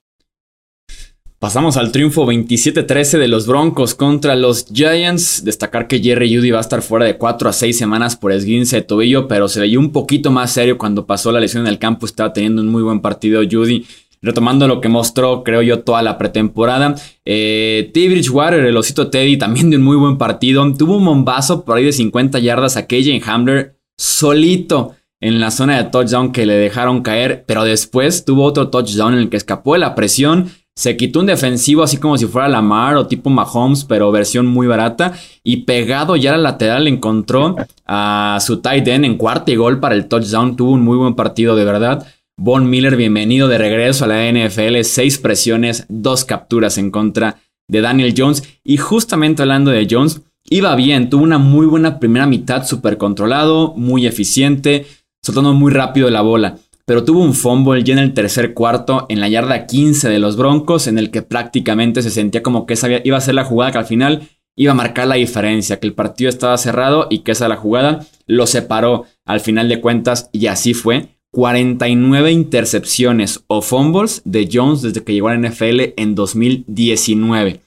Pasamos 1.41 1.75
al 1.75 1.91
triunfo 1.91 2.27
27-13 2.27 3.17
de 3.17 3.27
los 3.27 3.47
Broncos 3.47 3.95
contra 3.95 4.35
los 4.35 4.67
Giants. 4.71 5.43
Destacar 5.43 5.87
que 5.87 5.99
Jerry 5.99 6.35
Judy 6.35 6.51
va 6.51 6.59
a 6.59 6.61
estar 6.61 6.83
fuera 6.83 7.03
de 7.05 7.17
4 7.17 7.49
a 7.49 7.53
6 7.53 7.75
semanas 7.75 8.15
por 8.15 8.31
esguince 8.31 8.75
de 8.75 8.81
tobillo, 8.83 9.27
pero 9.27 9.47
se 9.47 9.59
veía 9.59 9.79
un 9.79 9.91
poquito 9.91 10.29
más 10.29 10.51
serio 10.51 10.77
cuando 10.77 11.07
pasó 11.07 11.31
la 11.31 11.39
lesión 11.39 11.63
en 11.63 11.69
el 11.69 11.79
campo. 11.79 12.05
Estaba 12.05 12.31
teniendo 12.31 12.61
un 12.61 12.67
muy 12.67 12.83
buen 12.83 12.99
partido 12.99 13.41
Judy. 13.41 13.87
Retomando 14.21 14.67
lo 14.67 14.81
que 14.81 14.89
mostró, 14.89 15.43
creo 15.43 15.61
yo, 15.61 15.83
toda 15.83 16.01
la 16.01 16.17
pretemporada. 16.17 16.95
Eh, 17.25 17.89
T. 17.93 18.07
Bridgewater, 18.09 18.65
el 18.65 18.77
osito 18.77 19.09
Teddy, 19.09 19.37
también 19.37 19.69
de 19.69 19.77
un 19.77 19.83
muy 19.83 19.97
buen 19.97 20.17
partido. 20.17 20.71
Tuvo 20.73 20.97
un 20.97 21.05
bombazo 21.05 21.65
por 21.65 21.77
ahí 21.77 21.85
de 21.85 21.91
50 21.91 22.39
yardas 22.39 22.77
a 22.77 22.85
KJ 22.85 23.21
Hamler 23.25 23.79
solito 23.97 24.95
en 25.19 25.39
la 25.39 25.51
zona 25.51 25.77
de 25.77 25.89
touchdown 25.89 26.31
que 26.31 26.45
le 26.45 26.55
dejaron 26.55 27.01
caer, 27.01 27.43
pero 27.47 27.63
después 27.63 28.25
tuvo 28.25 28.43
otro 28.43 28.69
touchdown 28.69 29.13
en 29.13 29.19
el 29.19 29.29
que 29.29 29.37
escapó 29.37 29.73
de 29.73 29.79
la 29.79 29.95
presión 29.95 30.51
se 30.75 30.95
quitó 30.95 31.19
un 31.19 31.25
defensivo 31.25 31.83
así 31.83 31.97
como 31.97 32.17
si 32.17 32.25
fuera 32.25 32.47
Lamar 32.47 32.95
o 32.95 33.05
tipo 33.05 33.29
Mahomes, 33.29 33.83
pero 33.83 34.11
versión 34.11 34.47
muy 34.47 34.67
barata. 34.67 35.13
Y 35.43 35.57
pegado 35.57 36.15
ya 36.15 36.33
a 36.33 36.37
la 36.37 36.51
lateral 36.51 36.87
encontró 36.87 37.55
a 37.85 38.37
su 38.41 38.61
tight 38.61 38.87
end 38.87 39.05
en 39.05 39.17
cuarto 39.17 39.51
y 39.51 39.57
gol 39.57 39.79
para 39.79 39.95
el 39.95 40.07
touchdown. 40.07 40.55
Tuvo 40.55 40.71
un 40.71 40.81
muy 40.81 40.97
buen 40.97 41.13
partido 41.13 41.55
de 41.55 41.65
verdad. 41.65 42.07
Von 42.37 42.69
Miller, 42.69 42.95
bienvenido 42.95 43.47
de 43.47 43.57
regreso 43.57 44.05
a 44.05 44.07
la 44.07 44.31
NFL. 44.31 44.81
Seis 44.83 45.17
presiones, 45.17 45.85
dos 45.89 46.25
capturas 46.25 46.77
en 46.77 46.91
contra 46.91 47.37
de 47.67 47.81
Daniel 47.81 48.13
Jones. 48.17 48.43
Y 48.63 48.77
justamente 48.77 49.41
hablando 49.41 49.71
de 49.71 49.87
Jones, 49.89 50.21
iba 50.49 50.75
bien. 50.75 51.09
Tuvo 51.09 51.23
una 51.23 51.37
muy 51.37 51.65
buena 51.65 51.99
primera 51.99 52.25
mitad, 52.25 52.65
súper 52.65 52.97
controlado, 52.97 53.73
muy 53.75 54.07
eficiente, 54.07 54.85
soltando 55.21 55.53
muy 55.53 55.71
rápido 55.71 56.09
la 56.09 56.21
bola 56.21 56.57
pero 56.91 57.05
tuvo 57.05 57.21
un 57.21 57.33
fumble 57.33 57.83
ya 57.83 57.93
en 57.93 57.99
el 57.99 58.13
tercer 58.13 58.53
cuarto 58.53 59.05
en 59.07 59.21
la 59.21 59.29
yarda 59.29 59.65
15 59.65 60.09
de 60.09 60.19
los 60.19 60.35
Broncos, 60.35 60.87
en 60.87 60.97
el 60.97 61.09
que 61.09 61.21
prácticamente 61.21 62.01
se 62.01 62.09
sentía 62.09 62.43
como 62.43 62.65
que 62.65 62.73
esa 62.73 62.89
iba 63.05 63.17
a 63.17 63.21
ser 63.21 63.35
la 63.35 63.45
jugada 63.45 63.71
que 63.71 63.77
al 63.77 63.85
final 63.85 64.27
iba 64.57 64.73
a 64.73 64.75
marcar 64.75 65.07
la 65.07 65.15
diferencia, 65.15 65.79
que 65.79 65.87
el 65.87 65.93
partido 65.93 66.29
estaba 66.29 66.57
cerrado 66.57 67.07
y 67.09 67.19
que 67.19 67.31
esa 67.31 67.47
la 67.47 67.55
jugada 67.55 68.05
lo 68.27 68.45
separó 68.45 69.05
al 69.25 69.39
final 69.39 69.69
de 69.69 69.79
cuentas 69.79 70.29
y 70.33 70.47
así 70.47 70.73
fue. 70.73 71.07
49 71.31 72.31
intercepciones 72.31 73.43
o 73.47 73.61
fumbles 73.61 74.21
de 74.25 74.49
Jones 74.51 74.81
desde 74.81 75.03
que 75.03 75.13
llegó 75.13 75.29
a 75.29 75.35
la 75.35 75.49
NFL 75.49 75.93
en 75.95 76.13
2019. 76.13 77.61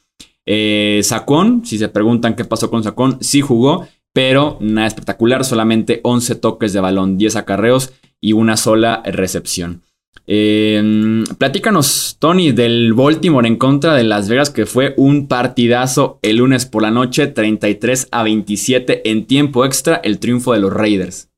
Eh, 0.46 1.00
Sacón, 1.02 1.64
si 1.64 1.78
se 1.78 1.88
preguntan 1.88 2.36
qué 2.36 2.44
pasó 2.44 2.70
con 2.70 2.82
Sacón, 2.82 3.18
sí 3.20 3.40
jugó, 3.40 3.86
pero 4.12 4.58
nada 4.60 4.86
espectacular, 4.86 5.44
solamente 5.44 6.00
11 6.02 6.34
toques 6.36 6.72
de 6.72 6.80
balón, 6.80 7.16
10 7.16 7.36
acarreos 7.36 7.92
y 8.20 8.34
una 8.34 8.56
sola 8.56 9.02
recepción. 9.04 9.82
Em, 10.26 11.24
platícanos, 11.38 12.16
Tony, 12.18 12.52
del 12.52 12.94
Baltimore 12.94 13.46
en 13.46 13.56
contra 13.56 13.94
de 13.94 14.04
Las 14.04 14.28
Vegas, 14.28 14.50
que 14.50 14.64
fue 14.64 14.94
un 14.96 15.26
partidazo 15.26 16.18
el 16.22 16.36
lunes 16.36 16.66
por 16.66 16.82
la 16.82 16.90
noche, 16.90 17.26
33 17.26 18.08
a 18.10 18.22
27 18.22 19.10
en 19.10 19.26
tiempo 19.26 19.64
extra, 19.64 19.96
el 19.96 20.18
triunfo 20.18 20.52
de 20.52 20.60
los 20.60 20.72
Raiders. 20.72 21.28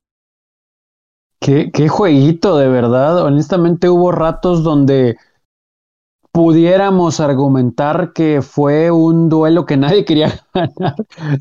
Qué, 1.47 1.71
qué 1.71 1.87
jueguito, 1.87 2.59
de 2.59 2.67
verdad. 2.67 3.23
Honestamente 3.23 3.89
hubo 3.89 4.11
ratos 4.11 4.65
donde 4.65 5.17
pudiéramos 6.33 7.21
argumentar 7.21 8.13
que 8.13 8.43
fue 8.43 8.91
un 8.91 9.29
duelo 9.29 9.65
que 9.65 9.77
nadie 9.77 10.05
quería 10.05 10.41
ganar, 10.53 10.97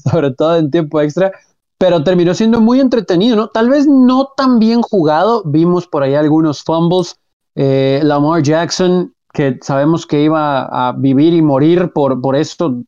sobre 0.07 0.29
todo 0.29 0.57
en 0.57 0.69
tiempo 0.69 1.01
extra, 1.01 1.31
pero 1.79 2.03
terminó 2.03 2.35
siendo 2.35 2.61
muy 2.61 2.81
entretenido, 2.81 3.35
¿no? 3.35 3.47
Tal 3.47 3.67
vez 3.67 3.87
no 3.87 4.29
tan 4.37 4.59
bien 4.59 4.83
jugado, 4.83 5.41
vimos 5.43 5.87
por 5.87 6.03
ahí 6.03 6.13
algunos 6.13 6.61
fumbles, 6.61 7.17
eh, 7.55 7.99
Lamar 8.03 8.43
Jackson, 8.43 9.11
que 9.33 9.57
sabemos 9.63 10.05
que 10.05 10.21
iba 10.21 10.65
a 10.65 10.91
vivir 10.91 11.33
y 11.33 11.41
morir 11.41 11.91
por, 11.93 12.21
por 12.21 12.35
esto, 12.35 12.83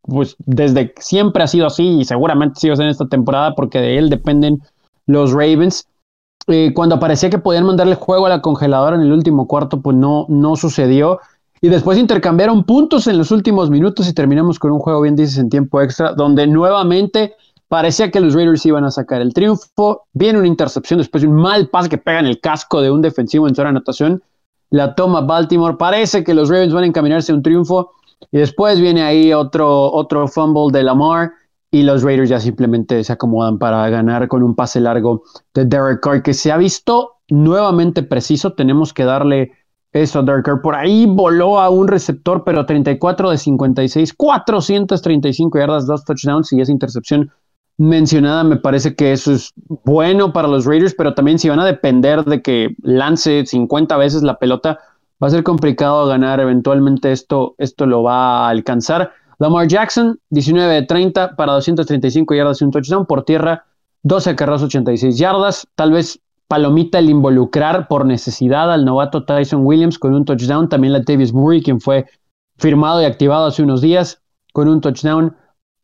pues 0.00 0.34
desde 0.38 0.94
siempre 0.96 1.42
ha 1.42 1.46
sido 1.46 1.66
así 1.66 1.98
y 1.98 2.04
seguramente 2.06 2.58
sigue 2.58 2.72
en 2.72 2.88
esta 2.88 3.06
temporada 3.06 3.54
porque 3.54 3.80
de 3.80 3.98
él 3.98 4.08
dependen 4.08 4.62
los 5.04 5.30
Ravens. 5.32 5.86
Eh, 6.46 6.72
cuando 6.74 7.00
parecía 7.00 7.30
que 7.30 7.38
podían 7.38 7.64
mandarle 7.64 7.94
juego 7.94 8.26
a 8.26 8.28
la 8.28 8.42
congeladora 8.42 8.96
en 8.96 9.02
el 9.02 9.12
último 9.12 9.46
cuarto, 9.46 9.80
pues 9.80 9.96
no, 9.96 10.26
no 10.28 10.56
sucedió. 10.56 11.20
Y 11.60 11.68
después 11.68 11.96
intercambiaron 11.96 12.64
puntos 12.64 13.06
en 13.06 13.16
los 13.16 13.30
últimos 13.30 13.70
minutos 13.70 14.08
y 14.08 14.12
terminamos 14.12 14.58
con 14.58 14.72
un 14.72 14.78
juego, 14.78 15.00
bien 15.00 15.16
dices, 15.16 15.38
en 15.38 15.48
tiempo 15.48 15.80
extra, 15.80 16.12
donde 16.12 16.46
nuevamente 16.46 17.34
parecía 17.68 18.10
que 18.10 18.20
los 18.20 18.34
Raiders 18.34 18.66
iban 18.66 18.84
a 18.84 18.90
sacar 18.90 19.22
el 19.22 19.32
triunfo. 19.32 20.02
Viene 20.12 20.38
una 20.38 20.48
intercepción 20.48 20.98
después 20.98 21.22
de 21.22 21.28
un 21.28 21.36
mal 21.36 21.68
pase 21.68 21.88
que 21.88 21.96
pega 21.96 22.20
en 22.20 22.26
el 22.26 22.40
casco 22.40 22.82
de 22.82 22.90
un 22.90 23.00
defensivo 23.00 23.48
en 23.48 23.54
zona 23.54 23.70
anotación. 23.70 24.22
La 24.68 24.94
toma 24.94 25.22
Baltimore. 25.22 25.76
Parece 25.78 26.22
que 26.22 26.34
los 26.34 26.50
Ravens 26.50 26.74
van 26.74 26.84
a 26.84 26.86
encaminarse 26.86 27.32
a 27.32 27.34
un 27.34 27.42
triunfo. 27.42 27.92
Y 28.30 28.38
después 28.38 28.78
viene 28.80 29.02
ahí 29.02 29.32
otro, 29.32 29.90
otro 29.92 30.28
fumble 30.28 30.76
de 30.76 30.84
Lamar 30.84 31.32
y 31.74 31.82
los 31.82 32.04
Raiders 32.04 32.30
ya 32.30 32.38
simplemente 32.38 33.02
se 33.02 33.12
acomodan 33.12 33.58
para 33.58 33.90
ganar 33.90 34.28
con 34.28 34.44
un 34.44 34.54
pase 34.54 34.78
largo 34.78 35.24
de 35.54 35.64
Derek 35.64 35.98
Carr 36.00 36.22
que 36.22 36.32
se 36.32 36.52
ha 36.52 36.56
visto 36.56 37.14
nuevamente 37.28 38.04
preciso. 38.04 38.52
Tenemos 38.52 38.92
que 38.92 39.02
darle 39.02 39.50
eso 39.92 40.20
a 40.20 40.22
Derek 40.22 40.44
Carr. 40.44 40.62
Por 40.62 40.76
ahí 40.76 41.04
voló 41.04 41.58
a 41.58 41.70
un 41.70 41.88
receptor, 41.88 42.44
pero 42.44 42.64
34 42.64 43.28
de 43.28 43.38
56, 43.38 44.12
435 44.12 45.58
yardas, 45.58 45.88
dos 45.88 46.04
touchdowns 46.04 46.52
y 46.52 46.60
esa 46.60 46.70
intercepción 46.70 47.32
mencionada 47.76 48.44
me 48.44 48.54
parece 48.54 48.94
que 48.94 49.10
eso 49.10 49.32
es 49.32 49.52
bueno 49.84 50.32
para 50.32 50.46
los 50.46 50.66
Raiders, 50.66 50.94
pero 50.96 51.14
también 51.14 51.40
si 51.40 51.48
van 51.48 51.58
a 51.58 51.64
depender 51.64 52.24
de 52.24 52.40
que 52.40 52.76
lance 52.82 53.46
50 53.46 53.96
veces 53.96 54.22
la 54.22 54.38
pelota, 54.38 54.78
va 55.20 55.26
a 55.26 55.30
ser 55.30 55.42
complicado 55.42 56.06
ganar. 56.06 56.38
Eventualmente 56.38 57.10
esto, 57.10 57.56
esto 57.58 57.84
lo 57.86 58.04
va 58.04 58.46
a 58.46 58.50
alcanzar. 58.50 59.10
Lamar 59.38 59.66
Jackson, 59.68 60.18
19 60.30 60.72
de 60.72 60.82
30 60.82 61.36
para 61.36 61.52
235 61.54 62.34
yardas 62.34 62.60
y 62.60 62.64
un 62.64 62.70
touchdown 62.70 63.06
por 63.06 63.24
tierra, 63.24 63.64
12 64.02 64.36
carreras, 64.36 64.62
86 64.62 65.18
yardas. 65.18 65.66
Tal 65.74 65.92
vez 65.92 66.20
palomita 66.48 66.98
el 66.98 67.10
involucrar 67.10 67.88
por 67.88 68.06
necesidad 68.06 68.72
al 68.72 68.84
novato 68.84 69.24
Tyson 69.24 69.64
Williams 69.64 69.98
con 69.98 70.14
un 70.14 70.24
touchdown. 70.24 70.68
También 70.68 70.92
la 70.92 71.00
Davis 71.00 71.32
Murray, 71.32 71.62
quien 71.62 71.80
fue 71.80 72.06
firmado 72.56 73.02
y 73.02 73.06
activado 73.06 73.46
hace 73.46 73.62
unos 73.62 73.80
días 73.80 74.22
con 74.52 74.68
un 74.68 74.80
touchdown. 74.80 75.36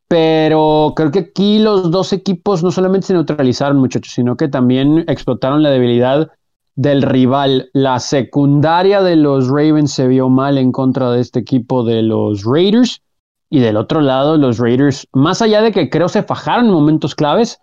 Pero 0.09 0.93
creo 0.97 1.11
que 1.13 1.21
aquí 1.21 1.61
los 1.61 1.91
dos 1.91 2.13
equipos 2.13 2.65
no 2.65 2.71
solamente 2.71 3.07
se 3.09 3.15
neutralizaron, 3.15 3.79
muchachos, 3.79 4.13
sino 4.13 4.37
que 4.37 4.49
también 4.49 5.05
explotaron 5.07 5.63
la 5.63 5.71
debilidad 5.71 6.31
del 6.75 7.03
rival. 7.03 7.71
La 7.73 8.01
secundaria 8.01 9.03
de 9.03 9.17
los 9.17 9.49
Ravens 9.49 9.93
se 9.93 10.09
vio 10.09 10.29
mal 10.29 10.59
en 10.59 10.73
contra 10.73 11.13
de 11.13 11.21
este 11.21 11.39
equipo 11.39 11.85
de 11.85 12.03
los 12.03 12.45
Raiders. 12.45 13.03
Y 13.51 13.59
del 13.59 13.77
otro 13.77 14.01
lado, 14.01 14.37
los 14.37 14.59
Raiders, 14.59 15.09
más 15.13 15.43
allá 15.43 15.61
de 15.61 15.73
que 15.73 15.91
creo 15.91 16.09
se 16.09 16.23
fajaron 16.23 16.67
en 16.67 16.73
momentos 16.73 17.17
claves, 17.17 17.61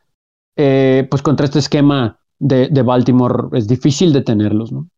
eh, 0.58 1.08
pues 1.10 1.22
contra 1.22 1.46
este 1.46 1.60
esquema 1.60 2.20
de, 2.40 2.70
Baltimore 2.84 3.58
es 3.58 3.68
difícil 3.68 4.12
detenerlos, 4.12 4.72
¿no? 4.72 4.90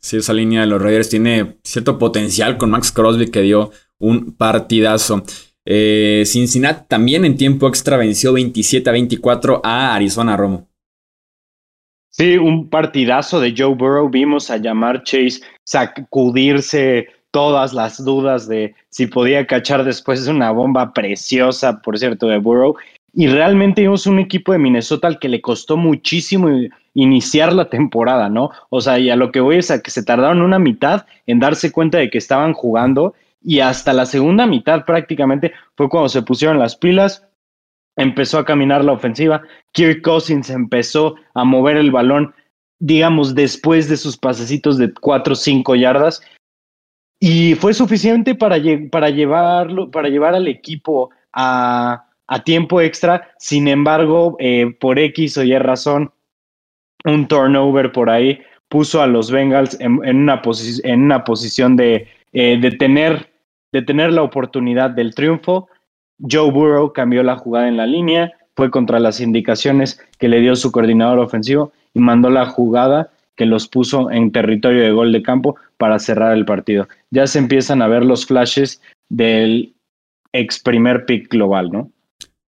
Sí, 0.00 0.18
esa 0.18 0.32
línea 0.32 0.60
de 0.60 0.68
los 0.68 0.80
Raiders 0.80 1.08
tiene 1.08 1.58
cierto 1.64 1.98
potencial 1.98 2.58
con 2.58 2.70
Max 2.70 2.92
Crosby 2.92 3.30
que 3.30 3.42
dio 3.42 3.70
un 3.98 4.36
partidazo. 4.36 5.24
Eh, 5.64 6.22
Cincinnati 6.26 6.86
también 6.86 7.24
en 7.24 7.36
tiempo 7.36 7.66
extra 7.66 7.96
venció 7.96 8.32
27 8.32 8.88
a 8.88 8.92
24 8.92 9.60
a 9.64 9.94
Arizona 9.94 10.36
Romo. 10.36 10.68
Sí, 12.10 12.36
un 12.36 12.70
partidazo 12.70 13.40
de 13.40 13.52
Joe 13.56 13.74
Burrow. 13.74 14.08
Vimos 14.08 14.50
a 14.50 14.58
llamar 14.58 15.02
Chase 15.02 15.40
sacudirse 15.64 17.08
todas 17.36 17.74
las 17.74 18.02
dudas 18.02 18.48
de 18.48 18.74
si 18.88 19.08
podía 19.08 19.46
cachar 19.46 19.84
después 19.84 20.24
de 20.24 20.30
una 20.30 20.52
bomba 20.52 20.94
preciosa, 20.94 21.82
por 21.82 21.98
cierto, 21.98 22.28
de 22.28 22.38
Burrow. 22.38 22.76
Y 23.12 23.26
realmente 23.26 23.82
vimos 23.82 24.06
un 24.06 24.18
equipo 24.18 24.52
de 24.52 24.58
Minnesota 24.58 25.06
al 25.06 25.18
que 25.18 25.28
le 25.28 25.42
costó 25.42 25.76
muchísimo 25.76 26.48
iniciar 26.94 27.52
la 27.52 27.68
temporada, 27.68 28.30
¿no? 28.30 28.52
O 28.70 28.80
sea, 28.80 28.98
y 28.98 29.10
a 29.10 29.16
lo 29.16 29.32
que 29.32 29.40
voy 29.40 29.56
es 29.56 29.70
a 29.70 29.82
que 29.82 29.90
se 29.90 30.02
tardaron 30.02 30.40
una 30.40 30.58
mitad 30.58 31.04
en 31.26 31.38
darse 31.38 31.72
cuenta 31.72 31.98
de 31.98 32.08
que 32.08 32.16
estaban 32.16 32.54
jugando 32.54 33.12
y 33.42 33.60
hasta 33.60 33.92
la 33.92 34.06
segunda 34.06 34.46
mitad 34.46 34.86
prácticamente 34.86 35.52
fue 35.74 35.90
cuando 35.90 36.08
se 36.08 36.22
pusieron 36.22 36.58
las 36.58 36.74
pilas, 36.74 37.28
empezó 37.96 38.38
a 38.38 38.46
caminar 38.46 38.82
la 38.82 38.92
ofensiva, 38.92 39.42
Kirk 39.72 40.00
Cousins 40.00 40.48
empezó 40.48 41.16
a 41.34 41.44
mover 41.44 41.76
el 41.76 41.90
balón, 41.90 42.34
digamos, 42.78 43.34
después 43.34 43.90
de 43.90 43.98
sus 43.98 44.16
pasecitos 44.16 44.78
de 44.78 44.90
4 44.94 45.34
o 45.34 45.36
5 45.36 45.74
yardas 45.74 46.22
y 47.18 47.54
fue 47.54 47.72
suficiente 47.72 48.34
para, 48.34 48.58
llevarlo, 48.58 49.90
para 49.90 50.08
llevar 50.08 50.34
al 50.34 50.48
equipo 50.48 51.10
a, 51.32 52.04
tiempo 52.44 52.80
extra. 52.80 53.30
Sin 53.38 53.68
embargo, 53.68 54.36
eh, 54.38 54.74
por 54.78 54.98
X 54.98 55.38
o 55.38 55.42
Y 55.42 55.56
razón, 55.58 56.12
un 57.04 57.28
turnover 57.28 57.92
por 57.92 58.10
ahí 58.10 58.40
puso 58.68 59.00
a 59.00 59.06
los 59.06 59.30
Bengals 59.30 59.78
en, 59.80 59.98
una, 59.98 60.42
en 60.84 61.02
una, 61.02 61.24
posición 61.24 61.76
de, 61.76 62.08
eh, 62.32 62.58
de, 62.60 62.70
tener, 62.72 63.30
de 63.72 63.82
tener 63.82 64.12
la 64.12 64.22
oportunidad 64.22 64.90
del 64.90 65.14
triunfo. 65.14 65.68
Joe 66.18 66.50
Burrow 66.50 66.92
cambió 66.92 67.22
la 67.22 67.36
jugada 67.36 67.68
en 67.68 67.76
la 67.76 67.86
línea, 67.86 68.32
fue 68.56 68.70
contra 68.70 68.98
las 68.98 69.20
indicaciones 69.20 70.00
que 70.18 70.28
le 70.28 70.40
dio 70.40 70.56
su 70.56 70.72
coordinador 70.72 71.18
ofensivo 71.20 71.72
y 71.94 72.00
mandó 72.00 72.28
la 72.28 72.46
jugada 72.46 73.10
que 73.36 73.46
los 73.46 73.68
puso 73.68 74.10
en 74.10 74.32
territorio 74.32 74.82
de 74.82 74.90
gol 74.90 75.12
de 75.12 75.22
campo 75.22 75.56
para 75.76 75.98
cerrar 75.98 76.36
el 76.36 76.44
partido. 76.44 76.88
Ya 77.10 77.26
se 77.26 77.38
empiezan 77.38 77.82
a 77.82 77.88
ver 77.88 78.04
los 78.04 78.26
flashes 78.26 78.80
del 79.08 79.74
ex 80.32 80.58
primer 80.58 81.04
pick 81.06 81.28
global, 81.30 81.70
¿no? 81.70 81.90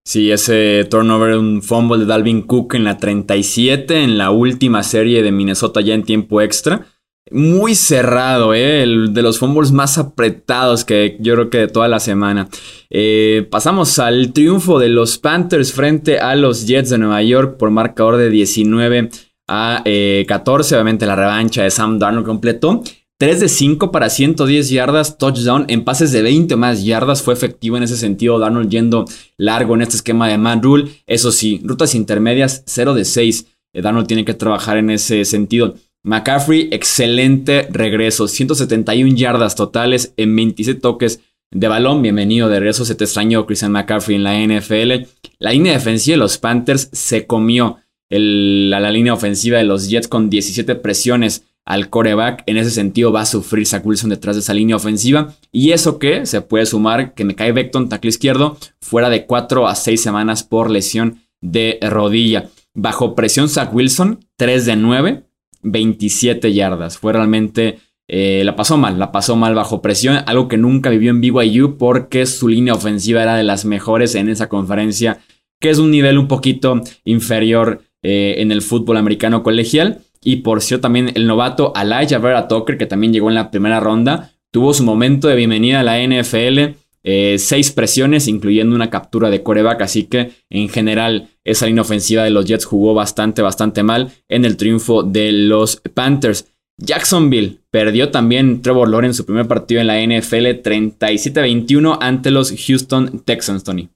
Sí, 0.04 0.30
ese 0.30 0.86
turnover, 0.90 1.36
un 1.36 1.60
fumble 1.60 1.98
de 1.98 2.06
Dalvin 2.06 2.40
Cook 2.40 2.74
en 2.74 2.84
la 2.84 2.96
37, 2.96 4.04
en 4.04 4.16
la 4.16 4.30
última 4.30 4.82
serie 4.82 5.22
de 5.22 5.32
Minnesota 5.32 5.82
ya 5.82 5.92
en 5.92 6.02
tiempo 6.02 6.40
extra. 6.40 6.86
Muy 7.30 7.74
cerrado, 7.74 8.54
¿eh? 8.54 8.82
El 8.82 9.12
de 9.12 9.20
los 9.20 9.38
fumbles 9.38 9.70
más 9.70 9.98
apretados 9.98 10.86
que 10.86 11.18
yo 11.20 11.34
creo 11.34 11.50
que 11.50 11.58
de 11.58 11.68
toda 11.68 11.88
la 11.88 12.00
semana. 12.00 12.48
Eh, 12.88 13.46
pasamos 13.50 13.98
al 13.98 14.32
triunfo 14.32 14.78
de 14.78 14.88
los 14.88 15.18
Panthers 15.18 15.74
frente 15.74 16.18
a 16.18 16.34
los 16.36 16.66
Jets 16.66 16.88
de 16.88 16.96
Nueva 16.96 17.22
York 17.22 17.58
por 17.58 17.70
marcador 17.70 18.16
de 18.16 18.30
19 18.30 19.10
a 19.48 19.82
14. 19.84 20.74
Eh, 20.74 20.76
obviamente 20.76 21.06
la 21.06 21.16
revancha 21.16 21.62
de 21.62 21.70
Sam 21.70 21.98
Darnold 21.98 22.26
completó. 22.26 22.82
3 23.18 23.40
de 23.40 23.48
5 23.48 23.90
para 23.90 24.10
110 24.10 24.70
yardas, 24.70 25.18
touchdown 25.18 25.64
en 25.66 25.82
pases 25.82 26.12
de 26.12 26.22
20 26.22 26.54
más 26.54 26.84
yardas. 26.84 27.22
Fue 27.22 27.34
efectivo 27.34 27.76
en 27.76 27.82
ese 27.82 27.96
sentido. 27.96 28.38
Darnold 28.38 28.70
yendo 28.70 29.06
largo 29.36 29.74
en 29.74 29.82
este 29.82 29.96
esquema 29.96 30.28
de 30.28 30.38
Man 30.38 30.62
Rule. 30.62 30.88
Eso 31.06 31.32
sí, 31.32 31.60
rutas 31.64 31.96
intermedias 31.96 32.62
0 32.66 32.94
de 32.94 33.04
6. 33.04 33.46
Eh, 33.72 33.82
Darnold 33.82 34.06
tiene 34.06 34.24
que 34.24 34.34
trabajar 34.34 34.76
en 34.76 34.90
ese 34.90 35.24
sentido. 35.24 35.74
McCaffrey, 36.04 36.68
excelente 36.70 37.66
regreso. 37.72 38.28
171 38.28 39.16
yardas 39.16 39.56
totales 39.56 40.14
en 40.16 40.36
27 40.36 40.80
toques 40.80 41.20
de 41.50 41.66
balón. 41.66 42.02
Bienvenido 42.02 42.48
de 42.48 42.60
regreso. 42.60 42.84
Se 42.84 42.94
te 42.94 43.02
extrañó 43.02 43.46
Christian 43.46 43.72
McCaffrey 43.72 44.16
en 44.16 44.22
la 44.22 44.38
NFL. 44.38 45.08
La 45.40 45.50
línea 45.50 45.72
defensiva 45.72 46.14
de 46.14 46.18
los 46.18 46.38
Panthers 46.38 46.88
se 46.92 47.26
comió 47.26 47.78
la, 48.10 48.90
línea 48.90 49.12
ofensiva 49.14 49.58
de 49.58 49.64
los 49.64 49.88
Jets 49.88 50.08
con 50.08 50.30
17 50.30 50.74
presiones 50.76 51.44
al 51.64 51.90
coreback. 51.90 52.42
En 52.46 52.56
ese 52.56 52.70
sentido 52.70 53.12
va 53.12 53.22
a 53.22 53.26
sufrir 53.26 53.66
Zach 53.66 53.84
Wilson 53.84 54.10
detrás 54.10 54.36
de 54.36 54.40
esa 54.40 54.54
línea 54.54 54.76
ofensiva. 54.76 55.34
Y 55.52 55.72
eso 55.72 55.98
que 55.98 56.26
se 56.26 56.40
puede 56.40 56.66
sumar 56.66 57.14
que 57.14 57.24
me 57.24 57.34
cae 57.34 57.52
Beckton, 57.52 57.88
tackle 57.88 58.08
izquierdo, 58.08 58.56
fuera 58.80 59.10
de 59.10 59.26
4 59.26 59.68
a 59.68 59.74
6 59.74 60.00
semanas 60.00 60.42
por 60.42 60.70
lesión 60.70 61.20
de 61.40 61.78
rodilla. 61.82 62.48
Bajo 62.74 63.14
presión 63.14 63.48
Zach 63.48 63.74
Wilson, 63.74 64.24
3 64.36 64.66
de 64.66 64.76
9, 64.76 65.24
27 65.62 66.52
yardas. 66.52 66.98
Fue 66.98 67.12
realmente... 67.12 67.80
Eh, 68.10 68.40
la 68.42 68.56
pasó 68.56 68.78
mal, 68.78 68.98
la 68.98 69.12
pasó 69.12 69.36
mal 69.36 69.54
bajo 69.54 69.82
presión, 69.82 70.20
algo 70.24 70.48
que 70.48 70.56
nunca 70.56 70.88
vivió 70.88 71.10
en 71.10 71.20
BYU 71.20 71.76
porque 71.76 72.24
su 72.24 72.48
línea 72.48 72.72
ofensiva 72.72 73.22
era 73.22 73.36
de 73.36 73.42
las 73.42 73.66
mejores 73.66 74.14
en 74.14 74.30
esa 74.30 74.48
conferencia, 74.48 75.20
que 75.60 75.68
es 75.68 75.78
un 75.78 75.90
nivel 75.90 76.16
un 76.16 76.26
poquito 76.26 76.80
inferior 77.04 77.82
eh, 78.02 78.36
en 78.38 78.52
el 78.52 78.62
fútbol 78.62 78.96
americano 78.96 79.42
colegial. 79.42 80.00
Y 80.22 80.36
por 80.36 80.62
cierto, 80.62 80.82
también 80.82 81.12
el 81.14 81.26
novato 81.26 81.72
Elijah 81.80 82.18
Vera 82.18 82.48
Tucker, 82.48 82.78
que 82.78 82.86
también 82.86 83.12
llegó 83.12 83.28
en 83.28 83.34
la 83.34 83.50
primera 83.50 83.80
ronda, 83.80 84.32
tuvo 84.50 84.74
su 84.74 84.84
momento 84.84 85.28
de 85.28 85.36
bienvenida 85.36 85.80
a 85.80 85.84
la 85.84 86.00
NFL. 86.00 86.76
Eh, 87.04 87.36
seis 87.38 87.70
presiones, 87.70 88.28
incluyendo 88.28 88.74
una 88.74 88.90
captura 88.90 89.30
de 89.30 89.42
coreback. 89.42 89.82
Así 89.82 90.04
que 90.04 90.32
en 90.50 90.68
general, 90.68 91.28
esa 91.44 91.66
línea 91.66 91.82
ofensiva 91.82 92.24
de 92.24 92.30
los 92.30 92.44
Jets 92.44 92.64
jugó 92.64 92.94
bastante, 92.94 93.42
bastante 93.42 93.82
mal 93.82 94.10
en 94.28 94.44
el 94.44 94.56
triunfo 94.56 95.02
de 95.02 95.32
los 95.32 95.80
Panthers. 95.94 96.46
Jacksonville 96.76 97.58
perdió 97.70 98.10
también 98.10 98.62
Trevor 98.62 98.88
Lawrence 98.88 99.16
su 99.16 99.26
primer 99.26 99.48
partido 99.48 99.80
en 99.80 99.88
la 99.88 100.00
NFL 100.00 100.62
37-21 100.62 101.98
ante 102.00 102.30
los 102.30 102.54
Houston 102.66 103.22
Texans, 103.24 103.64
Tony. 103.64 103.88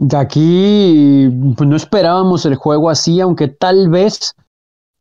De 0.00 0.16
aquí 0.16 1.28
pues, 1.56 1.68
no 1.68 1.76
esperábamos 1.76 2.46
el 2.46 2.54
juego 2.54 2.88
así, 2.88 3.20
aunque 3.20 3.48
tal 3.48 3.90
vez 3.90 4.34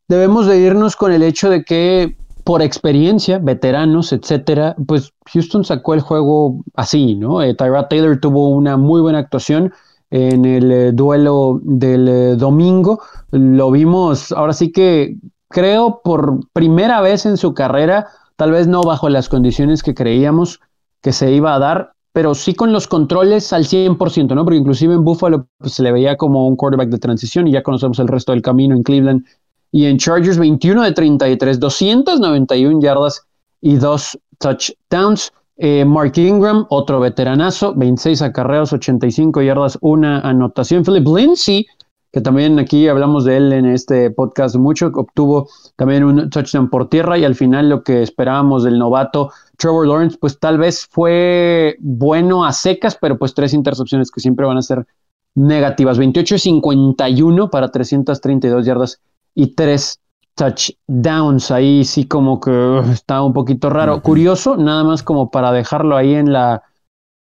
debemos 0.10 0.46
de 0.46 0.60
irnos 0.60 0.98
con 0.98 1.14
el 1.14 1.24
hecho 1.24 1.50
de 1.50 1.64
que 1.64 2.18
por 2.44 2.62
experiencia, 2.62 3.40
veteranos, 3.40 4.12
etcétera, 4.12 4.76
pues 4.88 5.14
Houston 5.32 5.64
sacó 5.64 5.94
el 5.94 6.02
juego 6.02 6.66
así, 6.76 7.16
¿no? 7.16 7.42
Eh, 7.42 7.56
Tyrod 7.56 7.86
Taylor 7.86 8.20
tuvo 8.20 8.50
una 8.50 8.76
muy 8.76 9.00
buena 9.00 9.20
actuación 9.20 9.72
en 10.10 10.44
el 10.44 10.70
eh, 10.70 10.92
duelo 10.92 11.62
del 11.64 12.08
eh, 12.10 12.36
domingo. 12.36 13.00
Lo 13.32 13.72
vimos, 13.72 14.34
ahora 14.34 14.52
sí 14.52 14.74
que 14.74 15.16
creo 15.48 16.02
por 16.04 16.40
primera 16.52 17.00
vez 17.00 17.26
en 17.26 17.38
su 17.38 17.54
carrera, 17.54 18.08
tal 18.36 18.52
vez 18.52 18.68
no 18.68 18.82
bajo 18.82 19.08
las 19.08 19.30
condiciones 19.30 19.82
que 19.82 19.94
creíamos 19.94 20.60
que 21.02 21.14
se 21.14 21.32
iba 21.32 21.56
a 21.56 21.60
dar, 21.60 21.94
pero 22.12 22.34
sí 22.34 22.54
con 22.54 22.74
los 22.74 22.88
controles 22.88 23.54
al 23.54 23.66
100%, 23.66 24.34
¿no? 24.34 24.44
Porque 24.44 24.58
inclusive 24.58 24.94
en 24.94 25.04
Buffalo 25.04 25.48
pues, 25.58 25.74
se 25.74 25.84
le 25.84 25.92
veía 25.92 26.18
como 26.18 26.48
un 26.48 26.56
quarterback 26.56 26.90
de 26.90 26.98
transición 26.98 27.48
y 27.48 27.52
ya 27.52 27.64
conocemos 27.64 28.00
el 28.00 28.08
resto 28.08 28.32
del 28.32 28.42
camino 28.42 28.76
en 28.76 28.84
Cleveland 28.84 29.26
y 29.72 29.86
en 29.86 29.98
Chargers 29.98 30.38
21 30.38 30.84
de 30.84 30.92
33, 30.92 31.60
291 31.60 32.82
yardas 32.82 33.26
y 33.62 33.76
dos 33.76 34.18
touchdowns. 34.40 35.32
Eh, 35.62 35.84
Mark 35.84 36.14
Ingram, 36.18 36.66
otro 36.70 37.02
veteranazo, 37.02 37.74
26 37.76 38.22
acarreos, 38.22 38.72
85 38.72 39.42
yardas, 39.42 39.78
una 39.82 40.22
anotación. 40.22 40.86
Philip 40.86 41.06
Lindsay, 41.06 41.68
que 42.12 42.22
también 42.22 42.58
aquí 42.60 42.88
hablamos 42.88 43.26
de 43.26 43.38
él 43.38 43.54
en 43.54 43.66
este 43.66 44.10
podcast 44.10 44.56
mucho, 44.56 44.92
obtuvo 44.94 45.48
también 45.76 46.04
un 46.04 46.30
touchdown 46.30 46.70
por 46.70 46.90
tierra 46.90 47.18
y 47.18 47.26
al 47.26 47.36
final 47.36 47.70
lo 47.70 47.84
que 47.84 48.02
esperábamos 48.02 48.64
del 48.64 48.80
novato 48.80 49.32
Trevor 49.58 49.88
Lawrence, 49.88 50.18
pues 50.20 50.40
tal 50.40 50.58
vez 50.58 50.88
fue 50.90 51.76
bueno 51.80 52.46
a 52.46 52.54
secas, 52.54 52.98
pero 53.00 53.18
pues 53.18 53.34
tres 53.34 53.54
intercepciones 53.54 54.10
que 54.10 54.22
siempre 54.22 54.46
van 54.46 54.58
a 54.58 54.62
ser 54.62 54.88
negativas. 55.36 55.98
28 55.98 56.38
51 56.38 57.50
para 57.50 57.70
332 57.70 58.66
yardas 58.66 59.02
y 59.36 59.54
tres 59.56 60.00
touchdowns. 60.36 61.52
Ahí 61.52 61.84
sí 61.84 62.08
como 62.08 62.40
que 62.40 62.80
está 62.92 63.22
un 63.22 63.34
poquito 63.34 63.70
raro. 63.70 64.02
Curioso, 64.02 64.58
nada 64.58 64.84
más 64.84 65.04
como 65.04 65.30
para 65.30 65.52
dejarlo 65.52 65.96
ahí 65.98 66.16
en 66.16 66.32
la 66.32 66.64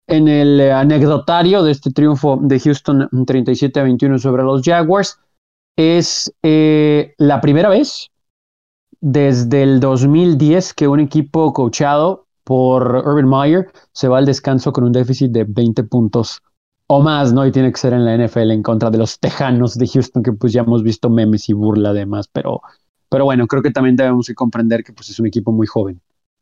en 0.09 0.27
el 0.27 0.61
anecdotario 0.73 1.63
de 1.63 1.71
este 1.71 1.91
triunfo 1.91 2.39
de 2.43 2.59
Houston 2.59 3.09
37 3.27 3.79
a 3.79 3.83
21 3.85 4.19
sobre 4.19 4.43
los 4.43 4.63
Jaguars. 4.63 5.21
Es 5.77 6.33
eh, 6.43 7.15
la 7.19 7.41
primera 7.41 7.69
vez 7.69 8.11
desde 9.01 9.63
el 9.63 9.79
2010 9.79 10.75
que 10.75 10.89
un 10.89 10.99
equipo 10.99 11.53
coachado 11.53 12.27
por 12.43 12.83
Urban 13.07 13.29
Meyer 13.29 13.71
se 13.93 14.09
va 14.09 14.19
al 14.19 14.27
descanso 14.27 14.73
con 14.73 14.85
un 14.85 14.93
déficit 14.93 15.31
de 15.31 15.45
20 15.45 15.85
puntos 15.85 16.41
o 16.87 17.03
más, 17.03 17.33
¿no? 17.33 17.47
Y 17.47 17.53
tiene 17.53 17.71
que 17.71 17.79
ser 17.79 17.93
en 17.93 18.05
la 18.07 18.17
NFL 18.17 18.51
en 18.51 18.63
contra 18.63 18.91
de 18.91 18.97
los 18.97 19.21
Tejanos 19.21 19.77
de 19.77 19.87
Houston, 19.87 20.23
que 20.23 20.33
pues 20.33 20.55
ya 20.55 20.63
hemos 20.63 20.83
visto 20.83 21.11
memes 21.11 21.49
y 21.51 21.53
burla 21.53 21.91
además, 21.91 22.29
pero, 22.33 22.63
pero 23.11 23.27
bueno, 23.27 23.47
creo 23.47 23.63
que 23.63 23.71
también 23.71 23.95
debemos 23.95 24.27
comprender 24.35 24.83
que 24.83 24.95
pues 24.95 25.11
es 25.11 25.21
un 25.21 25.27
equipo 25.27 25.53
muy 25.53 25.67
joven 25.67 26.01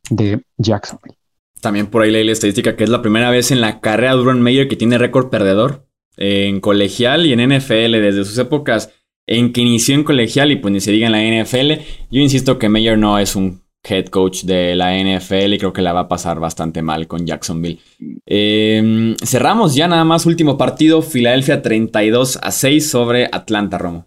de 0.08 0.40
Jacksonville. 0.56 1.18
También 1.66 1.88
por 1.88 2.02
ahí 2.02 2.12
leí 2.12 2.22
la 2.22 2.30
estadística 2.30 2.76
que 2.76 2.84
es 2.84 2.90
la 2.90 3.02
primera 3.02 3.28
vez 3.28 3.50
en 3.50 3.60
la 3.60 3.80
carrera 3.80 4.14
de 4.14 4.20
Urban 4.20 4.40
Meyer 4.40 4.68
que 4.68 4.76
tiene 4.76 4.98
récord 4.98 5.30
perdedor 5.30 5.84
en 6.16 6.60
colegial 6.60 7.26
y 7.26 7.32
en 7.32 7.40
NFL 7.40 7.90
desde 7.90 8.24
sus 8.24 8.38
épocas 8.38 8.94
en 9.26 9.52
que 9.52 9.62
inició 9.62 9.96
en 9.96 10.04
colegial 10.04 10.52
y 10.52 10.56
pues 10.56 10.70
ni 10.70 10.78
se 10.78 10.92
diga 10.92 11.08
en 11.08 11.12
la 11.12 11.42
NFL. 11.42 11.82
Yo 12.08 12.20
insisto 12.20 12.56
que 12.60 12.68
Meyer 12.68 12.96
no 12.96 13.18
es 13.18 13.34
un 13.34 13.62
head 13.82 14.06
coach 14.06 14.44
de 14.44 14.76
la 14.76 14.96
NFL 14.96 15.54
y 15.54 15.58
creo 15.58 15.72
que 15.72 15.82
la 15.82 15.92
va 15.92 16.02
a 16.02 16.08
pasar 16.08 16.38
bastante 16.38 16.82
mal 16.82 17.08
con 17.08 17.26
Jacksonville. 17.26 17.80
Em, 18.24 19.16
cerramos 19.16 19.74
ya 19.74 19.88
nada 19.88 20.04
más 20.04 20.24
último 20.24 20.56
partido, 20.56 21.02
Filadelfia 21.02 21.62
32 21.62 22.38
a 22.40 22.52
6 22.52 22.88
sobre 22.88 23.28
Atlanta, 23.32 23.76
Romo. 23.76 24.06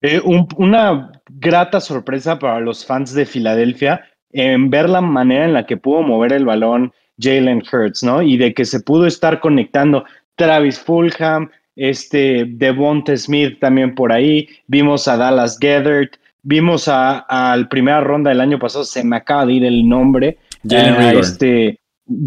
Eh, 0.00 0.20
una 0.24 1.10
grata 1.28 1.80
sorpresa 1.80 2.38
para 2.38 2.60
los 2.60 2.86
fans 2.86 3.14
de 3.14 3.26
Filadelfia 3.26 4.11
en 4.32 4.70
ver 4.70 4.88
la 4.88 5.00
manera 5.00 5.44
en 5.44 5.52
la 5.52 5.66
que 5.66 5.76
pudo 5.76 6.02
mover 6.02 6.32
el 6.32 6.44
balón 6.44 6.92
Jalen 7.18 7.62
Hurts, 7.70 8.02
¿no? 8.02 8.22
Y 8.22 8.36
de 8.36 8.54
que 8.54 8.64
se 8.64 8.80
pudo 8.80 9.06
estar 9.06 9.40
conectando 9.40 10.04
Travis 10.36 10.78
Fulham, 10.78 11.50
este 11.76 12.44
Devonta 12.46 13.16
Smith 13.16 13.58
también 13.60 13.94
por 13.94 14.12
ahí, 14.12 14.48
vimos 14.66 15.08
a 15.08 15.16
Dallas 15.16 15.58
Gethert, 15.60 16.16
Vimos 16.44 16.88
al 16.88 17.68
primera 17.68 18.00
ronda 18.00 18.30
del 18.30 18.40
año 18.40 18.58
pasado, 18.58 18.84
se 18.84 19.04
me 19.04 19.16
acaba 19.16 19.46
de 19.46 19.52
ir 19.54 19.64
el 19.64 19.88
nombre. 19.88 20.38
Jalen 20.68 20.96
Rigor. 20.96 21.20
Este, 21.20 21.78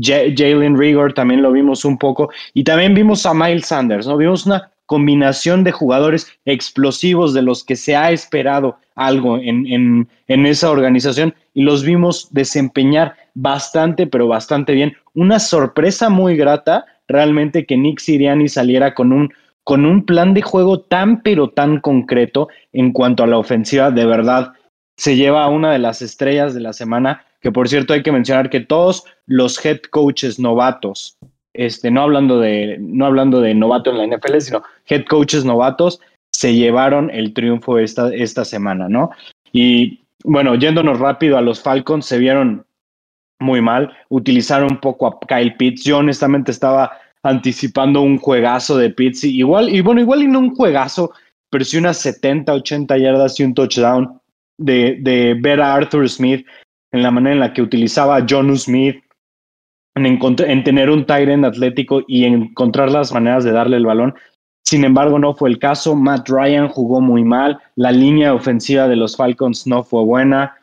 Jalen 0.01 0.77
Rigor 0.77 1.13
también 1.13 1.41
lo 1.41 1.51
vimos 1.51 1.83
un 1.83 1.97
poco. 1.97 2.29
Y 2.53 2.63
también 2.63 2.93
vimos 2.93 3.25
a 3.25 3.33
Miles 3.33 3.67
Sanders, 3.67 4.07
¿no? 4.07 4.15
Vimos 4.15 4.45
una 4.45 4.71
combinación 4.85 5.65
de 5.65 5.73
jugadores 5.73 6.31
explosivos 6.45 7.33
de 7.33 7.41
los 7.41 7.63
que 7.63 7.75
se 7.75 7.95
ha 7.95 8.11
esperado 8.11 8.77
algo 8.95 9.37
en, 9.37 9.67
en, 9.67 10.07
en, 10.27 10.45
esa 10.45 10.71
organización 10.71 11.33
y 11.55 11.63
los 11.63 11.83
vimos 11.83 12.27
desempeñar 12.31 13.15
bastante, 13.33 14.05
pero 14.05 14.27
bastante 14.27 14.73
bien. 14.73 14.93
Una 15.15 15.39
sorpresa 15.39 16.09
muy 16.09 16.37
grata 16.37 16.85
realmente 17.07 17.65
que 17.65 17.77
Nick 17.77 17.99
Siriani 17.99 18.47
saliera 18.47 18.93
con 18.93 19.11
un 19.11 19.33
con 19.63 19.83
un 19.87 20.05
plan 20.05 20.35
de 20.35 20.43
juego 20.43 20.81
tan 20.81 21.23
pero 21.23 21.49
tan 21.49 21.79
concreto 21.79 22.49
en 22.71 22.91
cuanto 22.91 23.23
a 23.23 23.27
la 23.27 23.39
ofensiva, 23.39 23.89
de 23.89 24.05
verdad 24.05 24.53
se 24.95 25.15
lleva 25.15 25.43
a 25.43 25.49
una 25.49 25.71
de 25.71 25.79
las 25.79 26.03
estrellas 26.03 26.53
de 26.53 26.61
la 26.61 26.71
semana, 26.71 27.25
que 27.41 27.51
por 27.51 27.67
cierto 27.67 27.93
hay 27.93 28.03
que 28.03 28.11
mencionar 28.11 28.51
que 28.51 28.59
todos 28.59 29.05
los 29.25 29.63
head 29.65 29.79
coaches 29.89 30.39
novatos, 30.39 31.17
este, 31.53 31.89
no 31.89 32.03
hablando 32.03 32.39
de, 32.39 32.77
no 32.79 33.07
hablando 33.07 33.41
de 33.41 33.55
novato 33.55 33.89
en 33.89 33.97
la 33.97 34.17
NFL, 34.17 34.37
sino 34.39 34.63
head 34.87 35.05
coaches 35.05 35.43
novatos, 35.43 35.99
se 36.31 36.53
llevaron 36.53 37.09
el 37.09 37.33
triunfo 37.33 37.79
esta, 37.79 38.13
esta 38.13 38.45
semana, 38.45 38.87
¿no? 38.87 39.09
Y 39.51 40.04
bueno, 40.25 40.55
yéndonos 40.55 40.99
rápido 40.99 41.37
a 41.37 41.41
los 41.41 41.61
Falcons, 41.61 42.05
se 42.05 42.17
vieron 42.17 42.65
muy 43.39 43.61
mal, 43.61 43.91
utilizaron 44.09 44.73
un 44.73 44.79
poco 44.79 45.07
a 45.07 45.19
Kyle 45.27 45.55
Pitts. 45.55 45.83
Yo 45.83 45.99
honestamente 45.99 46.51
estaba 46.51 46.91
anticipando 47.23 48.01
un 48.01 48.17
juegazo 48.17 48.77
de 48.77 48.91
Pizzi. 48.91 49.35
Igual, 49.35 49.69
y 49.69 49.81
bueno, 49.81 50.01
igual 50.01 50.23
y 50.23 50.27
no 50.27 50.39
un 50.39 50.55
juegazo, 50.55 51.11
pero 51.49 51.65
sí 51.65 51.77
unas 51.77 51.97
70, 51.97 52.53
80 52.53 52.97
yardas 52.97 53.39
y 53.39 53.43
un 53.43 53.53
touchdown 53.53 54.21
de, 54.57 54.97
de 55.01 55.35
ver 55.39 55.59
a 55.59 55.73
Arthur 55.73 56.07
Smith 56.07 56.45
en 56.91 57.03
la 57.03 57.11
manera 57.11 57.33
en 57.33 57.39
la 57.39 57.53
que 57.53 57.61
utilizaba 57.61 58.17
a 58.17 58.25
John 58.29 58.55
Smith, 58.57 59.03
en, 59.95 60.05
en 60.05 60.63
tener 60.63 60.89
un 60.89 61.05
Tyrant 61.05 61.45
atlético 61.45 62.03
y 62.07 62.25
encontrar 62.25 62.91
las 62.91 63.11
maneras 63.11 63.43
de 63.43 63.51
darle 63.51 63.77
el 63.77 63.85
balón. 63.85 64.13
Sin 64.67 64.83
embargo, 64.83 65.19
no 65.19 65.35
fue 65.35 65.49
el 65.49 65.59
caso. 65.59 65.95
Matt 65.95 66.27
Ryan 66.27 66.67
jugó 66.67 66.99
muy 67.01 67.23
mal. 67.23 67.59
La 67.75 67.91
línea 67.91 68.33
ofensiva 68.33 68.87
de 68.87 68.95
los 68.95 69.15
Falcons 69.15 69.67
no 69.67 69.83
fue 69.83 70.03
buena. 70.03 70.55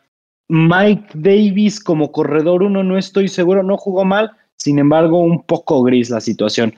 Mike 0.49 1.09
Davis 1.15 1.83
como 1.83 2.13
corredor 2.13 2.63
uno, 2.63 2.83
no 2.83 2.99
estoy 2.99 3.29
seguro, 3.29 3.63
no 3.63 3.79
jugó 3.79 4.05
mal, 4.05 4.33
sin 4.57 4.79
embargo, 4.79 5.19
un 5.19 5.43
poco 5.45 5.83
gris 5.83 6.11
la 6.11 6.21
situación. 6.21 6.75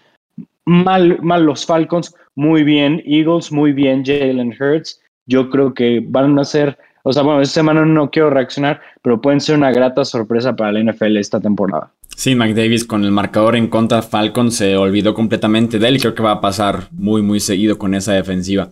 Mal, 0.64 1.18
mal 1.22 1.44
los 1.44 1.66
Falcons, 1.66 2.14
muy 2.36 2.62
bien 2.62 3.02
Eagles, 3.04 3.50
muy 3.50 3.72
bien 3.72 4.04
Jalen 4.04 4.54
Hurts. 4.58 5.02
Yo 5.26 5.50
creo 5.50 5.74
que 5.74 6.00
van 6.06 6.38
a 6.38 6.44
ser, 6.44 6.78
o 7.02 7.12
sea, 7.12 7.24
bueno, 7.24 7.40
esta 7.40 7.54
semana 7.54 7.84
no 7.84 8.10
quiero 8.10 8.30
reaccionar, 8.30 8.80
pero 9.02 9.20
pueden 9.20 9.40
ser 9.40 9.56
una 9.56 9.72
grata 9.72 10.04
sorpresa 10.04 10.54
para 10.54 10.70
la 10.70 10.92
NFL 10.92 11.16
esta 11.16 11.40
temporada. 11.40 11.90
Sí, 12.16 12.34
McDavis 12.34 12.84
con 12.84 13.04
el 13.04 13.10
marcador 13.10 13.56
en 13.56 13.68
contra 13.68 14.02
Falcons 14.02 14.56
se 14.56 14.76
olvidó 14.76 15.14
completamente 15.14 15.78
de 15.78 15.88
él 15.88 16.00
creo 16.00 16.14
que 16.14 16.22
va 16.22 16.32
a 16.32 16.40
pasar 16.40 16.88
muy, 16.92 17.22
muy 17.22 17.40
seguido 17.40 17.78
con 17.78 17.94
esa 17.94 18.12
defensiva. 18.12 18.70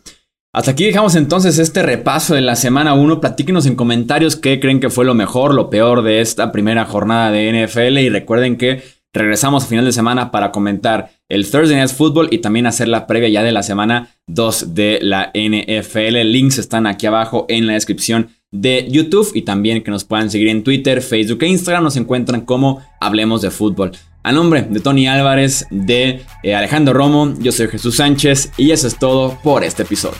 Hasta 0.54 0.72
aquí 0.72 0.84
dejamos 0.84 1.14
entonces 1.14 1.58
este 1.58 1.82
repaso 1.82 2.34
de 2.34 2.42
la 2.42 2.56
semana 2.56 2.94
1. 2.94 3.20
Platíquenos 3.20 3.66
en 3.66 3.74
comentarios 3.74 4.36
qué 4.36 4.60
creen 4.60 4.80
que 4.80 4.90
fue 4.90 5.04
lo 5.04 5.14
mejor, 5.14 5.54
lo 5.54 5.70
peor 5.70 6.02
de 6.02 6.20
esta 6.20 6.52
primera 6.52 6.84
jornada 6.84 7.30
de 7.30 7.66
NFL 7.66 7.98
y 7.98 8.10
recuerden 8.10 8.56
que 8.56 8.82
Regresamos 9.14 9.64
a 9.64 9.66
final 9.66 9.84
de 9.84 9.92
semana 9.92 10.30
para 10.30 10.52
comentar 10.52 11.10
el 11.28 11.50
Thursday 11.50 11.76
Night 11.76 11.90
Football 11.90 12.28
y 12.30 12.38
también 12.38 12.66
hacer 12.66 12.88
la 12.88 13.06
previa 13.06 13.28
ya 13.28 13.42
de 13.42 13.52
la 13.52 13.62
semana 13.62 14.16
2 14.26 14.74
de 14.74 15.00
la 15.02 15.30
NFL. 15.34 16.22
Links 16.24 16.56
están 16.56 16.86
aquí 16.86 17.06
abajo 17.06 17.44
en 17.50 17.66
la 17.66 17.74
descripción 17.74 18.30
de 18.52 18.86
YouTube 18.88 19.32
y 19.34 19.42
también 19.42 19.82
que 19.82 19.90
nos 19.90 20.04
puedan 20.04 20.30
seguir 20.30 20.48
en 20.48 20.62
Twitter, 20.62 21.02
Facebook 21.02 21.42
e 21.42 21.48
Instagram. 21.48 21.82
Nos 21.82 21.96
encuentran 21.96 22.42
como 22.42 22.80
Hablemos 23.00 23.42
de 23.42 23.50
Fútbol. 23.50 23.92
A 24.22 24.30
nombre 24.30 24.62
de 24.62 24.78
Tony 24.78 25.08
Álvarez, 25.08 25.66
de 25.70 26.22
eh, 26.44 26.54
Alejandro 26.54 26.94
Romo, 26.94 27.34
yo 27.40 27.50
soy 27.50 27.66
Jesús 27.66 27.96
Sánchez 27.96 28.52
y 28.56 28.70
eso 28.70 28.86
es 28.86 28.96
todo 28.96 29.36
por 29.42 29.64
este 29.64 29.82
episodio. 29.82 30.18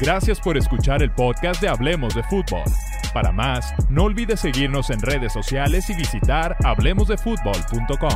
Gracias 0.00 0.40
por 0.40 0.56
escuchar 0.56 1.02
el 1.02 1.10
podcast 1.10 1.60
de 1.60 1.68
Hablemos 1.68 2.14
de 2.14 2.22
Fútbol. 2.22 2.62
Para 3.12 3.32
más, 3.32 3.74
no 3.90 4.04
olvides 4.04 4.40
seguirnos 4.40 4.88
en 4.88 5.00
redes 5.00 5.34
sociales 5.34 5.90
y 5.90 5.94
visitar 5.94 6.56
hablemosdefutbol.com. 6.64 8.08